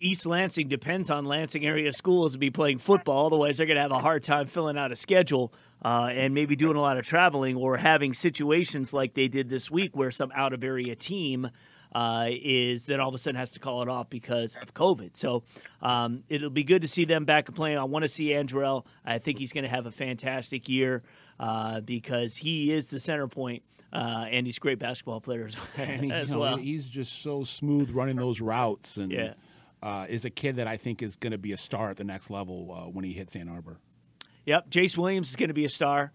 East 0.00 0.26
Lansing 0.26 0.68
depends 0.68 1.10
on 1.10 1.24
Lansing 1.24 1.64
area 1.66 1.92
schools 1.92 2.32
to 2.32 2.38
be 2.38 2.50
playing 2.50 2.78
football. 2.78 3.26
Otherwise, 3.26 3.58
they're 3.58 3.66
going 3.66 3.76
to 3.76 3.82
have 3.82 3.90
a 3.92 4.00
hard 4.00 4.22
time 4.22 4.46
filling 4.46 4.76
out 4.78 4.90
a 4.92 4.96
schedule 4.96 5.52
uh, 5.84 6.08
and 6.10 6.34
maybe 6.34 6.56
doing 6.56 6.76
a 6.76 6.80
lot 6.80 6.98
of 6.98 7.04
traveling 7.04 7.56
or 7.56 7.76
having 7.76 8.12
situations 8.14 8.92
like 8.92 9.14
they 9.14 9.28
did 9.28 9.48
this 9.48 9.70
week, 9.70 9.96
where 9.96 10.10
some 10.10 10.32
out 10.34 10.52
of 10.52 10.64
area 10.64 10.96
team. 10.96 11.48
Uh, 11.94 12.26
is 12.28 12.86
then 12.86 12.98
all 12.98 13.08
of 13.08 13.14
a 13.14 13.18
sudden 13.18 13.36
has 13.38 13.52
to 13.52 13.60
call 13.60 13.80
it 13.82 13.88
off 13.88 14.10
because 14.10 14.56
of 14.60 14.74
COVID. 14.74 15.16
So 15.16 15.44
um, 15.80 16.24
it'll 16.28 16.50
be 16.50 16.64
good 16.64 16.82
to 16.82 16.88
see 16.88 17.04
them 17.04 17.24
back 17.24 17.46
and 17.46 17.54
playing. 17.56 17.78
I 17.78 17.84
want 17.84 18.02
to 18.02 18.08
see 18.08 18.30
Andrel. 18.30 18.84
I 19.04 19.18
think 19.18 19.38
he's 19.38 19.52
going 19.52 19.62
to 19.62 19.70
have 19.70 19.86
a 19.86 19.92
fantastic 19.92 20.68
year 20.68 21.04
uh, 21.38 21.80
because 21.82 22.36
he 22.36 22.72
is 22.72 22.88
the 22.88 22.98
center 22.98 23.28
point, 23.28 23.62
uh, 23.92 24.26
and 24.28 24.44
he's 24.44 24.56
a 24.56 24.60
great 24.60 24.80
basketball 24.80 25.20
player 25.20 25.46
as, 25.46 25.56
and 25.76 26.04
he, 26.04 26.10
as 26.10 26.28
you 26.30 26.34
know, 26.34 26.40
well. 26.40 26.56
he's 26.56 26.88
just 26.88 27.22
so 27.22 27.44
smooth 27.44 27.90
running 27.92 28.16
those 28.16 28.40
routes, 28.40 28.96
and 28.96 29.12
Yeah. 29.12 29.34
uh, 29.80 30.06
is 30.08 30.24
a 30.24 30.30
kid 30.30 30.56
that 30.56 30.66
I 30.66 30.76
think 30.76 31.00
is 31.00 31.14
going 31.14 31.30
to 31.30 31.38
be 31.38 31.52
a 31.52 31.56
star 31.56 31.90
at 31.90 31.96
the 31.96 32.02
next 32.04 32.28
level 32.28 32.72
uh, 32.72 32.90
when 32.90 33.04
he 33.04 33.12
hits 33.12 33.36
Ann 33.36 33.48
Arbor. 33.48 33.78
Yep, 34.46 34.68
Jace 34.70 34.98
Williams 34.98 35.30
is 35.30 35.36
going 35.36 35.48
to 35.48 35.54
be 35.54 35.64
a 35.64 35.68
star. 35.70 36.10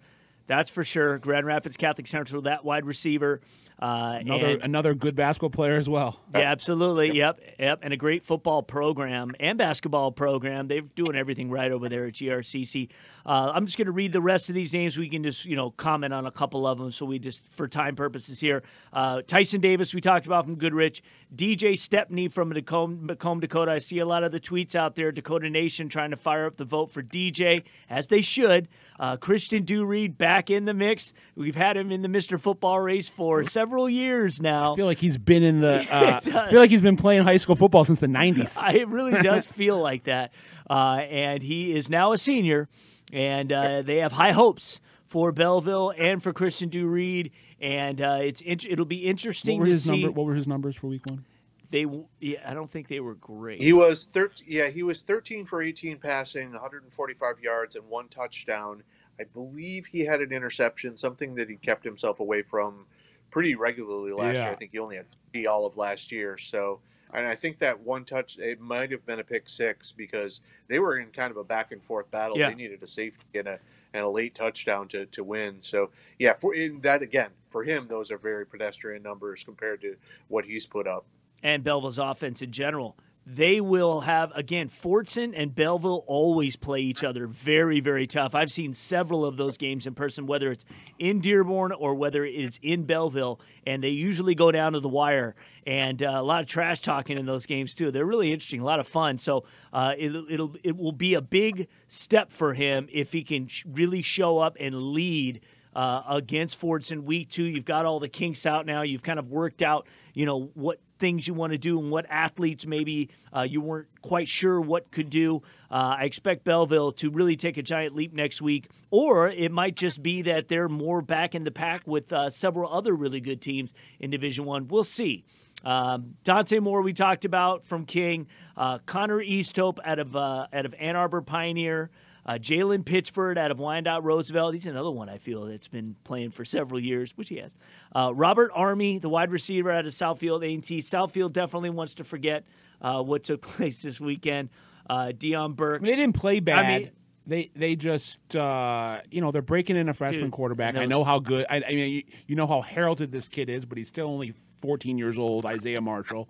That's 0.50 0.70
for 0.70 0.84
sure. 0.84 1.20
Grand 1.20 1.46
Rapids 1.46 1.78
Catholic 1.78 2.08
Central, 2.08 2.42
that 2.42 2.66
wide 2.66 2.84
receiver. 2.86 3.40
Uh, 3.82 4.18
Another 4.20 4.48
and- 4.48 4.64
another 4.64 4.94
good 4.94 5.16
basketball 5.16 5.52
player 5.52 5.78
as 5.78 5.88
well. 5.88 6.20
yeah, 6.34 6.42
absolutely. 6.42 7.16
Yep, 7.16 7.40
yep, 7.60 7.80
and 7.82 7.94
a 7.94 7.98
great 7.98 8.26
football 8.26 8.62
program 8.62 9.32
and 9.40 9.58
basketball 9.58 10.12
program. 10.12 10.68
They're 10.68 10.82
doing 10.82 11.16
everything 11.16 11.50
right 11.50 11.72
over 11.72 11.88
there 11.88 12.06
at 12.08 12.14
GRCC. 12.16 12.90
Uh, 13.26 13.52
I'm 13.56 13.66
just 13.66 13.78
going 13.78 13.86
to 13.86 13.94
read 13.94 14.12
the 14.12 14.20
rest 14.20 14.50
of 14.50 14.56
these 14.56 14.74
names. 14.74 14.98
We 14.98 15.08
can 15.08 15.24
just 15.24 15.46
you 15.46 15.56
know 15.56 15.72
comment 15.72 16.14
on 16.14 16.26
a 16.26 16.32
couple 16.32 16.68
of 16.68 16.78
them. 16.78 16.92
So 16.92 17.06
we 17.06 17.20
just 17.20 17.48
for 17.52 17.70
time 17.70 17.96
purposes 17.96 18.38
here. 18.38 18.64
Uh, 18.92 19.22
Tyson 19.22 19.62
Davis, 19.62 19.94
we 19.94 20.02
talked 20.02 20.26
about 20.26 20.44
from 20.44 20.56
Goodrich. 20.56 21.02
DJ 21.34 21.78
Stepney 21.80 22.28
from 22.28 22.50
Macomb, 22.50 23.06
Macomb, 23.06 23.40
Dakota. 23.40 23.72
I 23.72 23.78
see 23.78 24.00
a 24.00 24.06
lot 24.06 24.26
of 24.26 24.34
the 24.34 24.40
tweets 24.42 24.76
out 24.76 24.96
there. 24.96 25.14
Dakota 25.14 25.50
Nation 25.50 25.88
trying 25.88 26.10
to 26.10 26.18
fire 26.18 26.46
up 26.48 26.58
the 26.58 26.66
vote 26.66 26.92
for 26.92 27.02
DJ 27.02 27.64
as 27.90 28.08
they 28.08 28.20
should. 28.22 28.68
Uh, 29.00 29.16
Christian 29.16 29.64
Dureed 29.64 30.18
back 30.18 30.50
in 30.50 30.66
the 30.66 30.74
mix. 30.74 31.14
We've 31.36 31.56
had 31.56 31.78
him 31.78 31.90
in 31.92 32.02
the 32.02 32.10
Mr. 32.10 32.38
Football 32.38 32.82
race 32.82 33.08
for 33.08 33.46
several 33.46 33.90
years 33.90 34.42
now. 34.42 34.74
I 34.74 34.76
feel 34.76 34.86
like 34.88 34.98
he's 35.00 35.18
been 35.18 35.42
in 35.44 35.62
the. 35.62 35.80
Uh, 35.90 36.20
I 36.24 36.50
feel 36.50 36.60
like 36.60 36.70
he's 36.70 36.82
been 36.82 36.98
playing 36.98 37.24
high 37.24 37.38
school 37.38 37.56
football 37.56 37.86
since 37.86 38.00
the 38.00 38.08
'90s. 38.08 38.58
It 38.76 38.88
really 38.90 39.22
does 39.22 39.48
feel 39.60 39.80
like 39.80 40.04
that. 40.04 40.34
Uh, 40.70 40.98
and 41.10 41.42
he 41.42 41.74
is 41.74 41.90
now 41.90 42.12
a 42.12 42.18
senior, 42.18 42.68
and 43.14 43.52
uh, 43.52 43.82
they 43.82 43.98
have 43.98 44.12
high 44.12 44.34
hopes 44.34 44.82
for 45.08 45.32
Belleville 45.32 45.94
and 45.98 46.22
for 46.22 46.34
Christian 46.34 46.70
Dureed. 46.70 47.32
And 47.62 48.02
uh, 48.02 48.20
it's 48.22 48.42
it'll 48.46 48.86
be 48.86 49.04
What 49.04 49.10
interesting 49.10 49.60
were 49.60 49.66
to 49.66 49.72
his 49.72 49.84
see. 49.84 49.92
number? 49.92 50.12
What 50.12 50.26
were 50.28 50.36
his 50.36 50.48
numbers 50.48 50.76
for 50.76 50.88
week 50.88 51.06
one? 51.10 51.24
They, 51.72 51.86
yeah, 52.20 52.40
I 52.50 52.54
don't 52.54 52.70
think 52.70 52.88
they 52.88 53.00
were 53.00 53.16
great. 53.16 53.62
He 53.62 53.74
was 53.74 54.06
thir- 54.12 54.32
yeah, 54.46 54.70
he 54.70 54.82
was 54.84 55.02
13 55.02 55.46
for 55.46 55.62
18 55.62 55.98
passing, 56.00 56.52
145 56.52 57.40
yards 57.40 57.76
and 57.76 57.88
one 57.88 58.08
touchdown. 58.10 58.82
I 59.20 59.26
believe 59.26 59.86
he 59.86 60.00
had 60.02 60.22
an 60.22 60.32
interception, 60.32 60.98
something 60.98 61.36
that 61.36 61.50
he 61.50 61.58
kept 61.58 61.84
himself 61.84 62.20
away 62.22 62.42
from 62.42 62.86
pretty 63.30 63.54
regularly 63.56 64.12
last 64.12 64.34
Yeah. 64.34 64.44
year. 64.46 64.52
I 64.52 64.56
think 64.56 64.72
he 64.72 64.80
only 64.80 64.96
had 64.96 65.06
three 65.32 65.46
all 65.46 65.66
of 65.66 65.78
last 65.78 66.12
year. 66.12 66.38
So, 66.40 66.80
and 67.14 67.28
I 67.28 67.36
think 67.36 67.60
that 67.60 67.80
one 67.80 68.04
touch, 68.06 68.40
it 68.40 68.60
might 68.60 68.92
have 68.92 69.06
been 69.06 69.20
a 69.20 69.24
pick 69.24 69.48
six 69.48 69.92
because 69.92 70.42
they 70.70 70.80
were 70.80 70.98
in 70.98 71.10
kind 71.10 71.30
of 71.30 71.38
a 71.38 71.44
back 71.44 71.72
and 71.72 71.84
forth 71.84 72.10
battle. 72.10 72.38
Yeah. 72.38 72.50
They 72.50 72.56
needed 72.56 72.82
a 72.82 72.88
safety 72.88 73.38
and 73.40 73.48
a 73.48 73.60
and 73.92 74.04
a 74.04 74.10
late 74.10 74.36
touchdown 74.36 74.88
to, 74.88 75.08
to 75.08 75.24
win. 75.24 75.58
So, 75.62 75.90
yeah, 76.20 76.34
for 76.34 76.54
in 76.54 76.80
that 76.82 77.02
again 77.02 77.32
for 77.50 77.64
him, 77.64 77.88
those 77.88 78.12
are 78.12 78.20
very 78.20 78.46
pedestrian 78.46 79.02
numbers 79.02 79.44
compared 79.44 79.82
to 79.82 79.96
what 80.28 80.46
he's 80.46 80.66
put 80.68 80.86
up. 80.88 81.06
And 81.44 81.64
Belleville's 81.64 82.00
offense 82.00 82.42
in 82.42 82.52
general. 82.52 82.98
They 83.32 83.62
will 83.62 84.02
have 84.02 84.32
again. 84.34 84.70
Fordson 84.70 85.34
and 85.36 85.54
Belleville 85.54 86.04
always 86.08 86.56
play 86.56 86.80
each 86.80 87.04
other 87.04 87.28
very, 87.28 87.80
very 87.80 88.08
tough. 88.08 88.34
I've 88.34 88.52
seen 88.52 88.74
several 88.74 89.24
of 89.24 89.38
those 89.38 89.58
games 89.58 89.86
in 89.86 89.94
person, 89.94 90.26
whether 90.26 90.52
it's 90.52 90.66
in 90.98 91.20
Dearborn 91.20 91.72
or 91.72 91.94
whether 91.94 92.26
it's 92.26 92.60
in 92.64 92.86
Belleville, 92.86 93.40
and 93.68 93.84
they 93.84 93.90
usually 93.90 94.34
go 94.34 94.52
down 94.52 94.74
to 94.74 94.80
the 94.80 94.90
wire. 94.90 95.36
And 95.68 96.02
uh, 96.02 96.14
a 96.16 96.24
lot 96.24 96.42
of 96.42 96.48
trash 96.48 96.82
talking 96.82 97.20
in 97.20 97.28
those 97.28 97.46
games 97.46 97.76
too. 97.76 97.92
They're 97.92 98.04
really 98.04 98.32
interesting, 98.32 98.62
a 98.62 98.66
lot 98.66 98.80
of 98.80 98.88
fun. 98.88 99.20
So 99.20 99.44
uh, 99.72 99.94
it'll, 99.96 100.26
it'll 100.32 100.56
it 100.64 100.76
will 100.76 100.92
be 100.92 101.14
a 101.14 101.22
big 101.22 101.68
step 101.88 102.32
for 102.32 102.56
him 102.56 102.88
if 102.92 103.12
he 103.12 103.24
can 103.24 103.48
really 103.68 104.02
show 104.02 104.40
up 104.40 104.58
and 104.60 104.74
lead 104.76 105.42
uh, 105.76 106.04
against 106.10 106.60
Fordson 106.60 107.04
week 107.04 107.30
two. 107.30 107.44
You've 107.44 107.66
got 107.66 107.86
all 107.86 108.00
the 108.00 108.10
kinks 108.10 108.46
out 108.46 108.66
now. 108.66 108.82
You've 108.82 109.04
kind 109.04 109.20
of 109.20 109.30
worked 109.30 109.62
out, 109.62 109.88
you 110.14 110.26
know, 110.26 110.52
what 110.54 110.80
things 110.98 111.28
you 111.28 111.34
want 111.34 111.52
to 111.52 111.58
do 111.58 111.80
and 111.80 111.90
what 111.90 112.06
athletes 112.10 112.66
maybe 112.66 113.10
uh, 113.36 113.42
you 113.42 113.62
weren't 113.62 113.88
quite 114.02 114.28
sure 114.28 114.60
what 114.60 114.92
could 114.92 115.10
do. 115.10 115.42
Uh, 115.72 115.96
I 116.00 116.02
expect 116.02 116.44
Belleville 116.44 116.92
to 116.94 117.10
really 117.10 117.36
take 117.36 117.58
a 117.58 117.62
giant 117.62 117.96
leap 117.96 118.14
next 118.14 118.42
week, 118.42 118.70
or 118.92 119.30
it 119.30 119.52
might 119.52 119.76
just 119.76 120.04
be 120.04 120.24
that 120.24 120.48
they're 120.50 120.68
more 120.70 121.02
back 121.02 121.36
in 121.36 121.44
the 121.44 121.52
pack 121.52 121.88
with 121.88 122.12
uh, 122.12 122.30
several 122.30 122.72
other 122.72 122.94
really 122.94 123.22
good 123.22 123.42
teams 123.42 123.74
in 124.00 124.10
Division 124.10 124.46
One. 124.46 124.68
We'll 124.68 124.84
see. 124.84 125.24
Um, 125.64 126.16
Dante 126.24 126.60
Moore, 126.60 126.82
we 126.82 126.94
talked 126.94 127.26
about 127.26 127.66
from 127.66 127.86
King. 127.86 128.28
Uh, 128.56 128.80
Connor 128.86 129.20
Easthope 129.20 129.78
out 129.84 130.00
of 130.00 130.16
uh, 130.16 130.48
out 130.52 130.66
of 130.66 130.74
Ann 130.80 130.96
Arbor 130.96 131.22
Pioneer. 131.22 131.90
Uh, 132.30 132.38
Jalen 132.38 132.84
Pitchford 132.84 133.40
out 133.40 133.50
of 133.50 133.58
Wyandotte 133.58 134.04
Roosevelt. 134.04 134.54
He's 134.54 134.68
another 134.68 134.92
one 134.92 135.10
I 135.10 135.18
feel 135.18 135.46
that's 135.46 135.68
been 135.68 135.96
playing 136.04 136.30
for 136.30 136.46
several 136.46 136.80
years, 136.80 137.12
which 137.16 137.28
he 137.28 137.38
has. 137.38 137.52
Uh, 137.96 138.12
Robert 138.14 138.52
Army, 138.54 139.00
the 139.00 139.10
wide 139.10 139.32
receiver 139.32 139.72
out 139.72 139.88
of 139.88 139.94
Southfield 139.94 140.44
A&T. 140.44 140.78
Southfield 140.82 141.34
definitely 141.34 141.72
wants 141.72 141.96
to 141.96 142.04
forget 142.04 142.44
uh, 142.84 143.02
what 143.02 143.24
took 143.24 143.42
place 143.56 143.82
this 143.82 144.00
weekend. 144.00 144.50
Uh, 144.88 145.12
Dion 145.12 145.54
Burks. 145.54 145.90
They 145.90 145.96
didn't 145.96 146.18
play 146.18 146.40
bad. 146.40 146.66
I 146.66 146.78
mean, 146.78 146.92
they 147.26 147.50
they 147.56 147.76
just 147.76 148.36
uh, 148.36 149.02
you 149.10 149.22
know 149.22 149.32
they're 149.32 149.42
breaking 149.42 149.76
in 149.76 149.90
a 149.90 149.94
freshman 149.96 150.26
Dude, 150.26 150.32
quarterback. 150.32 150.76
I 150.76 150.86
know 150.86 151.04
how 151.04 151.18
good. 151.18 151.48
I, 151.50 151.64
I 151.68 151.72
mean, 151.72 151.92
you, 151.92 152.04
you 152.28 152.36
know 152.36 152.46
how 152.46 152.62
heralded 152.62 153.10
this 153.10 153.28
kid 153.28 153.50
is, 153.50 153.66
but 153.66 153.80
he's 153.80 153.88
still 153.88 154.08
only 154.08 154.36
14 154.60 155.00
years 155.00 155.18
old. 155.18 155.48
Isaiah 155.48 155.82
Marshall. 155.82 156.30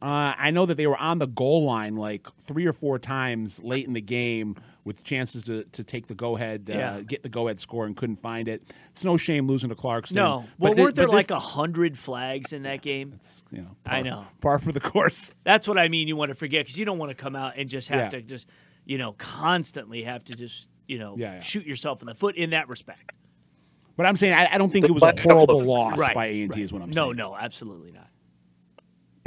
Uh, 0.00 0.34
I 0.38 0.50
know 0.52 0.64
that 0.66 0.76
they 0.76 0.86
were 0.86 0.96
on 0.96 1.18
the 1.18 1.26
goal 1.26 1.64
line 1.64 1.96
like 1.96 2.28
three 2.44 2.66
or 2.66 2.72
four 2.72 2.98
times 2.98 3.62
late 3.64 3.86
in 3.86 3.94
the 3.94 4.00
game 4.00 4.56
with 4.88 5.04
chances 5.04 5.44
to, 5.44 5.62
to 5.64 5.84
take 5.84 6.06
the 6.08 6.14
go 6.14 6.34
ahead, 6.34 6.68
uh, 6.68 6.72
Yeah. 6.76 7.00
get 7.02 7.22
the 7.22 7.28
go 7.28 7.46
ahead 7.46 7.60
score, 7.60 7.84
and 7.86 7.96
couldn't 7.96 8.16
find 8.20 8.48
it. 8.48 8.62
It's 8.90 9.04
no 9.04 9.16
shame 9.16 9.46
losing 9.46 9.68
to 9.68 9.76
Clarkston. 9.76 10.12
No, 10.16 10.44
but 10.58 10.74
well, 10.74 10.86
weren't 10.86 10.96
there 10.96 11.04
but 11.06 11.12
this- 11.12 11.28
like 11.28 11.30
a 11.30 11.38
hundred 11.38 11.96
flags 11.96 12.52
in 12.52 12.62
that 12.62 12.80
game? 12.82 13.12
It's, 13.14 13.44
you 13.52 13.60
know, 13.60 13.76
I 13.86 14.00
know. 14.02 14.24
par 14.40 14.58
for 14.58 14.72
the 14.72 14.80
course. 14.80 15.32
That's 15.44 15.68
what 15.68 15.78
I 15.78 15.86
mean. 15.88 16.08
You 16.08 16.16
want 16.16 16.30
to 16.30 16.34
forget 16.34 16.64
because 16.64 16.78
you 16.78 16.84
don't 16.86 16.98
want 16.98 17.10
to 17.10 17.14
come 17.14 17.36
out 17.36 17.52
and 17.58 17.68
just 17.68 17.88
have 17.90 17.98
Yeah. 18.12 18.18
to 18.18 18.22
just, 18.22 18.48
you 18.86 18.98
know, 18.98 19.12
constantly 19.12 20.02
have 20.02 20.24
to 20.24 20.34
just, 20.34 20.66
you 20.88 20.98
know, 20.98 21.14
Yeah, 21.18 21.34
yeah. 21.34 21.40
shoot 21.40 21.66
yourself 21.66 22.00
in 22.00 22.06
the 22.06 22.14
foot 22.14 22.34
in 22.36 22.50
that 22.50 22.68
respect. 22.68 23.12
But 23.96 24.06
I'm 24.06 24.16
saying 24.16 24.32
I, 24.34 24.54
I 24.54 24.58
don't 24.58 24.72
think 24.72 24.86
it 24.86 24.92
was 24.92 25.02
a 25.02 25.12
horrible 25.20 25.60
of- 25.60 25.66
loss 25.66 25.98
right. 25.98 26.14
by 26.14 26.26
A 26.26 26.42
and 26.42 26.52
T. 26.52 26.60
right. 26.60 26.64
Is 26.64 26.72
what 26.72 26.82
I'm 26.82 26.88
no, 26.90 27.06
saying. 27.08 27.16
No, 27.16 27.30
no, 27.32 27.36
absolutely 27.36 27.92
not. 27.92 28.07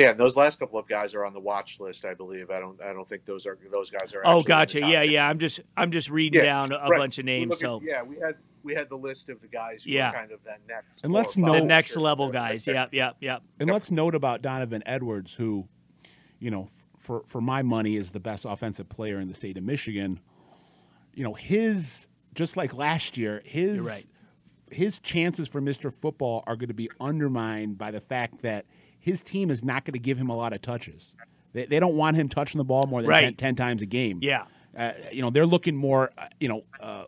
Yeah, 0.01 0.09
and 0.11 0.19
those 0.19 0.35
last 0.35 0.59
couple 0.59 0.77
of 0.79 0.87
guys 0.87 1.13
are 1.13 1.25
on 1.25 1.33
the 1.33 1.39
watch 1.39 1.79
list, 1.79 2.05
I 2.05 2.13
believe. 2.13 2.49
I 2.49 2.59
don't 2.59 2.81
I 2.81 2.93
don't 2.93 3.07
think 3.07 3.25
those 3.25 3.45
are 3.45 3.57
those 3.71 3.89
guys 3.91 4.13
are. 4.13 4.21
Oh, 4.25 4.39
actually 4.39 4.39
in 4.39 4.43
the 4.43 4.47
gotcha. 4.47 4.79
Yeah, 4.79 5.03
10. 5.03 5.11
yeah. 5.11 5.27
I'm 5.29 5.39
just, 5.39 5.59
I'm 5.77 5.91
just 5.91 6.09
reading 6.09 6.39
Yeah, 6.43 6.45
down 6.45 6.71
a, 6.71 6.75
a 6.77 6.89
right. 6.89 6.97
bunch 6.99 7.19
of 7.19 7.25
names. 7.25 7.49
look 7.49 7.57
at- 7.57 7.61
So 7.61 7.81
yeah, 7.83 8.01
we 8.03 8.17
had 8.17 8.35
we 8.63 8.73
had 8.75 8.89
the 8.89 8.95
list 8.97 9.29
of 9.29 9.41
the 9.41 9.47
guys 9.47 9.83
who 9.83 9.91
Yeah. 9.91 10.11
were 10.11 10.17
kind 10.17 10.31
of 10.31 10.43
that 10.43 10.59
next. 10.67 11.03
And 11.03 11.11
let's 11.13 11.35
or 11.37 11.41
know- 11.41 11.53
the 11.53 11.63
next 11.65 11.93
Sure. 11.93 12.01
level 12.01 12.27
Right 12.27 12.33
guys. 12.51 12.65
there. 12.65 12.75
Yep, 12.75 12.93
yep, 12.93 13.15
yep. 13.19 13.41
And 13.59 13.69
let's 13.69 13.89
note 13.91 14.13
about 14.15 14.41
Donovan 14.41 14.83
Edwards, 14.85 15.33
who, 15.33 15.67
you 16.39 16.51
know, 16.51 16.67
for 16.97 17.23
for 17.25 17.41
my 17.41 17.61
money 17.63 17.95
is 17.95 18.11
the 18.11 18.19
best 18.19 18.45
offensive 18.45 18.87
player 18.89 19.19
in 19.19 19.27
the 19.27 19.33
state 19.35 19.57
of 19.57 19.63
Michigan. 19.63 20.19
You 21.13 21.23
know, 21.23 21.33
his 21.33 22.07
just 22.35 22.55
like 22.55 22.73
last 22.73 23.17
year, 23.17 23.41
his 23.45 23.79
right. 23.81 24.05
his 24.71 24.99
chances 24.99 25.47
for 25.49 25.61
Mr. 25.61 25.91
Football 25.93 26.43
are 26.47 26.55
going 26.55 26.69
to 26.69 26.73
be 26.73 26.89
undermined 26.99 27.77
by 27.77 27.91
the 27.91 27.99
fact 27.99 28.41
that 28.43 28.65
his 29.01 29.21
team 29.21 29.49
is 29.51 29.63
not 29.63 29.83
going 29.83 29.93
to 29.93 29.99
give 29.99 30.17
him 30.17 30.29
a 30.29 30.35
lot 30.35 30.53
of 30.53 30.61
touches. 30.61 31.13
They, 31.53 31.65
they 31.65 31.79
don't 31.81 31.95
want 31.97 32.15
him 32.15 32.29
touching 32.29 32.59
the 32.59 32.63
ball 32.63 32.85
more 32.87 33.01
than 33.01 33.09
Right. 33.09 33.23
10, 33.25 33.33
10 33.35 33.55
times 33.55 33.81
a 33.81 33.85
game. 33.85 34.19
Yeah. 34.21 34.45
Uh, 34.77 34.93
you 35.11 35.21
know, 35.21 35.29
they're 35.29 35.45
looking 35.45 35.75
more, 35.75 36.11
uh, 36.17 36.27
you 36.39 36.47
know, 36.47 36.63
uh, 36.79 37.03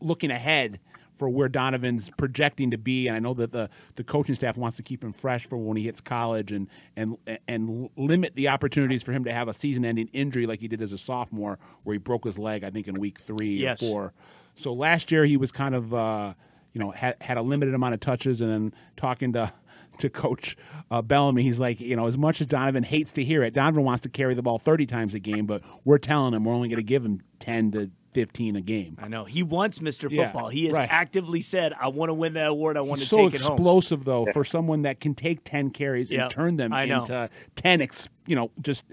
looking 0.00 0.30
ahead 0.30 0.78
for 1.16 1.28
where 1.28 1.48
Donovan's 1.48 2.08
projecting 2.16 2.70
to 2.70 2.78
be. 2.78 3.08
And 3.08 3.16
I 3.16 3.18
know 3.18 3.34
that 3.34 3.50
the, 3.50 3.68
the 3.96 4.04
coaching 4.04 4.36
staff 4.36 4.56
wants 4.56 4.76
to 4.76 4.84
keep 4.84 5.02
him 5.02 5.12
fresh 5.12 5.46
for 5.46 5.56
when 5.56 5.76
he 5.76 5.82
hits 5.82 6.00
college 6.00 6.52
and, 6.52 6.68
and, 6.94 7.16
and 7.48 7.90
limit 7.96 8.36
the 8.36 8.46
opportunities 8.46 9.02
for 9.02 9.10
him 9.10 9.24
to 9.24 9.32
have 9.32 9.48
a 9.48 9.54
season 9.54 9.84
ending 9.84 10.08
injury 10.12 10.46
like 10.46 10.60
he 10.60 10.68
did 10.68 10.80
as 10.80 10.92
a 10.92 10.98
sophomore, 10.98 11.58
where 11.82 11.94
he 11.94 11.98
broke 11.98 12.22
his 12.24 12.38
leg, 12.38 12.62
I 12.62 12.70
think, 12.70 12.86
in 12.86 13.00
week 13.00 13.18
three 13.18 13.56
Yes. 13.56 13.82
or 13.82 13.86
four. 13.88 14.12
So 14.54 14.72
last 14.72 15.10
year 15.10 15.24
he 15.24 15.36
was 15.36 15.50
kind 15.50 15.74
of, 15.74 15.92
uh, 15.92 16.34
you 16.72 16.78
know, 16.78 16.92
had, 16.92 17.16
had 17.20 17.36
a 17.36 17.42
limited 17.42 17.74
amount 17.74 17.94
of 17.94 18.00
touches. 18.00 18.40
And 18.40 18.48
then 18.48 18.74
talking 18.96 19.32
to, 19.32 19.52
to 19.98 20.10
Coach 20.10 20.56
uh, 20.90 21.02
Bellamy, 21.02 21.42
he's 21.42 21.60
like, 21.60 21.80
you 21.80 21.96
know, 21.96 22.06
as 22.06 22.16
much 22.16 22.40
as 22.40 22.46
Donovan 22.46 22.82
hates 22.82 23.12
to 23.12 23.24
hear 23.24 23.42
it, 23.42 23.54
Donovan 23.54 23.84
wants 23.84 24.02
to 24.02 24.08
carry 24.08 24.34
the 24.34 24.42
ball 24.42 24.58
30 24.58 24.86
times 24.86 25.14
a 25.14 25.18
game, 25.18 25.46
but 25.46 25.62
we're 25.84 25.98
telling 25.98 26.34
him 26.34 26.44
we're 26.44 26.54
only 26.54 26.68
going 26.68 26.78
to 26.78 26.82
give 26.82 27.04
him 27.04 27.20
10 27.40 27.72
to 27.72 27.90
15 28.12 28.56
a 28.56 28.60
game. 28.60 28.96
I 29.00 29.08
know 29.08 29.24
he 29.24 29.42
wants 29.42 29.80
Mr. 29.80 30.10
Yeah, 30.10 30.24
Football. 30.24 30.48
He 30.48 30.66
has 30.66 30.74
right. 30.74 30.88
actively 30.90 31.40
said, 31.40 31.74
"I 31.78 31.88
want 31.88 32.08
to 32.08 32.14
win 32.14 32.32
that 32.34 32.46
award. 32.46 32.76
I 32.76 32.80
want 32.80 33.00
He's 33.00 33.08
to 33.08 33.14
so 33.14 33.16
take 33.18 33.34
it 33.34 33.40
home." 33.42 33.48
So 33.48 33.54
explosive, 33.54 34.04
though, 34.04 34.26
for 34.32 34.44
someone 34.44 34.82
that 34.82 34.98
can 35.00 35.14
take 35.14 35.44
10 35.44 35.70
carries 35.70 36.10
Yep, 36.10 36.20
and 36.20 36.30
turn 36.30 36.56
them 36.56 36.72
I 36.72 36.86
know. 36.86 37.00
into 37.00 37.30
10, 37.56 37.82
ex, 37.82 38.08
you 38.26 38.34
know, 38.34 38.50
just 38.60 38.84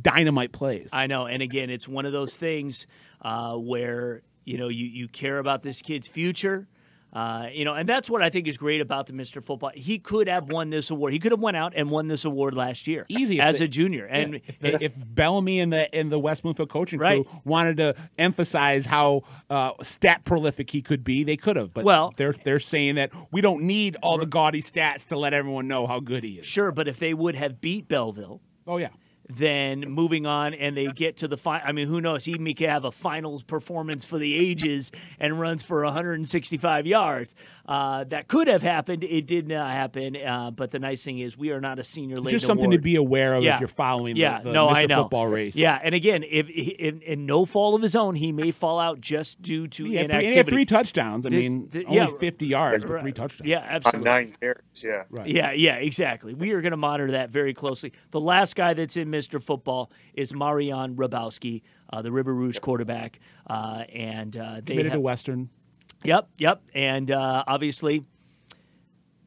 dynamite 0.00 0.52
plays. 0.52 0.88
I 0.92 1.06
know. 1.06 1.26
And 1.26 1.42
again, 1.42 1.70
it's 1.70 1.86
one 1.86 2.06
of 2.06 2.12
those 2.12 2.34
things 2.36 2.86
uh, 3.20 3.54
where 3.56 4.22
you 4.44 4.58
know 4.58 4.68
you 4.68 4.86
you 4.86 5.06
care 5.06 5.38
about 5.38 5.62
this 5.62 5.82
kid's 5.82 6.08
future. 6.08 6.66
Uh, 7.12 7.46
you 7.52 7.64
know, 7.66 7.74
and 7.74 7.86
that's 7.86 8.08
what 8.08 8.22
I 8.22 8.30
think 8.30 8.48
is 8.48 8.56
great 8.56 8.80
about 8.80 9.06
the 9.06 9.12
Mr. 9.12 9.44
Football. 9.44 9.70
He 9.74 9.98
could 9.98 10.28
have 10.28 10.50
won 10.50 10.70
this 10.70 10.90
award. 10.90 11.12
He 11.12 11.18
could 11.18 11.30
have 11.32 11.40
went 11.40 11.58
out 11.58 11.74
and 11.76 11.90
won 11.90 12.08
this 12.08 12.24
award 12.24 12.54
last 12.54 12.86
year, 12.86 13.04
Easy 13.10 13.38
as 13.38 13.58
they- 13.58 13.66
a 13.66 13.68
junior. 13.68 14.06
And 14.06 14.36
if, 14.62 14.80
if 14.82 14.92
Bellamy 14.96 15.60
and 15.60 15.70
the 15.70 15.94
and 15.94 16.10
the 16.10 16.18
West 16.18 16.42
Bloomfield 16.42 16.70
coaching 16.70 16.98
Right. 16.98 17.22
crew 17.26 17.40
wanted 17.44 17.76
to 17.76 17.94
emphasize 18.16 18.86
how 18.86 19.24
uh, 19.50 19.72
stat 19.82 20.24
prolific 20.24 20.70
he 20.70 20.80
could 20.80 21.04
be, 21.04 21.22
they 21.22 21.36
could 21.36 21.56
have. 21.56 21.74
But 21.74 21.84
Well- 21.84 22.14
they're 22.16 22.32
they're 22.44 22.58
saying 22.60 22.94
that 22.94 23.10
we 23.30 23.42
don't 23.42 23.64
need 23.64 23.96
all 24.02 24.16
the 24.16 24.24
gaudy 24.26 24.62
stats 24.62 25.04
to 25.08 25.18
let 25.18 25.34
everyone 25.34 25.68
know 25.68 25.86
how 25.86 26.00
good 26.00 26.24
he 26.24 26.38
is. 26.38 26.46
sure, 26.46 26.72
but 26.72 26.88
if 26.88 26.98
they 26.98 27.12
would 27.12 27.34
have 27.34 27.60
beat 27.60 27.88
Belleville, 27.88 28.40
Oh 28.66 28.78
yeah, 28.78 28.88
then 29.36 29.80
moving 29.80 30.26
on 30.26 30.54
and 30.54 30.76
they 30.76 30.86
get 30.88 31.18
to 31.18 31.28
the 31.28 31.36
final. 31.36 31.62
I 31.66 31.72
mean, 31.72 31.86
who 31.88 32.00
knows? 32.00 32.24
He 32.24 32.38
may 32.38 32.54
could 32.54 32.68
have 32.68 32.84
a 32.84 32.90
finals 32.92 33.42
performance 33.42 34.04
for 34.04 34.18
the 34.18 34.34
ages 34.34 34.92
and 35.18 35.38
runs 35.40 35.62
for 35.62 35.82
165 35.84 36.86
yards. 36.86 37.34
Uh, 37.66 38.04
that 38.04 38.28
could 38.28 38.48
have 38.48 38.62
happened. 38.62 39.04
It 39.04 39.26
did 39.26 39.46
not 39.48 39.70
happen. 39.70 40.16
Uh, 40.16 40.50
but 40.50 40.70
the 40.70 40.78
nice 40.78 41.02
thing 41.04 41.18
is, 41.20 41.36
we 41.36 41.50
are 41.50 41.60
not 41.60 41.78
a 41.78 41.84
senior 41.84 42.16
laden 42.16 42.30
just 42.30 42.46
something 42.46 42.66
award. 42.66 42.78
to 42.78 42.82
be 42.82 42.96
aware 42.96 43.34
of 43.34 43.42
Yeah. 43.44 43.54
if 43.54 43.60
you're 43.60 43.68
following 43.68 44.16
Yeah, 44.16 44.38
the, 44.38 44.44
the 44.48 44.52
no, 44.52 44.68
Mr. 44.68 44.72
I 44.74 44.82
know. 44.86 45.02
football 45.02 45.28
race. 45.28 45.54
Yeah, 45.56 45.78
and 45.82 45.94
again, 45.94 46.24
if, 46.28 46.48
in, 46.50 47.00
in 47.02 47.26
no 47.26 47.44
fault 47.44 47.74
of 47.76 47.82
his 47.82 47.94
own, 47.96 48.14
he 48.16 48.32
may 48.32 48.50
fall 48.50 48.78
out 48.80 49.00
just 49.00 49.40
due 49.40 49.68
to 49.68 49.84
He 49.84 49.94
had, 49.94 50.06
three, 50.06 50.14
inactivity. 50.26 50.30
he 50.32 50.36
had 50.38 50.46
three 50.48 50.64
touchdowns. 50.64 51.24
I 51.26 51.30
This- 51.30 51.48
mean, 51.48 51.68
th- 51.68 51.86
only 51.86 51.96
yeah, 51.98 52.06
50 52.18 52.46
yards, 52.46 52.84
but 52.84 53.00
three 53.00 53.12
touchdowns. 53.12 53.48
Yeah, 53.48 53.58
on 53.60 53.64
absolutely. 53.68 54.10
nine 54.10 54.34
carries. 54.40 54.58
Yeah, 54.82 55.02
Right. 55.10 55.28
Yeah, 55.28 55.52
yeah, 55.52 55.74
exactly. 55.76 56.34
We 56.34 56.50
are 56.52 56.60
going 56.60 56.72
to 56.72 56.76
monitor 56.76 57.12
that 57.12 57.30
very 57.30 57.54
closely. 57.54 57.92
The 58.10 58.20
last 58.20 58.56
guy 58.56 58.74
that's 58.74 58.96
in 58.96 59.08
Mr. 59.22 59.42
Football 59.42 59.90
is 60.14 60.34
Marion 60.34 60.96
Rabowski, 60.96 61.62
uh, 61.92 62.02
the 62.02 62.10
River 62.10 62.34
Rouge 62.34 62.58
quarterback, 62.58 63.20
uh, 63.48 63.84
and 63.92 64.36
uh, 64.36 64.56
they 64.56 64.72
Committed 64.72 64.92
have, 64.92 64.98
to 64.98 65.00
Western. 65.00 65.48
Yep, 66.04 66.28
yep, 66.38 66.62
and 66.74 67.10
uh, 67.10 67.44
obviously 67.46 68.04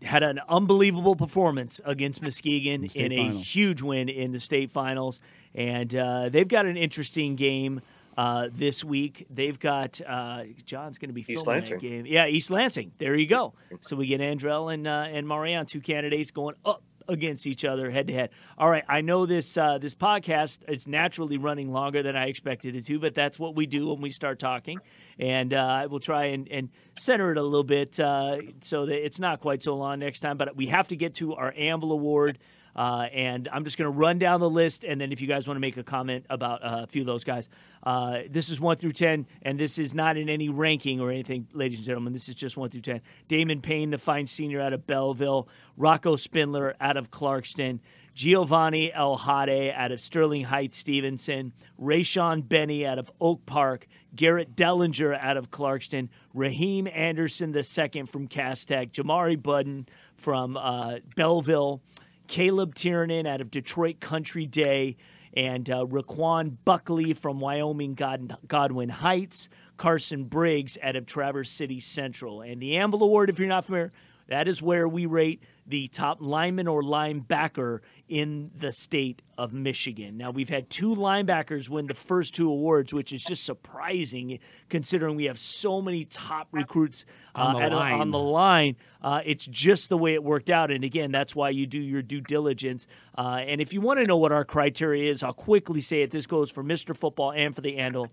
had 0.02 0.24
an 0.24 0.40
unbelievable 0.50 1.16
performance 1.16 1.80
against 1.86 2.22
Muskegon 2.22 2.88
state 2.90 3.06
in 3.06 3.12
a 3.14 3.28
finals. 3.28 3.56
huge 3.56 3.82
win 3.82 4.10
in 4.10 4.32
the 4.32 4.40
state 4.40 4.72
finals, 4.72 5.22
and 5.54 5.96
uh, 5.96 6.30
they've 6.30 6.48
got 6.48 6.66
an 6.66 6.78
interesting 6.78 7.36
game. 7.36 7.82
Uh, 8.18 8.48
this 8.54 8.82
week 8.82 9.28
they've 9.30 9.60
got 9.60 10.00
uh, 10.08 10.44
John's 10.66 10.98
going 10.98 11.10
to 11.10 11.14
be 11.14 11.26
East 11.28 11.46
Lansing. 11.46 11.80
that 11.80 11.82
game. 11.82 12.06
Yeah, 12.06 12.28
East 12.28 12.50
Lansing. 12.50 12.94
There 12.98 13.18
you 13.18 13.28
go. 13.28 13.54
So 13.82 13.98
we 13.98 14.08
get 14.08 14.22
Andrel 14.22 14.74
and 14.74 14.88
uh, 14.88 15.08
and 15.12 15.28
Marion, 15.28 15.66
two 15.66 15.82
candidates 15.82 16.32
going 16.32 16.56
up 16.64 16.82
against 17.08 17.48
each 17.48 17.66
other 17.66 17.90
head 17.90 18.08
to 18.08 18.14
head. 18.14 18.30
All 18.58 18.70
right, 18.70 18.84
I 18.88 19.02
know 19.02 19.26
this 19.26 19.58
uh, 19.58 19.78
this 19.78 19.94
podcast 19.94 20.60
is 20.68 20.88
naturally 20.88 21.38
running 21.38 21.72
longer 21.72 22.04
than 22.04 22.16
I 22.16 22.28
expected 22.28 22.76
it 22.76 22.86
to, 22.86 23.00
but 23.00 23.16
that's 23.16 23.40
what 23.40 23.56
we 23.56 23.66
do 23.66 23.88
when 23.90 24.02
we 24.02 24.10
start 24.10 24.40
talking, 24.40 24.80
and 25.20 25.54
uh, 25.54 25.60
I 25.60 25.86
will 25.88 26.00
try 26.00 26.26
and, 26.26 26.48
and 26.50 26.70
center 26.98 27.32
it 27.32 27.38
a 27.38 27.44
little 27.44 27.64
bit 27.64 28.00
uh, 28.00 28.38
so 28.62 28.86
that 28.86 29.06
it's 29.06 29.20
not 29.20 29.40
quite 29.40 29.62
so 29.62 29.76
long 29.76 30.00
next 30.00 30.20
time. 30.22 30.38
But 30.38 30.56
we 30.56 30.68
have 30.68 30.88
to 30.90 30.96
get 30.96 31.16
to 31.16 31.36
our 31.36 31.54
Anvil 31.58 31.92
Award. 31.92 32.40
Uh, 32.76 33.08
and 33.14 33.48
I'm 33.52 33.64
just 33.64 33.78
going 33.78 33.92
to 33.92 33.98
run 33.98 34.20
down 34.20 34.40
the 34.42 34.50
list, 34.50 34.84
and 34.84 35.00
then 35.00 35.12
if 35.12 35.22
you 35.22 35.28
guys 35.28 35.48
want 35.48 35.56
to 35.56 35.62
make 35.62 35.78
a 35.78 35.84
comment 35.84 36.26
about 36.30 36.64
uh, 36.64 36.84
a 36.84 36.88
few 36.88 37.02
of 37.02 37.06
those 37.06 37.24
guys, 37.24 37.48
uh, 37.84 38.20
this 38.30 38.50
is 38.50 38.60
one 38.60 38.76
through 38.76 38.92
ten, 38.92 39.28
and 39.44 39.58
this 39.58 39.80
is 39.80 39.94
not 39.94 40.18
in 40.18 40.28
any 40.28 40.50
ranking 40.50 41.00
or 41.00 41.10
anything, 41.10 41.48
ladies 41.54 41.80
and 41.80 41.86
gentlemen. 41.86 42.12
This 42.12 42.28
is 42.28 42.36
just 42.36 42.58
one 42.58 42.70
through 42.70 42.82
ten. 42.82 43.02
Damon 43.28 43.62
Payne, 43.62 43.92
the 43.92 43.98
fine 43.98 44.28
senior 44.28 44.60
out 44.60 44.74
of 44.74 44.86
Belleville, 44.86 45.48
Rocco 45.78 46.18
Spindler 46.18 46.76
out 46.82 46.98
of 46.98 47.12
Clarkston, 47.12 47.80
Giovanni 48.14 48.94
El 48.94 49.18
Hadi 49.18 49.72
out 49.72 49.92
of 49.92 50.00
Sterling 50.00 50.46
Heights, 50.46 50.78
Stevenson, 50.78 51.52
Rayshawn 51.82 52.48
Benny 52.48 52.86
out 52.86 52.98
of 52.98 53.12
Oak 53.20 53.46
Park, 53.46 53.88
Garrett 54.16 54.56
Dellinger 54.56 55.20
out 55.20 55.36
of 55.36 55.52
Clarkston, 55.52 56.08
Raheem 56.34 56.88
Anderson 56.88 57.54
II 57.54 58.04
from 58.04 58.28
Cass 58.28 58.64
Tech, 58.64 58.94
Jamari 58.94 59.42
Budden 59.42 59.88
from 60.16 60.56
uh, 60.56 61.00
Belleville. 61.18 61.82
Caleb 62.28 62.76
Tiernan 62.76 63.28
out 63.28 63.42
of 63.42 63.52
Detroit 63.52 64.00
Country 64.00 64.46
Day, 64.46 64.98
and 65.36 65.70
uh, 65.70 65.86
Raquan 65.86 66.56
Buckley 66.64 67.14
from 67.14 67.40
Wyoming 67.40 67.94
God- 67.94 68.38
Godwin 68.48 68.90
Heights, 68.90 69.50
Carson 69.78 70.24
Briggs 70.24 70.78
out 70.82 70.96
of 70.96 71.06
Traverse 71.06 71.50
City 71.50 71.80
Central. 71.80 72.42
And 72.42 72.62
the 72.62 72.78
Anvil 72.78 73.04
Award, 73.04 73.30
if 73.30 73.40
you're 73.40 73.48
not 73.50 73.66
familiar, 73.66 73.92
that 74.28 74.48
is 74.48 74.62
where 74.62 74.88
we 74.88 75.06
rate 75.06 75.44
the 75.68 75.88
top 75.88 76.18
lineman 76.22 76.68
or 76.68 76.84
linebacker 76.84 77.80
in 78.08 78.52
the 78.56 78.72
state 78.72 79.24
of 79.38 79.52
Michigan. 79.52 80.16
Now, 80.16 80.30
we've 80.30 80.50
had 80.50 80.70
two 80.70 80.94
linebackers 80.96 81.70
win 81.70 81.88
the 81.88 81.94
first 81.96 82.36
two 82.36 82.50
awards, 82.50 82.94
which 82.94 83.12
is 83.12 83.24
just 83.24 83.44
surprising 83.44 84.38
considering 84.70 85.16
we 85.16 85.26
have 85.26 85.40
so 85.40 85.82
many 85.82 86.06
top 86.06 86.48
recruits 86.52 87.04
uh, 87.36 87.40
On 87.40 87.56
the 87.56 87.64
at- 87.64 87.72
line. 87.72 87.94
on 88.00 88.12
the 88.12 88.20
line. 88.20 88.76
Uh, 89.02 89.22
it's 89.26 89.46
just 89.48 89.90
the 89.90 89.98
way 89.98 90.14
it 90.14 90.24
worked 90.24 90.50
out. 90.52 90.70
And 90.72 90.84
again, 90.84 91.12
that's 91.12 91.36
why 91.36 91.50
you 91.50 91.66
do 91.66 91.80
your 91.82 92.02
due 92.02 92.22
diligence. 92.22 92.86
Uh, 93.18 93.42
and 93.48 93.60
if 93.60 93.74
you 93.74 93.82
want 93.82 94.00
to 94.00 94.06
know 94.06 94.18
what 94.18 94.32
our 94.32 94.46
criteria 94.46 95.10
is, 95.12 95.24
I'll 95.24 95.34
quickly 95.34 95.82
say 95.82 96.02
it. 96.04 96.12
This 96.12 96.28
goes 96.28 96.52
for 96.52 96.64
Mr. 96.64 96.96
Football 96.96 97.32
and 97.32 97.56
for 97.56 97.62
the 97.62 97.78
Anvil. 97.78 98.08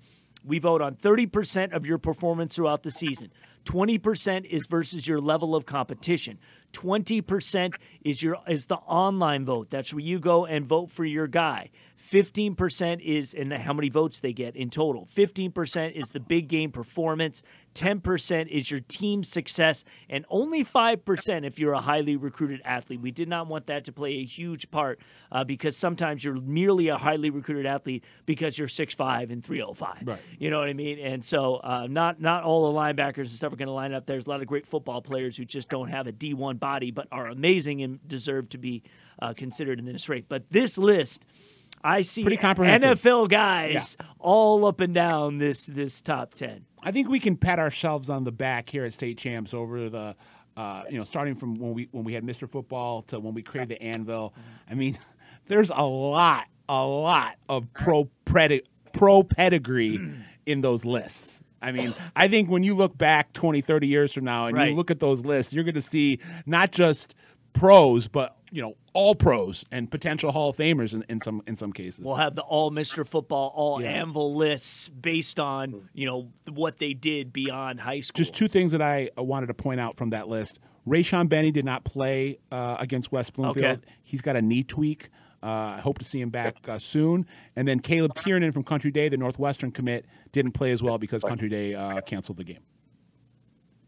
We 0.44 0.59
vote 0.59 0.82
on 0.82 0.96
30% 0.96 1.72
of 1.72 1.86
your 1.86 1.98
performance 1.98 2.57
throughout 2.57 2.82
the 2.82 2.90
season, 2.90 3.30
20% 3.64 4.44
is 4.44 4.66
versus 4.68 5.07
your 5.07 5.20
level 5.20 5.55
of 5.55 5.66
competition. 5.66 6.36
20% 6.72 7.74
is 8.02 8.22
your 8.22 8.38
is 8.48 8.66
the 8.66 8.76
online 8.76 9.44
vote. 9.44 9.70
That's 9.70 9.92
where 9.92 10.00
you 10.00 10.18
go 10.18 10.46
and 10.46 10.66
vote 10.66 10.90
for 10.90 11.04
your 11.04 11.26
guy. 11.26 11.70
15% 12.10 13.00
is 13.00 13.32
and 13.32 13.52
how 13.52 13.72
many 13.72 13.88
votes 13.88 14.20
they 14.20 14.32
get 14.32 14.56
in 14.56 14.70
total. 14.70 15.08
15% 15.16 15.92
is 15.92 16.08
the 16.08 16.20
big 16.20 16.48
game 16.48 16.70
performance. 16.70 17.42
10% 17.74 18.48
is 18.48 18.70
your 18.70 18.80
team 18.80 19.24
success, 19.24 19.84
and 20.10 20.26
only 20.28 20.62
5% 20.62 21.46
if 21.46 21.58
you're 21.58 21.72
a 21.72 21.80
highly 21.80 22.16
recruited 22.16 22.60
athlete. 22.64 23.00
We 23.00 23.10
did 23.10 23.28
not 23.28 23.46
want 23.46 23.66
that 23.68 23.84
to 23.84 23.92
play 23.92 24.16
a 24.16 24.24
huge 24.24 24.70
part 24.70 25.00
uh, 25.30 25.44
because 25.44 25.76
sometimes 25.76 26.22
you're 26.22 26.34
merely 26.34 26.88
a 26.88 26.98
highly 26.98 27.30
recruited 27.30 27.64
athlete 27.64 28.04
because 28.26 28.58
you're 28.58 28.68
6'5 28.68 29.30
and 29.30 29.42
305. 29.42 30.02
Right. 30.04 30.18
You 30.38 30.50
know 30.50 30.58
what 30.58 30.68
I 30.68 30.74
mean? 30.74 30.98
And 30.98 31.24
so 31.24 31.56
uh, 31.56 31.86
not 31.88 32.20
not 32.20 32.42
all 32.44 32.70
the 32.70 32.78
linebackers 32.78 33.20
and 33.20 33.30
stuff 33.30 33.52
are 33.52 33.56
going 33.56 33.68
to 33.68 33.72
line 33.72 33.94
up. 33.94 34.04
There's 34.04 34.26
a 34.26 34.30
lot 34.30 34.42
of 34.42 34.46
great 34.46 34.66
football 34.66 35.00
players 35.00 35.36
who 35.36 35.44
just 35.44 35.70
don't 35.70 35.88
have 35.88 36.06
a 36.06 36.12
D1 36.12 36.60
body 36.62 36.90
but 36.90 37.08
are 37.12 37.26
amazing 37.26 37.82
and 37.82 37.98
deserve 38.08 38.48
to 38.50 38.58
be 38.58 38.82
uh, 39.20 39.34
considered 39.34 39.78
in 39.78 39.84
this 39.84 40.08
rate. 40.08 40.24
But 40.28 40.48
this 40.50 40.78
list– 40.78 41.26
I 41.84 42.02
see 42.02 42.22
Pretty 42.22 42.36
comprehensive. 42.36 43.00
NFL 43.00 43.28
guys 43.28 43.96
all 44.18 44.64
up 44.66 44.80
and 44.80 44.94
down 44.94 45.38
this 45.38 45.66
this 45.66 46.00
top 46.00 46.34
ten. 46.34 46.64
I 46.82 46.92
think 46.92 47.08
we 47.08 47.20
can 47.20 47.36
pat 47.36 47.58
ourselves 47.58 48.08
on 48.10 48.24
the 48.24 48.32
back 48.32 48.68
here 48.68 48.84
at 48.84 48.92
State 48.92 49.18
Champs 49.18 49.54
over 49.54 49.88
the, 49.88 50.16
uh, 50.56 50.82
you 50.90 50.98
know, 50.98 51.04
starting 51.04 51.34
from 51.34 51.54
when 51.56 51.74
we 51.74 51.88
when 51.90 52.04
we 52.04 52.14
had 52.14 52.24
Mr. 52.24 52.48
Football 52.48 53.02
to 53.02 53.18
when 53.18 53.34
we 53.34 53.42
created 53.42 53.70
the 53.70 53.82
Anvil. 53.82 54.34
I 54.70 54.74
mean, 54.74 54.98
there's 55.46 55.70
a 55.70 55.84
lot, 55.84 56.46
a 56.68 56.84
lot 56.84 57.36
of 57.48 57.72
pro 57.72 58.08
predi- 58.26 58.64
pro 58.92 59.22
pedigree 59.22 60.00
in 60.46 60.60
those 60.60 60.84
lists. 60.84 61.40
I 61.62 61.72
mean, 61.72 61.94
I 62.16 62.28
think 62.28 62.50
when 62.50 62.62
you 62.62 62.74
look 62.74 62.96
back 62.98 63.32
20, 63.32 63.60
30 63.60 63.86
years 63.86 64.12
from 64.12 64.24
now 64.24 64.46
and 64.46 64.56
Right. 64.56 64.70
you 64.70 64.74
look 64.76 64.90
at 64.90 65.00
those 65.00 65.24
lists, 65.24 65.52
you're 65.54 65.64
going 65.64 65.74
to 65.74 65.80
see 65.80 66.18
not 66.46 66.72
just 66.72 67.14
pros, 67.52 68.08
but 68.08 68.36
you 68.50 68.60
know, 68.60 68.76
all 68.92 69.14
pros 69.14 69.64
and 69.72 69.90
potential 69.90 70.30
Hall 70.30 70.50
of 70.50 70.56
Famers 70.58 70.92
in, 70.92 71.02
in 71.08 71.20
some 71.22 71.42
in 71.46 71.56
some 71.56 71.72
cases. 71.72 72.00
We'll 72.04 72.16
have 72.16 72.34
the 72.34 72.42
all 72.42 72.70
Mr. 72.70 73.06
Football, 73.06 73.50
all 73.54 73.80
Yeah. 73.80 73.88
Anvil 73.88 74.34
lists 74.34 74.90
based 74.90 75.40
on 75.40 75.88
you 75.94 76.04
know 76.04 76.28
what 76.50 76.78
they 76.78 76.92
did 76.92 77.32
beyond 77.32 77.80
high 77.80 78.00
school. 78.00 78.18
Just 78.18 78.34
two 78.34 78.48
things 78.48 78.72
that 78.72 78.82
I 78.82 79.08
wanted 79.16 79.46
to 79.46 79.54
point 79.54 79.80
out 79.80 79.96
from 79.96 80.10
that 80.10 80.28
list. 80.28 80.58
Rayshon 80.86 81.28
Benny 81.30 81.50
did 81.50 81.64
not 81.64 81.84
play 81.84 82.38
uh, 82.50 82.76
against 82.80 83.10
West 83.12 83.32
Bloomfield. 83.34 83.64
Okay. 83.64 83.80
He's 84.02 84.20
got 84.20 84.36
a 84.36 84.42
knee 84.42 84.64
tweak. 84.64 85.08
Uh, 85.42 85.74
I 85.76 85.80
hope 85.80 85.98
to 85.98 86.04
see 86.04 86.20
him 86.20 86.30
back 86.30 86.56
uh, 86.68 86.78
soon. 86.78 87.26
And 87.56 87.66
then 87.66 87.80
Caleb 87.80 88.14
Tiernan 88.14 88.52
from 88.52 88.62
Country 88.64 88.90
Day, 88.90 89.08
the 89.08 89.16
Northwestern 89.16 89.72
commit, 89.72 90.04
didn't 90.32 90.52
play 90.52 90.72
as 90.72 90.82
well 90.82 90.98
because 90.98 91.22
Country 91.22 91.48
Day 91.48 91.74
uh, 91.74 92.00
canceled 92.00 92.38
the 92.38 92.44
game. 92.44 92.60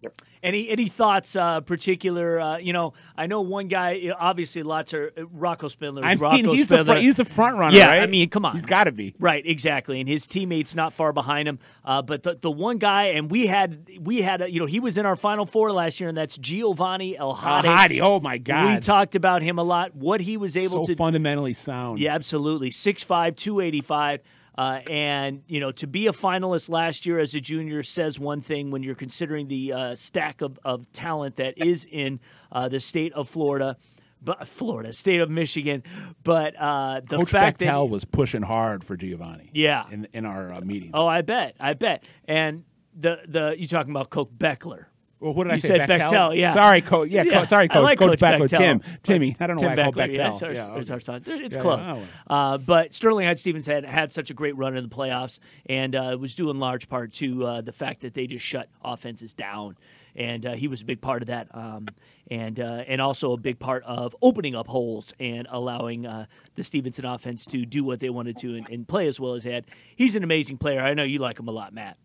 Yep. 0.02 0.20
Any 0.42 0.68
any 0.68 0.86
thoughts, 0.86 1.34
uh, 1.34 1.62
particular? 1.62 2.38
Uh, 2.38 2.58
you 2.58 2.74
know, 2.74 2.92
I 3.16 3.26
know 3.26 3.40
one 3.40 3.68
guy. 3.68 4.12
Obviously, 4.18 4.62
lots 4.62 4.92
are 4.92 5.10
uh, 5.16 5.26
Rocco 5.28 5.68
Spindler. 5.68 6.04
I 6.04 6.16
Rocco 6.16 6.36
mean, 6.36 6.44
he's 6.44 6.68
the, 6.68 6.84
fr- 6.84 6.96
he's 6.96 7.14
the 7.14 7.24
front 7.24 7.56
runner, 7.56 7.74
Yeah, 7.74 7.86
right? 7.86 8.02
I 8.02 8.06
mean, 8.06 8.28
come 8.28 8.44
on. 8.44 8.54
He's 8.54 8.66
got 8.66 8.84
to 8.84 8.92
be. 8.92 9.14
Right, 9.18 9.42
exactly, 9.46 10.00
and 10.00 10.06
his 10.08 10.26
teammates 10.26 10.74
not 10.74 10.92
far 10.92 11.14
behind 11.14 11.48
him. 11.48 11.58
Uh, 11.82 12.02
but 12.02 12.22
the 12.22 12.34
the 12.34 12.50
one 12.50 12.76
guy, 12.76 13.04
and 13.06 13.30
we 13.30 13.46
had 13.46 13.88
we 13.98 14.20
had 14.20 14.42
a, 14.42 14.50
you 14.50 14.60
know 14.60 14.66
he 14.66 14.80
was 14.80 14.98
in 14.98 15.06
our 15.06 15.16
Final 15.16 15.46
Four 15.46 15.72
last 15.72 15.98
year, 15.98 16.10
and 16.10 16.18
that's 16.18 16.36
Giovanni 16.36 17.16
El 17.16 17.32
Hadi. 17.32 17.68
Hadi, 17.68 18.00
oh 18.02 18.20
my 18.20 18.36
God. 18.36 18.74
We 18.74 18.80
talked 18.80 19.14
about 19.14 19.40
him 19.40 19.58
a 19.58 19.64
lot. 19.64 19.96
What 19.96 20.20
he 20.20 20.36
was 20.36 20.58
able 20.58 20.84
so 20.84 20.92
to 20.92 20.96
fundamentally 20.96 21.54
sound. 21.54 21.98
yeah, 21.98 22.14
absolutely. 22.14 22.68
6'5", 22.68 23.34
285. 23.36 24.20
Uh, 24.56 24.80
and, 24.88 25.42
you 25.48 25.58
know, 25.58 25.72
to 25.72 25.86
be 25.86 26.06
a 26.06 26.12
finalist 26.12 26.68
last 26.68 27.06
year 27.06 27.18
as 27.18 27.34
a 27.34 27.40
junior 27.40 27.82
says 27.82 28.20
one 28.20 28.40
thing 28.40 28.70
when 28.70 28.82
you're 28.82 28.94
considering 28.94 29.48
the 29.48 29.72
uh, 29.72 29.94
stack 29.96 30.42
of, 30.42 30.58
of 30.64 30.90
talent 30.92 31.36
that 31.36 31.58
is 31.58 31.86
in 31.90 32.20
uh, 32.52 32.68
the 32.68 32.78
state 32.78 33.12
of 33.14 33.28
Florida, 33.28 33.76
but 34.22 34.46
Florida, 34.46 34.92
state 34.92 35.20
of 35.20 35.28
Michigan. 35.28 35.82
But 36.22 36.54
uh, 36.56 37.00
the 37.00 37.18
Coach 37.18 37.30
fact 37.30 37.60
Bechtel 37.60 37.86
that. 37.86 37.90
was 37.90 38.04
pushing 38.04 38.42
hard 38.42 38.84
for 38.84 38.96
Giovanni. 38.96 39.50
Yeah. 39.52 39.86
In, 39.90 40.06
in 40.12 40.24
our 40.24 40.52
uh, 40.52 40.60
meeting. 40.60 40.92
Oh, 40.94 41.06
I 41.06 41.22
bet. 41.22 41.56
I 41.58 41.74
bet. 41.74 42.04
And 42.26 42.64
the, 42.96 43.18
the 43.26 43.54
you 43.58 43.66
talking 43.66 43.90
about 43.90 44.10
Coach 44.10 44.30
Beckler. 44.38 44.86
Well, 45.24 45.32
what 45.34 45.44
did 45.44 45.52
I 45.52 45.54
You 45.56 45.60
say? 45.62 45.68
said 45.78 45.88
Bechtel, 45.88 46.36
yeah. 46.38 46.52
Sorry, 46.52 46.80
coach. 46.82 47.08
Yeah, 47.08 47.22
Yeah, 47.22 47.38
Co- 47.40 47.44
sorry, 47.46 47.64
I 47.64 47.68
coach. 47.68 47.82
like 47.82 47.98
coach 47.98 48.10
Coach 48.10 48.18
Beckler. 48.20 48.48
Bechtel. 48.48 48.58
Tim. 48.58 48.82
Timmy. 49.02 49.36
I 49.40 49.46
don't 49.46 49.56
know 49.56 49.60
Tim 49.68 49.76
why 49.76 49.82
I 49.82 49.84
called 49.84 49.96
Bechtel. 49.96 50.16
yeah, 50.16 50.24
Yeah, 50.24 50.76
it's 50.78 50.90
okay. 50.90 51.20
It's 51.44 51.56
Yeah, 51.56 51.62
close. 51.62 51.86
yeah. 51.86 52.04
Uh, 52.28 52.58
but 52.58 52.92
Sterling 52.92 53.26
Heights 53.26 53.40
Stevens 53.40 53.66
had 53.66 53.84
had 53.86 54.12
such 54.12 54.28
a 54.30 54.34
great 54.34 54.54
run 54.56 54.76
in 54.76 54.84
the 54.86 54.94
playoffs, 54.94 55.38
and 55.66 55.96
uh, 55.96 56.10
it 56.12 56.20
was 56.20 56.34
due 56.34 56.50
in 56.50 56.58
large 56.60 56.88
part 56.90 57.12
to 57.14 57.44
uh, 57.46 57.60
the 57.62 57.72
fact 57.72 58.02
that 58.02 58.12
they 58.14 58.26
just 58.26 58.44
shut 58.44 58.68
offenses 58.84 59.32
down, 59.32 59.76
and 60.14 60.44
uh, 60.44 60.52
he 60.52 60.68
was 60.68 60.82
a 60.82 60.84
big 60.84 61.00
part 61.00 61.22
of 61.22 61.28
that, 61.28 61.48
um, 61.56 61.86
and 62.30 62.60
uh, 62.60 62.84
and 62.86 63.00
also 63.00 63.32
a 63.32 63.36
big 63.38 63.58
part 63.58 63.82
of 63.84 64.14
opening 64.20 64.54
up 64.54 64.66
holes 64.68 65.14
and 65.18 65.46
allowing 65.50 66.04
uh, 66.06 66.26
the 66.54 66.62
Stevenson 66.62 67.06
offense 67.06 67.46
to 67.46 67.64
do 67.64 67.82
what 67.82 67.98
they 68.00 68.10
wanted 68.10 68.36
to 68.38 68.56
and, 68.56 68.68
and 68.68 68.86
play 68.86 69.08
as 69.08 69.18
well 69.18 69.32
as 69.34 69.44
they 69.44 69.52
had. 69.52 69.64
He's 69.96 70.16
an 70.16 70.22
amazing 70.24 70.58
player. 70.58 70.80
I 70.80 70.92
know 70.92 71.02
you 71.04 71.18
like 71.18 71.38
him 71.40 71.48
a 71.48 71.52
lot, 71.52 71.72
Matt. 71.72 71.96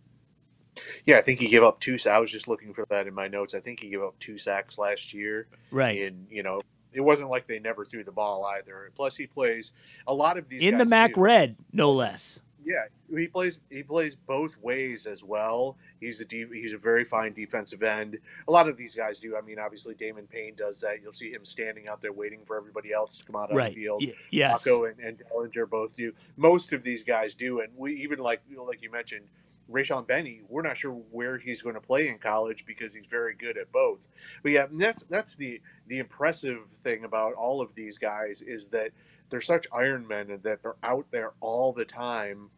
Yeah, 1.05 1.17
I 1.17 1.21
think 1.21 1.39
he 1.39 1.47
gave 1.47 1.63
up 1.63 1.79
two. 1.79 1.97
I 2.09 2.19
was 2.19 2.31
just 2.31 2.47
looking 2.47 2.73
for 2.73 2.85
that 2.89 3.07
in 3.07 3.13
my 3.13 3.27
notes. 3.27 3.53
I 3.53 3.59
think 3.59 3.79
he 3.79 3.89
gave 3.89 4.01
up 4.01 4.15
two 4.19 4.37
sacks 4.37 4.77
last 4.77 5.13
year. 5.13 5.47
Right. 5.71 6.01
And 6.01 6.27
you 6.29 6.43
know, 6.43 6.61
it 6.93 7.01
wasn't 7.01 7.29
like 7.29 7.47
they 7.47 7.59
never 7.59 7.85
threw 7.85 8.03
the 8.03 8.11
ball 8.11 8.45
either. 8.45 8.91
Plus, 8.95 9.15
he 9.15 9.27
plays 9.27 9.71
a 10.07 10.13
lot 10.13 10.37
of 10.37 10.49
these 10.49 10.61
In 10.61 10.77
the 10.77 10.85
MAC 10.85 11.13
do. 11.15 11.21
red, 11.21 11.55
no 11.73 11.91
less. 11.91 12.41
Yeah, 12.65 12.85
he 13.17 13.25
plays. 13.27 13.57
He 13.69 13.83
plays 13.83 14.15
both 14.27 14.57
ways 14.57 15.07
as 15.07 15.23
well. 15.23 15.77
He's 16.01 16.19
a 16.19 16.25
de- 16.25 16.45
he's 16.53 16.73
a 16.73 16.77
very 16.77 17.05
fine 17.05 17.33
defensive 17.33 17.81
end. 17.83 18.17
A 18.47 18.51
lot 18.51 18.67
of 18.67 18.75
these 18.77 18.93
guys 18.93 19.17
do. 19.17 19.37
I 19.37 19.41
mean, 19.41 19.57
obviously 19.59 19.95
Damon 19.95 20.27
Payne 20.27 20.55
does 20.55 20.79
that. 20.81 21.01
You'll 21.01 21.13
see 21.13 21.31
him 21.31 21.45
standing 21.45 21.87
out 21.87 22.01
there 22.01 22.11
waiting 22.11 22.41
for 22.45 22.57
everybody 22.57 22.91
else 22.91 23.17
to 23.17 23.23
come 23.23 23.37
out 23.37 23.49
on 23.49 23.57
the 23.57 23.71
field. 23.71 24.03
Y- 24.05 24.13
yes. 24.31 24.67
Rocco 24.67 24.85
and, 24.85 24.99
and 24.99 25.17
Dellinger 25.17 25.69
both 25.69 25.95
do. 25.95 26.11
Most 26.35 26.73
of 26.73 26.83
these 26.83 27.01
guys 27.03 27.33
do, 27.33 27.61
and 27.61 27.71
we 27.77 27.93
even 27.95 28.19
like 28.19 28.41
you 28.49 28.57
know, 28.57 28.65
like 28.65 28.81
you 28.81 28.91
mentioned, 28.91 29.25
Rayshon 29.71 30.07
Benny. 30.07 30.41
We're 30.47 30.61
not 30.61 30.77
sure 30.77 30.91
where 31.11 31.37
he's 31.37 31.61
going 31.61 31.75
to 31.75 31.81
play 31.81 32.07
in 32.07 32.17
college 32.17 32.65
because 32.65 32.93
he's 32.93 33.05
very 33.05 33.35
good 33.35 33.57
at 33.57 33.71
both. 33.71 34.07
But 34.43 34.51
yeah, 34.51 34.65
that's 34.71 35.03
that's 35.03 35.35
the 35.35 35.61
the 35.87 35.99
impressive 35.99 36.59
thing 36.83 37.03
about 37.05 37.33
all 37.33 37.61
of 37.61 37.73
these 37.75 37.97
guys 37.97 38.41
is 38.41 38.67
that 38.69 38.91
they're 39.29 39.41
such 39.41 39.67
Iron 39.71 40.07
Men 40.07 40.31
and 40.31 40.43
that 40.43 40.63
they're 40.63 40.75
out 40.83 41.05
there 41.11 41.33
all 41.39 41.73
the 41.73 41.85
time. 41.85 42.49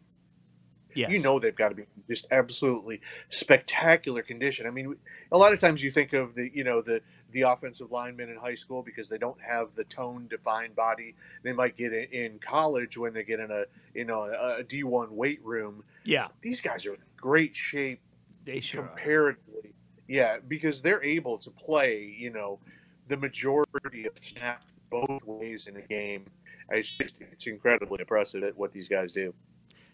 Yes. 0.94 1.10
You 1.12 1.20
know 1.20 1.40
they've 1.40 1.56
got 1.56 1.70
to 1.70 1.76
be 1.76 1.84
just 2.10 2.28
absolutely 2.32 3.00
spectacular 3.30 4.22
condition. 4.22 4.68
I 4.68 4.72
mean, 4.72 4.96
a 5.32 5.38
lot 5.38 5.54
of 5.54 5.60
times 5.60 5.82
you 5.82 5.92
think 5.92 6.12
of 6.14 6.36
the 6.36 6.50
you 6.54 6.64
know 6.64 6.82
the 6.82 7.02
the 7.32 7.42
offensive 7.44 7.92
linemen 7.92 8.30
in 8.30 8.36
high 8.38 8.56
school 8.56 8.82
because 8.82 9.10
they 9.10 9.18
don't 9.18 9.40
have 9.42 9.70
the 9.76 9.84
tone 9.86 10.28
defined 10.30 10.76
body 10.76 11.16
they 11.44 11.54
might 11.54 11.78
get 11.78 11.94
in, 11.94 12.04
in 12.12 12.40
college 12.40 12.98
when 12.98 13.14
they 13.14 13.24
get 13.24 13.40
in 13.40 13.52
a 13.52 13.64
you 13.94 14.06
know 14.06 14.24
a, 14.24 14.60
a 14.60 14.64
D1 14.64 15.10
weight 15.10 15.44
room. 15.44 15.84
Yeah, 16.06 16.28
These 16.42 16.62
guys 16.62 16.86
are 16.86 16.94
in 16.94 17.00
great 17.18 17.56
shape 17.56 18.02
they 18.46 18.60
sure 18.60 18.84
are. 18.84 18.88
comparatively. 18.88 19.74
Yeah, 20.08 20.40
because 20.48 20.82
they're 20.82 21.04
able 21.04 21.38
to 21.38 21.50
play, 21.52 22.14
you 22.18 22.32
know, 22.32 22.60
the 23.08 23.16
majority 23.18 24.06
of 24.08 24.14
snaps 24.22 24.66
both 24.90 25.24
ways 25.26 25.68
in 25.68 25.78
a 25.78 25.82
game. 25.82 26.26
It's 26.70 26.90
just 26.98 27.16
it's 27.20 27.48
incredibly 27.48 28.00
impressive 28.02 28.44
at 28.44 28.58
what 28.58 28.74
these 28.74 28.88
guys 28.88 29.14
do. 29.14 29.34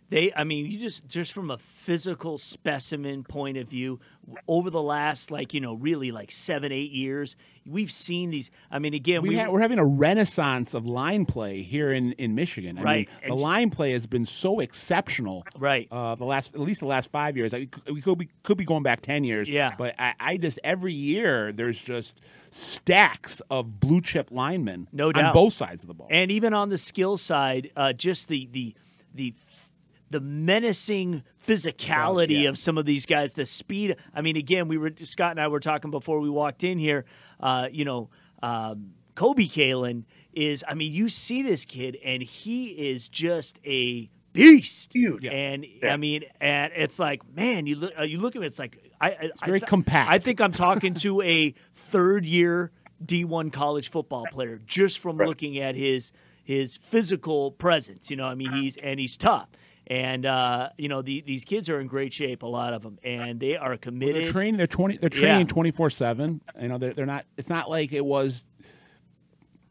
They, 0.09 0.31
I 0.33 0.45
mean, 0.45 0.65
you 0.71 0.79
just 0.79 1.05
just 1.09 1.33
from 1.33 1.51
a 1.51 1.57
physical 1.57 2.37
specimen 2.37 3.25
point 3.25 3.57
of 3.57 3.67
view, 3.67 3.99
over 4.47 4.69
the 4.69 4.81
last 4.81 5.31
like 5.31 5.53
you 5.53 5.59
know 5.59 5.73
really 5.73 6.11
like 6.11 6.31
seven 6.31 6.71
eight 6.71 6.91
years, 6.91 7.35
we've 7.65 7.91
seen 7.91 8.29
these. 8.29 8.49
I 8.71 8.79
mean, 8.79 8.93
again, 8.93 9.21
we 9.21 9.29
we 9.29 9.37
ha- 9.37 9.51
we're 9.51 9.59
having 9.59 9.79
a 9.79 9.85
renaissance 9.85 10.73
of 10.73 10.85
line 10.85 11.25
play 11.25 11.61
here 11.61 11.91
in, 11.91 12.13
in 12.13 12.35
Michigan. 12.35 12.77
I 12.79 12.81
Right. 12.83 13.07
mean, 13.09 13.17
the 13.25 13.31
And- 13.33 13.41
line 13.41 13.69
play 13.69 13.91
has 13.91 14.07
been 14.07 14.25
so 14.25 14.61
exceptional. 14.61 15.43
right. 15.59 15.89
Uh, 15.91 16.15
the 16.15 16.23
last, 16.23 16.53
at 16.55 16.61
least 16.61 16.79
the 16.79 16.85
last 16.85 17.11
five 17.11 17.35
years. 17.35 17.53
I, 17.53 17.67
we 17.91 17.99
could 18.01 18.17
be 18.17 18.29
could 18.43 18.57
be 18.57 18.63
going 18.65 18.83
back 18.83 19.01
ten 19.01 19.25
years. 19.25 19.49
Yeah. 19.49 19.73
But 19.77 19.95
I, 19.99 20.13
I 20.21 20.37
just 20.37 20.57
every 20.63 20.93
year 20.93 21.51
there's 21.51 21.81
just 21.81 22.21
stacks 22.49 23.41
of 23.49 23.81
blue 23.81 23.99
chip 24.01 24.29
linemen. 24.31 24.87
No 24.93 25.11
doubt. 25.11 25.25
on 25.25 25.33
both 25.33 25.53
sides 25.53 25.83
of 25.83 25.87
the 25.89 25.93
ball. 25.93 26.07
and 26.09 26.31
even 26.31 26.53
on 26.53 26.69
the 26.69 26.77
skill 26.77 27.17
side, 27.17 27.71
uh, 27.75 27.91
just 27.91 28.29
the 28.29 28.47
the 28.51 28.73
the 29.13 29.33
the 30.09 30.19
menacing 30.19 31.23
physicality 31.45 32.43
yeah. 32.43 32.49
of 32.49 32.57
some 32.57 32.77
of 32.77 32.85
these 32.85 33.05
guys, 33.05 33.33
the 33.33 33.45
speed. 33.45 33.95
I 34.13 34.21
mean, 34.21 34.37
again, 34.37 34.67
we 34.67 34.77
were 34.77 34.91
Scott 35.03 35.31
and 35.31 35.39
I 35.41 35.47
were 35.47 35.59
talking 35.59 35.91
before 35.91 36.19
we 36.19 36.29
walked 36.29 36.63
in 36.63 36.77
here. 36.79 37.05
Uh, 37.39 37.67
you 37.71 37.85
know, 37.85 38.09
um, 38.41 38.91
Kobe 39.15 39.45
Kalen 39.45 40.03
is. 40.33 40.63
I 40.67 40.73
mean, 40.73 40.91
you 40.91 41.09
see 41.09 41.41
this 41.41 41.65
kid, 41.65 41.97
and 42.03 42.21
he 42.21 42.67
is 42.67 43.07
just 43.09 43.59
a 43.65 44.09
beast. 44.33 44.93
Huge. 44.93 45.23
Yeah. 45.23 45.31
And 45.31 45.65
Yeah. 45.81 45.93
I 45.93 45.97
mean, 45.97 46.23
and 46.39 46.71
it's 46.75 46.99
like, 46.99 47.21
man, 47.35 47.65
you 47.65 47.75
look, 47.75 47.93
uh, 47.99 48.03
you 48.03 48.19
look 48.19 48.35
at 48.35 48.43
it, 48.43 48.45
it's 48.45 48.59
like, 48.59 48.77
I, 49.01 49.09
I 49.09 49.31
I 49.41 49.45
very 49.45 49.59
th- 49.59 49.69
compact. 49.69 50.09
I 50.11 50.19
think 50.19 50.39
I'm 50.41 50.51
talking 50.53 50.93
to 50.95 51.21
a 51.21 51.53
third 51.75 52.25
year 52.25 52.71
D1 53.05 53.51
college 53.51 53.89
football 53.91 54.25
player 54.31 54.59
just 54.65 54.99
from 54.99 55.17
Right. 55.17 55.27
looking 55.27 55.59
at 55.59 55.75
his 55.75 56.11
his 56.43 56.77
physical 56.77 57.51
presence. 57.51 58.09
You 58.09 58.15
know, 58.17 58.25
I 58.25 58.35
mean, 58.35 58.51
he's 58.51 58.77
and 58.77 58.99
he's 58.99 59.17
tough. 59.17 59.49
And 59.89 60.25
uh, 60.25 60.69
you 60.77 60.89
know 60.89 61.01
the, 61.01 61.21
these 61.21 61.45
kids 61.45 61.69
are 61.69 61.79
in 61.79 61.87
great 61.87 62.13
shape, 62.13 62.43
a 62.43 62.47
lot 62.47 62.73
of 62.73 62.81
them, 62.81 62.99
and 63.03 63.39
they 63.39 63.55
are 63.55 63.77
committed. 63.77 64.25
They're 64.25 64.31
training. 64.31 64.57
They're 64.57 64.67
twenty. 64.67 64.97
They're 64.97 65.09
training 65.09 65.47
twenty 65.47 65.71
four 65.71 65.89
seven. 65.89 66.41
You 66.61 66.67
know, 66.67 66.77
they're 66.77 66.93
they're 66.93 67.05
not. 67.05 67.25
It's 67.37 67.49
not 67.49 67.69
like 67.69 67.93
it 67.93 68.03
was 68.05 68.45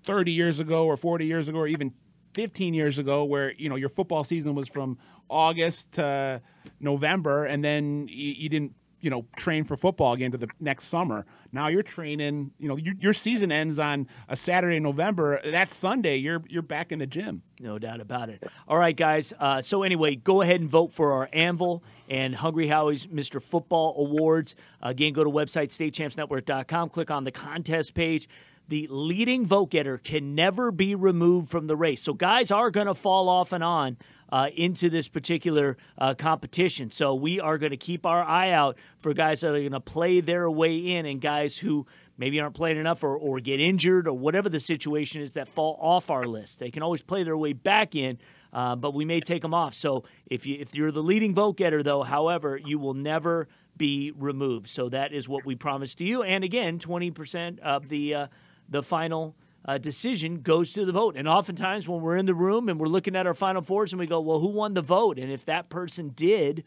thirty 0.05 0.33
years 0.33 0.59
ago 0.59 0.87
or 0.87 0.97
forty 0.97 1.27
years 1.27 1.49
ago 1.49 1.59
or 1.59 1.67
even 1.67 1.93
fifteen 2.33 2.73
years 2.73 2.99
ago, 2.99 3.25
where 3.25 3.53
you 3.53 3.69
know 3.69 3.77
your 3.77 3.91
football 3.91 4.25
season 4.25 4.55
was 4.55 4.69
from 4.69 4.97
August 5.29 5.93
to 5.93 6.41
November, 6.81 7.45
and 7.45 7.63
then 7.63 8.09
you, 8.09 8.33
you 8.33 8.49
didn't 8.49 8.75
you 9.07 9.11
know 9.11 9.25
train 9.37 9.63
for 9.63 9.77
football 9.77 10.15
again 10.15 10.33
to 10.33 10.37
the 10.37 10.49
next 10.59 10.87
summer. 10.87 11.25
Now 11.53 11.69
you're 11.69 11.85
training. 11.85 12.51
You 12.59 12.67
know, 12.67 12.77
your, 12.77 12.95
your 12.99 13.13
season 13.13 13.53
ends 13.53 13.79
on 13.79 14.09
a 14.29 14.37
Saturday 14.37 14.79
in 14.79 14.83
November. 14.83 15.41
That 15.45 15.71
Sunday, 15.71 16.17
you're 16.17 16.43
you're 16.49 16.61
back 16.61 16.91
in 16.91 16.99
the 16.99 17.07
gym. 17.07 17.43
No 17.61 17.79
doubt 17.79 18.01
about 18.01 18.31
it. 18.31 18.43
All 18.67 18.77
right, 18.77 18.97
guys. 18.97 19.33
Uh, 19.39 19.61
so 19.61 19.85
anyway, 19.85 20.17
go 20.17 20.43
ahead 20.43 20.61
and 20.61 20.69
vote 20.69 20.93
for 20.93 21.13
our 21.13 21.29
Anvil 21.33 21.85
and 22.11 22.35
Hungry 22.35 22.67
Howie's 22.67 23.07
Mr. 23.07 23.41
Football 23.41 23.95
Awards. 23.97 24.57
Again, 24.83 25.13
go 25.13 25.23
to 25.23 25.31
website 25.31 25.69
statechampsnetwork.com. 25.69 26.89
Click 26.89 27.13
on 27.13 27.23
the 27.23 27.31
contest 27.31 27.95
page. 27.95 28.29
The 28.67 28.89
leading 28.91 29.47
vote 29.47 29.71
getter 29.71 29.99
can 29.99 30.35
never 30.35 30.73
be 30.73 30.97
removed 30.97 31.49
from 31.49 31.69
the 31.69 31.77
race. 31.77 32.03
So 32.03 32.13
guys 32.13 32.51
are 32.51 32.73
going 32.73 32.89
to 32.89 32.95
fall 32.97 33.29
off 33.29 33.53
and 33.53 33.63
on 33.63 33.99
uh, 34.31 34.49
into 34.55 34.91
this 34.91 35.09
particular 35.09 35.77
uh, 35.99 36.15
competition. 36.15 36.91
So 36.91 37.15
we 37.15 37.41
are 37.41 37.59
going 37.59 37.71
to 37.71 37.77
keep 37.77 38.07
our 38.07 38.23
eye 38.23 38.51
out 38.51 38.77
for 38.99 39.15
guys 39.15 39.41
that 39.41 39.49
are 39.49 39.61
going 39.61 39.73
to 39.73 39.81
play 39.81 40.21
their 40.21 40.51
way 40.51 40.77
in 40.77 41.07
and 41.07 41.21
guys 41.21 41.57
who 41.57 41.87
maybe 42.19 42.41
aren't 42.41 42.55
playing 42.55 42.79
enough 42.79 43.05
or, 43.05 43.17
or 43.17 43.41
get 43.41 43.61
injured 43.61 44.09
or 44.09 44.15
whatever 44.15 44.49
the 44.49 44.61
situation 44.61 45.21
is 45.21 45.35
that 45.35 45.49
fall 45.49 45.79
off 45.81 46.11
our 46.11 46.25
list. 46.25 46.59
They 46.59 46.71
can 46.71 46.83
always 46.83 47.03
play 47.03 47.23
their 47.23 47.37
way 47.37 47.53
back 47.53 47.95
in, 47.95 48.19
uh, 48.53 48.77
but 48.77 48.95
we 48.95 49.05
may 49.05 49.21
take 49.21 49.43
them 49.43 49.55
off. 49.55 49.75
So 49.75 50.05
if 50.27 50.47
you 50.47 50.57
if 50.59 50.75
you're 50.75 50.93
the 50.93 51.03
leading 51.03 51.35
vote 51.35 51.57
getter, 51.57 51.83
though, 51.83 52.03
however, 52.03 52.57
you 52.57 52.79
will 52.79 52.95
never 52.95 53.49
be 53.77 54.13
removed. 54.17 54.69
So 54.69 54.89
that 54.89 55.13
is 55.13 55.29
what 55.29 55.45
we 55.45 55.55
promised 55.55 55.99
to 55.99 56.05
you. 56.05 56.23
And 56.23 56.43
again, 56.43 56.79
20% 56.79 57.59
of 57.61 57.89
the 57.89 58.15
uh, 58.15 58.27
the 58.69 58.83
final. 58.83 59.35
Uh, 59.67 59.79
decision 59.79 60.43
goes 60.43 60.73
to 60.73 60.85
the 60.85 60.93
vote. 60.93 61.17
And 61.17 61.27
oftentimes, 61.27 61.89
when 61.89 62.01
we're 62.01 62.17
in 62.17 62.27
the 62.27 62.35
room 62.35 62.69
and 62.69 62.79
we're 62.79 62.87
looking 62.87 63.17
at 63.17 63.27
our 63.27 63.35
final 63.35 63.63
fours 63.63 63.93
and 63.93 63.99
we 63.99 64.07
go, 64.07 64.21
well, 64.21 64.39
who 64.39 64.49
won 64.49 64.75
the 64.75 64.83
vote? 64.83 65.19
And 65.19 65.33
if 65.33 65.45
that 65.47 65.69
person 65.69 66.11
did, 66.11 66.65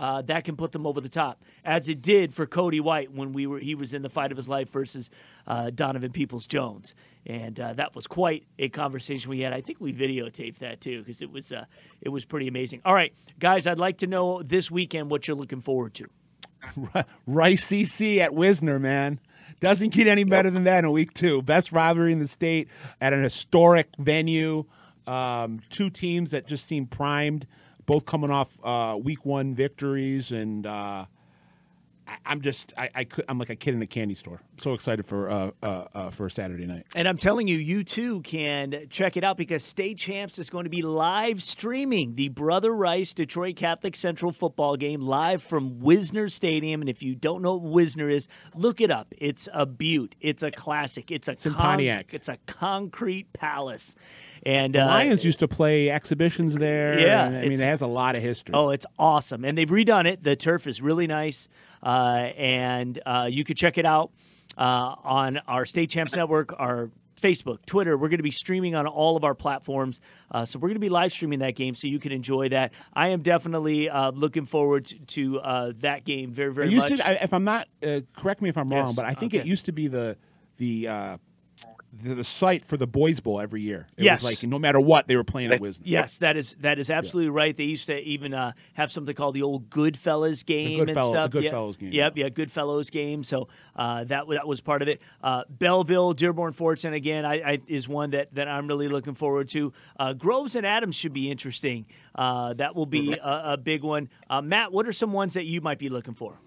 uh, 0.00 0.22
that 0.22 0.44
can 0.44 0.56
put 0.56 0.72
them 0.72 0.86
over 0.86 1.00
the 1.00 1.10
top, 1.10 1.42
as 1.62 1.88
it 1.88 2.00
did 2.00 2.32
for 2.32 2.46
Cody 2.46 2.80
White 2.80 3.12
when 3.12 3.34
we 3.34 3.46
were 3.46 3.58
he 3.58 3.74
was 3.74 3.92
in 3.92 4.00
the 4.00 4.08
fight 4.08 4.30
of 4.30 4.36
his 4.36 4.48
life 4.48 4.70
versus 4.70 5.10
uh, 5.46 5.68
Donovan 5.68 6.10
Peoples 6.10 6.46
Jones, 6.46 6.94
and 7.26 7.60
uh, 7.60 7.74
that 7.74 7.94
was 7.94 8.06
quite 8.06 8.44
a 8.58 8.70
conversation 8.70 9.30
we 9.30 9.40
had. 9.40 9.52
I 9.52 9.60
think 9.60 9.78
we 9.78 9.92
videotaped 9.92 10.58
that 10.60 10.80
too 10.80 11.00
because 11.00 11.20
it 11.20 11.30
was 11.30 11.52
uh, 11.52 11.66
it 12.00 12.08
was 12.08 12.24
pretty 12.24 12.48
amazing. 12.48 12.80
All 12.86 12.94
right, 12.94 13.12
guys, 13.38 13.66
I'd 13.66 13.78
like 13.78 13.98
to 13.98 14.06
know 14.06 14.42
this 14.42 14.70
weekend 14.70 15.10
what 15.10 15.28
you're 15.28 15.36
looking 15.36 15.60
forward 15.60 15.92
to. 15.94 16.06
Rice 17.26 17.66
CC 17.66 18.18
at 18.18 18.34
Wisner, 18.34 18.78
man. 18.78 19.20
Doesn't 19.60 19.90
get 19.90 20.06
any 20.06 20.24
better 20.24 20.50
than 20.50 20.64
that 20.64 20.84
in 20.84 20.90
week 20.90 21.12
two. 21.12 21.42
Best 21.42 21.70
rivalry 21.70 22.12
in 22.12 22.18
the 22.18 22.28
state 22.28 22.68
at 23.00 23.12
an 23.12 23.22
historic 23.22 23.88
venue. 23.98 24.64
Um, 25.06 25.60
two 25.70 25.90
teams 25.90 26.30
that 26.30 26.46
just 26.46 26.66
seem 26.66 26.86
primed, 26.86 27.46
both 27.84 28.06
coming 28.06 28.30
off 28.30 28.48
uh, 28.64 28.98
week 29.00 29.26
one 29.26 29.54
victories, 29.54 30.32
and 30.32 30.66
uh, 30.66 31.04
I'm 32.24 32.40
just 32.40 32.72
I, 32.76 32.90
I 32.94 33.04
could, 33.04 33.24
I'm 33.28 33.38
like 33.38 33.50
a 33.50 33.56
kid 33.56 33.74
in 33.74 33.82
a 33.82 33.86
candy 33.86 34.14
store. 34.14 34.40
So 34.58 34.74
excited 34.74 35.06
for 35.06 35.30
uh, 35.30 35.50
uh, 35.62 35.84
uh, 35.94 36.10
for 36.10 36.28
Saturday 36.28 36.66
night. 36.66 36.86
And 36.94 37.08
I'm 37.08 37.16
telling 37.16 37.48
you, 37.48 37.56
you 37.56 37.84
too 37.84 38.20
can 38.22 38.86
check 38.90 39.16
it 39.16 39.24
out 39.24 39.36
because 39.36 39.64
State 39.64 39.98
Champs 39.98 40.38
is 40.38 40.50
going 40.50 40.64
to 40.64 40.70
be 40.70 40.82
live 40.82 41.42
streaming 41.42 42.14
the 42.14 42.28
Brother 42.28 42.72
Rice 42.72 43.12
Detroit 43.12 43.56
Catholic 43.56 43.96
Central 43.96 44.32
football 44.32 44.76
game 44.76 45.00
live 45.00 45.42
from 45.42 45.80
Wisner 45.80 46.28
Stadium. 46.28 46.80
And 46.80 46.90
if 46.90 47.02
you 47.02 47.14
don't 47.14 47.42
know 47.42 47.54
what 47.54 47.70
Wisner 47.72 48.08
is, 48.08 48.28
look 48.54 48.80
it 48.80 48.90
up. 48.90 49.12
It's 49.16 49.48
a 49.52 49.66
beaut. 49.66 50.14
It's 50.20 50.42
a 50.42 50.50
classic. 50.50 51.10
It's 51.10 51.28
a 51.28 51.36
in 51.44 51.54
Pontiac. 51.54 52.12
It's 52.12 52.28
a 52.28 52.38
concrete 52.46 53.32
palace. 53.32 53.94
And 54.44 54.74
The 54.74 54.82
uh, 54.82 54.86
Lions 54.86 55.24
used 55.24 55.40
to 55.40 55.48
play 55.48 55.90
exhibitions 55.90 56.54
there. 56.54 56.98
Yeah, 56.98 57.26
and, 57.26 57.36
I 57.36 57.42
mean 57.42 57.52
it 57.52 57.60
has 57.60 57.82
a 57.82 57.86
lot 57.86 58.16
of 58.16 58.22
history. 58.22 58.54
Oh, 58.54 58.70
it's 58.70 58.86
awesome, 58.98 59.44
and 59.44 59.56
they've 59.56 59.68
redone 59.68 60.06
it. 60.06 60.22
The 60.22 60.36
turf 60.36 60.66
is 60.66 60.80
really 60.80 61.06
nice, 61.06 61.48
uh, 61.82 62.30
and 62.36 63.00
uh, 63.04 63.28
you 63.30 63.44
could 63.44 63.56
check 63.56 63.76
it 63.78 63.84
out 63.84 64.12
uh, 64.56 64.62
on 64.62 65.38
our 65.46 65.64
State 65.66 65.90
Champs 65.90 66.14
Network, 66.14 66.58
our 66.58 66.90
Facebook, 67.20 67.58
Twitter. 67.66 67.98
We're 67.98 68.08
going 68.08 68.18
to 68.18 68.22
be 68.22 68.30
streaming 68.30 68.74
on 68.74 68.86
all 68.86 69.14
of 69.16 69.24
our 69.24 69.34
platforms, 69.34 70.00
uh, 70.30 70.46
so 70.46 70.58
we're 70.58 70.68
going 70.68 70.76
to 70.76 70.80
be 70.80 70.88
live 70.88 71.12
streaming 71.12 71.40
that 71.40 71.54
game, 71.54 71.74
so 71.74 71.86
you 71.86 71.98
can 71.98 72.12
enjoy 72.12 72.48
that. 72.48 72.72
I 72.94 73.08
am 73.08 73.20
definitely 73.20 73.90
uh, 73.90 74.10
looking 74.12 74.46
forward 74.46 74.86
to, 74.86 74.98
to 74.98 75.40
uh, 75.40 75.72
that 75.80 76.04
game 76.04 76.32
very, 76.32 76.52
very 76.52 76.74
much. 76.74 76.88
to, 76.88 77.06
I, 77.06 77.12
if 77.22 77.34
I'm 77.34 77.44
not, 77.44 77.68
uh, 77.82 78.00
correct 78.16 78.40
me 78.40 78.48
if 78.48 78.56
I'm 78.56 78.70
wrong, 78.70 78.88
Yes, 78.88 78.96
but 78.96 79.04
I 79.04 79.12
think 79.12 79.34
okay. 79.34 79.40
it 79.40 79.46
used 79.46 79.66
to 79.66 79.72
be 79.72 79.86
the 79.88 80.16
the 80.56 80.88
uh, 80.88 81.16
the, 81.92 82.14
the 82.14 82.24
site 82.24 82.64
for 82.64 82.76
the 82.76 82.86
Boys 82.86 83.18
Bowl 83.20 83.40
every 83.40 83.62
year. 83.62 83.86
It 83.96 84.04
Yes. 84.04 84.22
was 84.22 84.42
like 84.42 84.48
no 84.48 84.58
matter 84.58 84.78
what 84.80 85.08
they 85.08 85.16
were 85.16 85.24
playing 85.24 85.50
at 85.52 85.60
Wisner. 85.60 85.82
Yes, 85.86 86.18
that 86.18 86.36
is 86.36 86.54
that 86.60 86.78
is 86.78 86.88
absolutely 86.90 87.30
right. 87.30 87.56
They 87.56 87.64
used 87.64 87.86
to 87.86 87.98
even 88.00 88.32
uh, 88.32 88.52
have 88.74 88.92
something 88.92 89.14
called 89.14 89.34
the 89.34 89.42
old 89.42 89.68
Goodfellas 89.70 90.46
game 90.46 90.78
and 90.80 90.86
Goodfellow- 90.86 91.12
stuff. 91.12 91.30
the 91.32 91.42
Yep. 91.42 91.52
Goodfellas 91.52 91.78
game, 91.78 91.92
Yep, 91.92 92.16
yeah, 92.16 92.28
Goodfellows 92.28 92.90
game. 92.90 93.24
So 93.24 93.48
uh, 93.74 94.04
that 94.04 94.24
that 94.28 94.46
was 94.46 94.60
part 94.60 94.82
of 94.82 94.88
it. 94.88 95.00
Uh, 95.22 95.42
Belleville, 95.48 96.12
Dearborn 96.12 96.52
Fordson 96.52 96.92
again 96.94 97.24
I, 97.24 97.34
I, 97.52 97.58
is 97.66 97.88
one 97.88 98.10
that, 98.10 98.34
that 98.34 98.46
I'm 98.48 98.68
really 98.68 98.88
looking 98.88 99.14
forward 99.14 99.48
to. 99.50 99.72
Uh, 99.98 100.12
Groves 100.12 100.54
and 100.56 100.64
Adams 100.66 100.94
should 100.96 101.12
be 101.12 101.30
interesting. 101.30 101.86
Uh, 102.14 102.54
that 102.54 102.74
will 102.76 102.86
be 102.86 103.14
a, 103.14 103.42
a 103.52 103.56
big 103.56 103.82
one. 103.82 104.08
Uh, 104.28 104.40
Matt, 104.42 104.72
what 104.72 104.86
are 104.86 104.92
some 104.92 105.12
ones 105.12 105.34
that 105.34 105.44
you 105.44 105.60
might 105.60 105.78
be 105.78 105.88
looking 105.88 106.14
for? 106.14 106.38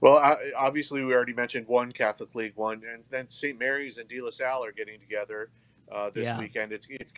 Well, 0.00 0.16
I, 0.18 0.36
obviously, 0.56 1.02
we 1.02 1.12
already 1.12 1.32
mentioned 1.32 1.66
one 1.66 1.90
Catholic 1.92 2.34
League 2.34 2.52
one, 2.56 2.82
and 2.92 3.04
then 3.10 3.28
St. 3.28 3.58
Mary's 3.58 3.98
and 3.98 4.08
De 4.08 4.20
La 4.20 4.30
Salle 4.30 4.64
are 4.64 4.72
getting 4.72 5.00
together 5.00 5.50
uh, 5.90 6.10
this 6.10 6.24
Yeah. 6.24 6.38
weekend. 6.38 6.72
It's 6.72 6.86
it's 6.88 7.12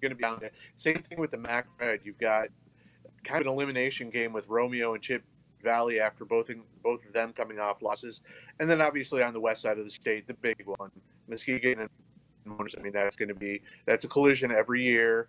going 0.00 0.10
to 0.10 0.14
be 0.14 0.22
down 0.22 0.38
there. 0.40 0.52
Same 0.76 1.02
thing 1.02 1.20
with 1.20 1.30
the 1.30 1.38
Mac 1.38 1.66
Red. 1.78 2.00
You've 2.04 2.18
got 2.18 2.48
kind 3.24 3.40
of 3.42 3.46
an 3.46 3.52
elimination 3.52 4.08
game 4.08 4.32
with 4.32 4.48
Romeo 4.48 4.94
and 4.94 5.02
Chip 5.02 5.22
Valley 5.62 6.00
after 6.00 6.24
both 6.24 6.50
both 6.82 7.04
of 7.04 7.12
them 7.12 7.34
coming 7.34 7.58
off 7.58 7.82
losses, 7.82 8.22
and 8.60 8.70
then 8.70 8.80
obviously 8.80 9.22
on 9.22 9.34
the 9.34 9.40
west 9.40 9.60
side 9.62 9.78
of 9.78 9.84
the 9.84 9.90
state, 9.90 10.26
the 10.26 10.34
big 10.34 10.62
one, 10.64 10.90
Muskegon 11.28 11.80
and. 11.80 11.90
I 12.48 12.80
mean, 12.82 12.92
that's 12.94 13.16
going 13.16 13.28
to 13.28 13.34
be 13.34 13.60
that's 13.84 14.04
a 14.06 14.08
collision 14.08 14.50
every 14.50 14.82
year, 14.82 15.28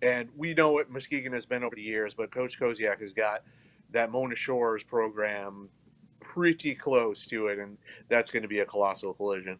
and 0.00 0.28
we 0.36 0.54
know 0.54 0.70
what 0.70 0.90
Muskegon 0.90 1.32
has 1.32 1.44
been 1.44 1.64
over 1.64 1.74
the 1.74 1.82
years, 1.82 2.14
but 2.14 2.30
Coach 2.30 2.58
Koziak 2.58 3.00
has 3.00 3.12
got 3.12 3.42
that 3.90 4.12
Mona 4.12 4.36
Shores 4.36 4.82
program 4.84 5.68
pretty 6.32 6.74
close 6.74 7.26
to 7.26 7.48
it, 7.48 7.58
and 7.58 7.76
that's 8.08 8.30
going 8.30 8.42
to 8.42 8.48
be 8.48 8.60
a 8.60 8.66
colossal 8.66 9.12
collision. 9.12 9.58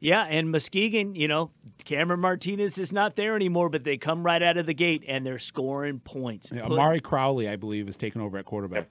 Yeah, 0.00 0.24
and 0.28 0.50
Muskegon, 0.50 1.14
you 1.14 1.28
know, 1.28 1.50
Cameron 1.84 2.20
Martinez 2.20 2.76
is 2.76 2.92
not 2.92 3.16
there 3.16 3.34
anymore, 3.36 3.70
but 3.70 3.84
they 3.84 3.96
come 3.96 4.22
right 4.22 4.42
out 4.42 4.58
of 4.58 4.66
the 4.66 4.74
gate 4.74 5.02
and 5.08 5.24
they're 5.24 5.38
scoring 5.38 5.98
points. 6.00 6.50
Yeah, 6.52 6.62
Put- 6.66 6.72
Amari 6.72 7.00
Crowley, 7.00 7.48
I 7.48 7.56
believe, 7.56 7.88
is 7.88 7.96
taking 7.96 8.20
over 8.20 8.36
at 8.36 8.44
quarterback. 8.44 8.88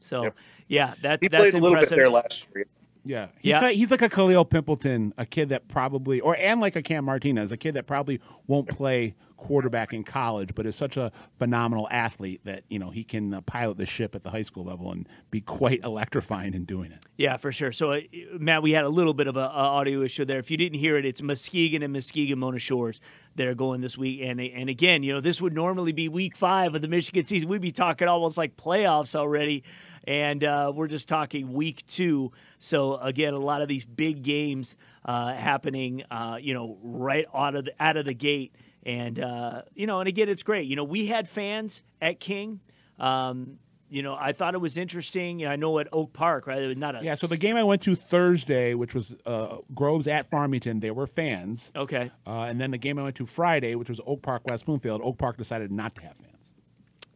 so, 0.00 0.24
Yep. 0.24 0.36
yeah, 0.68 0.94
that 1.02 1.18
He 1.22 1.28
that's 1.28 1.42
played 1.42 1.54
a 1.54 1.58
little 1.58 1.70
impressive. 1.76 1.90
bit 1.90 1.96
there 1.96 2.10
last 2.10 2.46
year. 2.54 2.66
Yeah, 3.04 3.28
he's 3.40 3.50
Yeah. 3.50 3.60
got- 3.60 3.72
he's 3.72 3.90
like 3.90 4.02
a 4.02 4.08
Khalil 4.08 4.44
Pimpleton, 4.44 5.12
a 5.18 5.26
kid 5.26 5.48
that 5.48 5.66
probably, 5.66 6.20
or 6.20 6.36
and 6.36 6.60
like 6.60 6.76
a 6.76 6.82
Cam 6.82 7.04
Martinez, 7.04 7.50
a 7.50 7.56
kid 7.56 7.74
that 7.74 7.86
probably 7.88 8.20
won't 8.46 8.68
play 8.68 9.14
quarterback 9.42 9.92
in 9.92 10.04
college, 10.04 10.54
but 10.54 10.66
is 10.66 10.76
such 10.76 10.96
a 10.96 11.10
phenomenal 11.38 11.88
athlete 11.90 12.40
that 12.44 12.62
you 12.68 12.78
know 12.78 12.90
he 12.90 13.02
can 13.02 13.34
uh, 13.34 13.40
pilot 13.40 13.76
the 13.76 13.86
ship 13.86 14.14
at 14.14 14.22
the 14.22 14.30
high 14.30 14.42
school 14.42 14.64
level 14.64 14.92
and 14.92 15.08
be 15.30 15.40
quite 15.40 15.80
electrifying 15.84 16.54
in 16.54 16.64
doing 16.64 16.92
it. 16.92 17.04
Yeah, 17.16 17.36
for 17.36 17.50
sure. 17.50 17.72
So, 17.72 17.92
uh, 17.92 18.00
Matt, 18.38 18.62
we 18.62 18.70
had 18.70 18.84
a 18.84 18.88
little 18.88 19.14
bit 19.14 19.26
of 19.26 19.36
a, 19.36 19.40
a 19.40 19.42
audio 19.42 20.02
issue 20.02 20.24
there. 20.24 20.38
If 20.38 20.50
you 20.50 20.56
didn't 20.56 20.78
hear 20.78 20.96
it, 20.96 21.04
it's 21.04 21.20
Muskegon 21.20 21.82
and 21.82 21.92
Muskegon 21.92 22.38
Mona 22.38 22.60
Shores 22.60 23.00
that 23.34 23.46
are 23.46 23.54
going 23.54 23.80
this 23.80 23.98
week. 23.98 24.20
And 24.22 24.40
and 24.40 24.68
again, 24.68 25.02
you 25.02 25.12
know, 25.12 25.20
this 25.20 25.40
would 25.40 25.54
normally 25.54 25.92
be 25.92 26.08
week 26.08 26.36
five 26.36 26.74
of 26.74 26.82
the 26.82 26.88
Michigan 26.88 27.24
season. 27.24 27.48
We'd 27.48 27.60
be 27.60 27.72
talking 27.72 28.06
almost 28.06 28.38
like 28.38 28.56
playoffs 28.56 29.16
already, 29.16 29.64
and 30.04 30.44
uh, 30.44 30.72
we're 30.74 30.88
just 30.88 31.08
talking 31.08 31.52
week 31.52 31.84
two. 31.86 32.30
So 32.58 32.96
again, 32.96 33.34
a 33.34 33.38
lot 33.38 33.60
of 33.60 33.68
these 33.68 33.84
big 33.84 34.22
games 34.22 34.76
uh, 35.04 35.34
happening, 35.34 36.04
uh, 36.10 36.38
you 36.40 36.54
know, 36.54 36.78
right 36.82 37.26
out 37.34 37.56
of 37.56 37.64
the, 37.64 37.72
out 37.80 37.96
of 37.96 38.04
the 38.04 38.14
gate. 38.14 38.54
And 38.84 39.20
uh, 39.20 39.62
you 39.74 39.86
know, 39.86 40.00
and 40.00 40.08
again, 40.08 40.28
it's 40.28 40.42
great. 40.42 40.66
You 40.66 40.76
know, 40.76 40.84
we 40.84 41.06
had 41.06 41.28
fans 41.28 41.82
at 42.00 42.18
King. 42.20 42.60
Um, 42.98 43.58
you 43.88 44.02
know, 44.02 44.14
I 44.18 44.32
thought 44.32 44.54
it 44.54 44.60
was 44.60 44.78
interesting. 44.78 45.46
I 45.46 45.56
know 45.56 45.78
at 45.78 45.86
Oak 45.92 46.14
Park, 46.14 46.46
right? 46.46 46.62
It 46.62 46.66
was 46.66 46.76
not 46.78 46.94
a 46.98 47.04
Yeah, 47.04 47.14
so 47.14 47.26
the 47.26 47.36
game 47.36 47.56
I 47.56 47.62
went 47.62 47.82
to 47.82 47.94
Thursday, 47.94 48.72
which 48.72 48.94
was 48.94 49.14
uh, 49.26 49.58
Groves 49.74 50.08
at 50.08 50.30
Farmington, 50.30 50.80
there 50.80 50.94
were 50.94 51.06
fans, 51.06 51.70
Okay. 51.76 52.10
uh, 52.26 52.46
and 52.48 52.58
then 52.58 52.70
the 52.70 52.78
game 52.78 52.98
I 52.98 53.02
went 53.02 53.16
to 53.16 53.26
Friday, 53.26 53.74
which 53.74 53.90
was 53.90 54.00
Oak 54.06 54.22
Park 54.22 54.46
West 54.46 54.64
Bloomfield, 54.64 55.02
Oak 55.04 55.18
Park 55.18 55.36
decided 55.36 55.70
not 55.70 55.94
to 55.96 56.00
have 56.02 56.16
fans. 56.16 56.48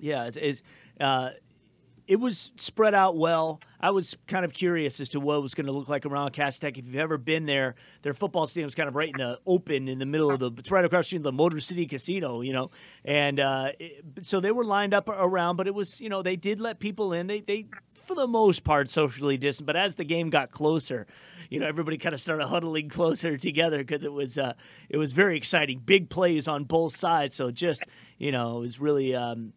Yeah, 0.01 0.25
it's, 0.27 0.37
it's 0.37 0.63
uh, 1.01 1.31
it 2.09 2.17
was 2.17 2.53
spread 2.57 2.95
out 2.95 3.17
well. 3.17 3.61
I 3.81 3.91
was 3.91 4.17
kind 4.27 4.45
of 4.45 4.53
curious 4.53 5.01
as 5.01 5.09
to 5.11 5.21
what 5.21 5.37
it 5.37 5.41
was 5.41 5.55
going 5.55 5.67
to 5.67 5.73
look 5.73 5.89
like 5.89 6.07
around 6.07 6.33
Cass 6.33 6.59
Tech. 6.59 6.79
If 6.79 6.87
you've 6.87 6.97
ever 6.97 7.19
been 7.19 7.47
there, 7.47 7.75
their 8.03 8.15
football 8.15 8.47
stadium 8.47 8.69
is 8.69 8.75
kind 8.75 8.89
of 8.89 8.95
right 8.95 9.09
in 9.09 9.19
the 9.19 9.39
open 9.47 9.89
in 9.89 9.99
the 9.99 10.07
middle 10.07 10.31
of 10.31 10.39
the. 10.39 10.51
It's 10.57 10.71
right 10.71 10.85
across 10.85 11.11
from 11.11 11.23
the 11.23 11.33
Motor 11.33 11.61
City 11.61 11.87
Casino, 11.87 12.41
you 12.43 12.53
know, 12.53 12.71
and 13.05 13.41
uh, 13.41 13.73
it, 13.79 14.05
so 14.23 14.41
they 14.41 14.53
were 14.53 14.65
lined 14.65 14.95
up 14.95 15.09
around. 15.09 15.57
But 15.57 15.67
it 15.67 15.75
was, 15.75 16.01
you 16.01 16.09
know, 16.09 16.23
they 16.23 16.37
did 16.37 16.61
let 16.61 16.79
people 16.79 17.13
in. 17.13 17.27
They 17.27 17.41
they 17.41 17.67
for 17.95 18.15
the 18.15 18.29
most 18.29 18.63
part 18.63 18.89
socially 18.89 19.37
distant. 19.37 19.67
But 19.67 19.77
as 19.77 19.97
the 19.97 20.05
game 20.05 20.31
got 20.31 20.51
closer, 20.53 21.07
you 21.51 21.59
know, 21.59 21.67
everybody 21.67 21.99
kind 21.99 22.15
of 22.15 22.21
started 22.21 22.47
huddling 22.47 22.89
closer 22.91 23.37
together 23.37 23.79
because 23.79 24.05
it 24.05 24.13
was 24.13 24.39
uh, 24.39 24.55
it 24.89 24.97
was 24.97 25.13
very 25.13 25.37
exciting. 25.37 25.81
Big 25.85 26.09
plays 26.09 26.47
on 26.47 26.65
both 26.65 26.97
sides. 26.97 27.35
So 27.35 27.51
just 27.51 27.85
you 28.19 28.31
know, 28.33 28.59
it 28.59 28.61
was 28.61 28.81
really. 28.81 29.15
Um, 29.15 29.53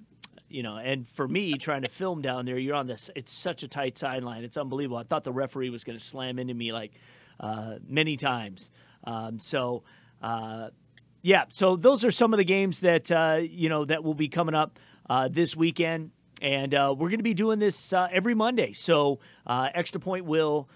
you 0.49 0.63
know, 0.63 0.77
and 0.77 1.07
for 1.07 1.27
me 1.27 1.53
trying 1.53 1.83
to 1.83 1.89
film 1.89 2.21
down 2.21 2.45
there, 2.45 2.57
you're 2.57 2.75
on 2.75 2.87
this. 2.87 3.09
It's 3.15 3.31
such 3.31 3.63
a 3.63 3.67
tight 3.67 3.97
sideline. 3.97 4.43
It's 4.43 4.57
unbelievable. 4.57 4.97
I 4.97 5.03
thought 5.03 5.23
the 5.23 5.31
referee 5.31 5.69
was 5.69 5.83
going 5.83 5.97
to 5.97 6.03
slam 6.03 6.39
into 6.39 6.53
me 6.53 6.71
like 6.71 6.93
uh, 7.39 7.75
many 7.87 8.17
times. 8.17 8.71
Um, 9.03 9.39
so, 9.39 9.83
uh, 10.21 10.69
yeah. 11.21 11.45
So 11.49 11.75
those 11.75 12.03
are 12.03 12.11
some 12.11 12.33
of 12.33 12.37
the 12.37 12.43
games 12.43 12.79
that 12.81 13.11
uh, 13.11 13.39
you 13.41 13.69
know 13.69 13.85
that 13.85 14.03
will 14.03 14.13
be 14.13 14.27
coming 14.27 14.55
up 14.55 14.79
uh, 15.09 15.27
this 15.27 15.55
weekend. 15.55 16.11
And 16.41 16.73
uh, 16.73 16.95
we're 16.97 17.09
going 17.09 17.19
to 17.19 17.23
be 17.23 17.33
doing 17.33 17.59
this 17.59 17.93
uh, 17.93 18.07
every 18.11 18.33
Monday. 18.33 18.73
So, 18.73 19.19
Extra 19.47 19.99
Point 19.99 20.25
will 20.25 20.69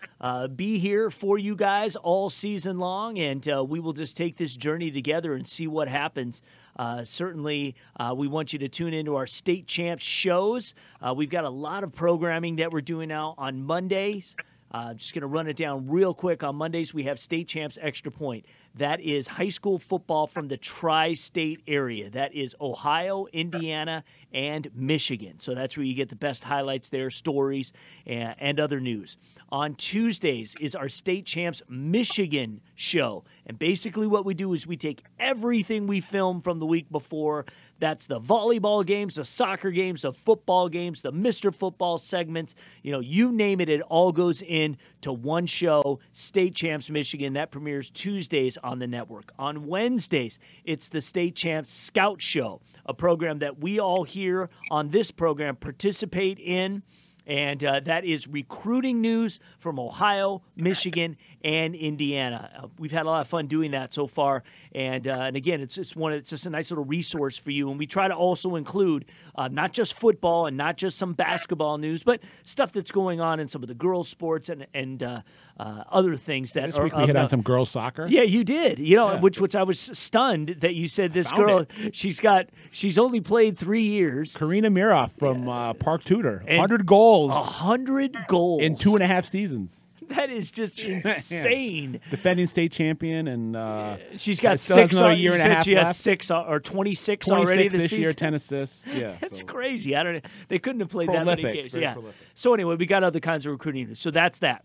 be 0.55 0.77
here 0.79 1.09
for 1.09 1.37
you 1.37 1.55
guys 1.55 1.95
all 1.95 2.29
season 2.29 2.79
long. 2.79 3.19
And 3.19 3.45
we 3.67 3.79
will 3.79 3.93
just 3.93 4.17
take 4.17 4.37
this 4.37 4.55
journey 4.55 4.91
together 4.91 5.33
and 5.33 5.47
see 5.47 5.67
what 5.67 5.87
happens 5.87 6.41
uh, 6.75 7.03
certainly, 7.03 7.75
uh, 7.97 8.13
we 8.15 8.27
want 8.27 8.53
you 8.53 8.59
to 8.59 8.67
tune 8.67 8.93
into 8.93 9.15
our 9.15 9.27
state 9.27 9.67
champs 9.67 10.03
shows. 10.03 10.73
Uh, 11.01 11.13
we've 11.15 11.29
got 11.29 11.43
a 11.43 11.49
lot 11.49 11.83
of 11.83 11.91
programming 11.93 12.55
that 12.57 12.71
we're 12.71 12.81
doing 12.81 13.09
now 13.09 13.35
on 13.37 13.63
Mondays. 13.63 14.35
Uh, 14.73 14.91
just 14.95 15.13
going 15.13 15.21
to 15.21 15.27
run 15.27 15.47
it 15.47 15.55
down 15.55 15.87
real 15.87 16.15
quick. 16.15 16.41
On 16.41 16.55
Mondays, 16.55 16.95
we 16.95 17.03
have 17.03 17.19
State 17.19 17.47
Champs 17.47 17.77
Extra 17.79 18.11
Point. 18.11 18.45
That 18.75 19.01
is 19.01 19.27
high 19.27 19.49
school 19.49 19.77
football 19.77 20.25
from 20.25 20.47
the 20.47 20.57
tri 20.57 21.13
state 21.13 21.61
area. 21.67 22.09
That 22.09 22.33
is 22.33 22.55
Ohio, 22.59 23.27
Indiana, 23.31 24.03
and 24.33 24.67
Michigan. 24.73 25.37
So 25.37 25.53
that's 25.53 25.77
where 25.77 25.85
you 25.85 25.93
get 25.93 26.09
the 26.09 26.15
best 26.15 26.43
highlights 26.43 26.89
there, 26.89 27.11
stories, 27.11 27.71
and, 28.07 28.33
and 28.39 28.59
other 28.59 28.79
news. 28.79 29.17
On 29.49 29.75
Tuesdays 29.75 30.55
is 30.59 30.73
our 30.73 30.89
State 30.89 31.27
Champs 31.27 31.61
Michigan 31.69 32.59
show. 32.73 33.25
And 33.45 33.59
basically, 33.59 34.07
what 34.07 34.25
we 34.25 34.33
do 34.33 34.53
is 34.53 34.65
we 34.65 34.77
take 34.77 35.03
everything 35.19 35.85
we 35.85 36.01
film 36.01 36.41
from 36.41 36.57
the 36.57 36.65
week 36.65 36.91
before 36.91 37.45
that's 37.83 38.05
the 38.05 38.21
volleyball 38.21 38.85
games, 38.85 39.15
the 39.15 39.25
soccer 39.25 39.69
games, 39.69 40.03
the 40.03 40.13
football 40.13 40.69
games, 40.69 41.01
the 41.01 41.11
Mr. 41.11 41.53
Football 41.53 41.97
segments. 41.97 42.55
You 42.81 42.93
know, 42.93 43.01
you 43.01 43.33
name 43.33 43.59
it, 43.59 43.67
it 43.67 43.81
all 43.81 44.13
goes 44.13 44.41
in 44.41 44.77
to 45.01 45.11
one 45.11 45.45
show, 45.45 45.99
State 46.13 46.55
Champs 46.55 46.89
Michigan. 46.89 47.33
That 47.33 47.51
premieres 47.51 47.89
Tuesdays 47.89 48.55
on 48.63 48.79
the 48.79 48.87
network. 48.87 49.33
On 49.37 49.67
Wednesdays, 49.67 50.39
it's 50.63 50.87
the 50.87 51.01
State 51.01 51.35
Champs 51.35 51.73
Scout 51.73 52.21
Show, 52.21 52.61
a 52.85 52.93
program 52.93 53.39
that 53.39 53.59
we 53.59 53.81
all 53.81 54.03
here 54.03 54.49
on 54.71 54.87
this 54.87 55.11
program 55.11 55.57
participate 55.57 56.39
in. 56.39 56.83
And 57.27 57.63
uh, 57.63 57.81
that 57.81 58.05
is 58.05 58.27
recruiting 58.27 59.01
news 59.01 59.39
from 59.59 59.77
Ohio, 59.77 60.41
Michigan, 60.55 61.17
and 61.43 61.75
Indiana. 61.75 62.49
Uh, 62.57 62.67
we've 62.79 62.91
had 62.91 63.05
a 63.05 63.09
lot 63.09 63.21
of 63.21 63.27
fun 63.27 63.47
doing 63.47 63.71
that 63.71 63.93
so 63.93 64.07
far, 64.07 64.43
and 64.73 65.07
uh, 65.07 65.11
and 65.11 65.35
again, 65.35 65.61
it's 65.61 65.75
just 65.75 65.95
one. 65.95 66.13
It's 66.13 66.29
just 66.29 66.45
a 66.45 66.49
nice 66.49 66.71
little 66.71 66.85
resource 66.85 67.37
for 67.37 67.51
you. 67.51 67.69
And 67.69 67.77
we 67.77 67.85
try 67.85 68.07
to 68.07 68.13
also 68.13 68.55
include 68.55 69.05
uh, 69.35 69.47
not 69.49 69.73
just 69.73 69.93
football 69.95 70.47
and 70.47 70.55
not 70.57 70.77
just 70.77 70.97
some 70.97 71.13
basketball 71.13 71.77
news, 71.77 72.03
but 72.03 72.21
stuff 72.43 72.71
that's 72.71 72.91
going 72.91 73.19
on 73.21 73.39
in 73.39 73.47
some 73.47 73.61
of 73.61 73.67
the 73.67 73.73
girls' 73.75 74.07
sports 74.09 74.49
and 74.49 74.65
and 74.73 75.03
uh, 75.03 75.21
uh, 75.59 75.83
other 75.91 76.15
things 76.15 76.53
that. 76.53 76.67
This 76.67 76.77
are, 76.77 76.83
week 76.83 76.95
we 76.95 77.05
hit 77.05 77.15
on 77.15 77.27
some 77.27 77.41
girls 77.41 77.69
soccer. 77.69 78.07
Yeah, 78.07 78.21
you 78.23 78.43
did. 78.43 78.79
You 78.79 78.95
know, 78.95 79.11
Yeah. 79.13 79.19
which 79.19 79.39
which 79.39 79.55
I 79.55 79.63
was 79.63 79.79
stunned 79.79 80.55
that 80.59 80.75
you 80.75 80.87
said 80.87 81.13
this 81.13 81.31
girl. 81.31 81.65
She's 81.91 82.19
got. 82.19 82.47
She's 82.71 82.97
only 82.97 83.21
played 83.21 83.57
three 83.57 83.83
years. 83.83 84.35
Karina 84.35 84.71
Miroff 84.71 85.11
from 85.11 85.49
uh, 85.49 85.73
Park 85.73 86.03
Tudor, 86.03 86.43
hundred 86.49 86.85
goals 86.85 87.31
A 87.31 87.33
hundred 87.35 88.17
goals 88.27 88.61
in 88.61 88.75
two 88.75 88.93
and 88.93 89.03
a 89.03 89.07
half 89.07 89.25
seasons. 89.25 89.87
That 90.15 90.29
is 90.29 90.51
just 90.51 90.79
insane. 91.23 91.99
Defending 92.09 92.47
state 92.47 92.71
champion, 92.71 93.27
and 93.27 93.55
uh, 93.55 93.97
She's 94.17 94.39
got 94.39 94.59
six. 94.59 94.91
another 94.93 95.07
al- 95.09 95.17
year 95.17 95.33
and 95.33 95.41
a 95.41 95.45
half 95.55 95.63
she 95.63 95.73
has 95.73 95.87
left. 95.87 95.99
six 95.99 96.29
or 96.31 96.59
twenty 96.59 96.93
six 96.93 97.29
already 97.29 97.67
this, 97.67 97.83
this 97.83 97.91
year, 97.93 98.01
season. 98.03 98.15
ten 98.15 98.33
assists. 98.35 98.87
Yeah, 98.87 99.15
That's 99.21 99.39
so- 99.39 99.45
crazy. 99.45 99.95
I 99.95 100.03
don't. 100.03 100.25
They 100.47 100.59
couldn't 100.59 100.81
have 100.81 100.89
played 100.89 101.09
that 101.09 101.25
many 101.25 101.41
games. 101.43 101.73
Yeah. 101.73 101.93
prolific. 101.93 102.15
So 102.33 102.53
anyway, 102.53 102.75
we 102.75 102.85
got 102.85 103.03
other 103.03 103.19
kinds 103.19 103.45
of 103.45 103.51
recruiting. 103.53 103.87
news. 103.87 103.99
So 103.99 104.11
that's 104.11 104.39
that. 104.39 104.63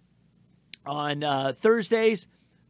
On 0.87 1.23
uh, 1.23 1.53
Thursdays, 1.57 2.27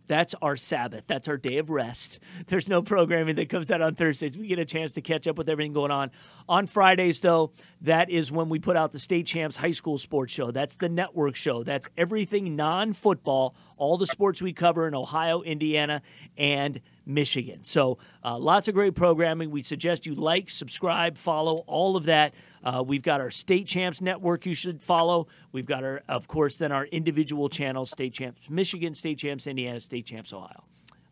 that's 0.08 0.34
our 0.42 0.56
Sabbath. 0.56 1.04
That's 1.06 1.28
our 1.28 1.36
day 1.36 1.58
of 1.58 1.70
rest. 1.70 2.18
There's 2.48 2.68
no 2.68 2.82
programming 2.82 3.36
that 3.36 3.48
comes 3.48 3.70
out 3.70 3.80
on 3.82 3.94
Thursdays. 3.94 4.36
We 4.36 4.48
get 4.48 4.58
a 4.58 4.64
chance 4.64 4.92
to 4.92 5.00
catch 5.00 5.28
up 5.28 5.38
with 5.38 5.48
everything 5.48 5.72
going 5.72 5.90
on. 5.90 6.10
On 6.48 6.66
Fridays, 6.66 7.20
though, 7.20 7.52
that 7.82 8.10
is 8.10 8.32
when 8.32 8.48
we 8.48 8.58
put 8.58 8.76
out 8.76 8.90
the 8.92 8.98
State 8.98 9.26
Champs 9.26 9.56
High 9.56 9.70
School 9.70 9.98
Sports 9.98 10.32
Show. 10.32 10.50
That's 10.50 10.76
the 10.76 10.88
network 10.88 11.36
show. 11.36 11.62
That's 11.62 11.88
everything 11.96 12.56
non 12.56 12.94
football, 12.94 13.54
all 13.78 13.96
the 13.96 14.06
sports 14.06 14.42
we 14.42 14.52
cover 14.52 14.86
in 14.86 14.94
Ohio, 14.94 15.42
Indiana, 15.42 16.02
and 16.36 16.80
Michigan. 17.06 17.64
So 17.64 17.98
uh, 18.24 18.38
lots 18.38 18.68
of 18.68 18.74
great 18.74 18.94
programming. 18.94 19.50
We 19.50 19.62
suggest 19.62 20.06
you 20.06 20.14
like, 20.14 20.50
subscribe, 20.50 21.16
follow 21.16 21.64
all 21.66 21.96
of 21.96 22.04
that. 22.04 22.34
Uh, 22.62 22.82
we've 22.86 23.02
got 23.02 23.20
our 23.20 23.30
State 23.30 23.66
Champs 23.66 24.00
Network 24.00 24.44
you 24.44 24.54
should 24.54 24.82
follow. 24.82 25.28
We've 25.52 25.66
got 25.66 25.84
our, 25.84 26.02
of 26.08 26.28
course, 26.28 26.56
then 26.56 26.72
our 26.72 26.84
individual 26.86 27.48
channels: 27.48 27.90
State 27.90 28.12
Champs 28.12 28.50
Michigan, 28.50 28.94
State 28.94 29.18
Champs 29.18 29.46
Indiana, 29.46 29.80
State 29.80 30.06
Champs 30.06 30.32
Ohio. 30.32 30.64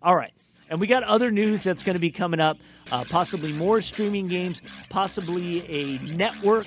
All 0.02 0.16
right. 0.16 0.32
And 0.68 0.80
we 0.80 0.86
got 0.86 1.02
other 1.04 1.30
news 1.30 1.62
that's 1.62 1.82
going 1.82 1.94
to 1.94 2.00
be 2.00 2.10
coming 2.10 2.40
up, 2.40 2.58
uh, 2.90 3.04
possibly 3.04 3.52
more 3.52 3.80
streaming 3.80 4.28
games, 4.28 4.62
possibly 4.88 5.64
a 5.68 5.98
network 5.98 6.66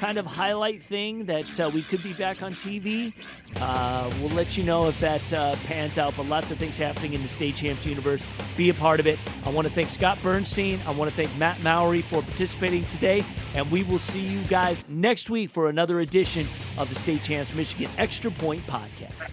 kind 0.00 0.16
of 0.16 0.24
highlight 0.24 0.82
thing 0.82 1.26
that 1.26 1.60
uh, 1.60 1.70
we 1.72 1.82
could 1.82 2.02
be 2.02 2.14
back 2.14 2.42
on 2.42 2.54
TV. 2.54 3.12
Uh, 3.60 4.10
we'll 4.20 4.30
let 4.30 4.56
you 4.56 4.64
know 4.64 4.88
if 4.88 4.98
that 4.98 5.32
uh, 5.32 5.54
pans 5.66 5.98
out, 5.98 6.16
but 6.16 6.26
lots 6.26 6.50
of 6.50 6.56
things 6.56 6.78
happening 6.78 7.12
in 7.12 7.22
the 7.22 7.28
State 7.28 7.56
Champs 7.56 7.84
universe. 7.84 8.24
Be 8.56 8.70
a 8.70 8.74
part 8.74 8.98
of 8.98 9.06
it. 9.06 9.18
I 9.44 9.50
want 9.50 9.68
to 9.68 9.72
thank 9.72 9.90
Scott 9.90 10.18
Bernstein. 10.22 10.78
I 10.86 10.92
want 10.92 11.10
to 11.10 11.16
thank 11.16 11.36
Matt 11.36 11.62
Mowry 11.62 12.00
for 12.00 12.22
participating 12.22 12.84
today, 12.86 13.22
and 13.54 13.70
we 13.70 13.82
will 13.82 13.98
see 13.98 14.20
you 14.20 14.42
guys 14.44 14.82
next 14.88 15.28
week 15.28 15.50
for 15.50 15.68
another 15.68 16.00
edition 16.00 16.46
of 16.78 16.88
the 16.88 16.94
State 16.94 17.22
Champs 17.22 17.52
Michigan 17.52 17.90
Extra 17.98 18.30
Point 18.30 18.62
Podcast. 18.66 19.32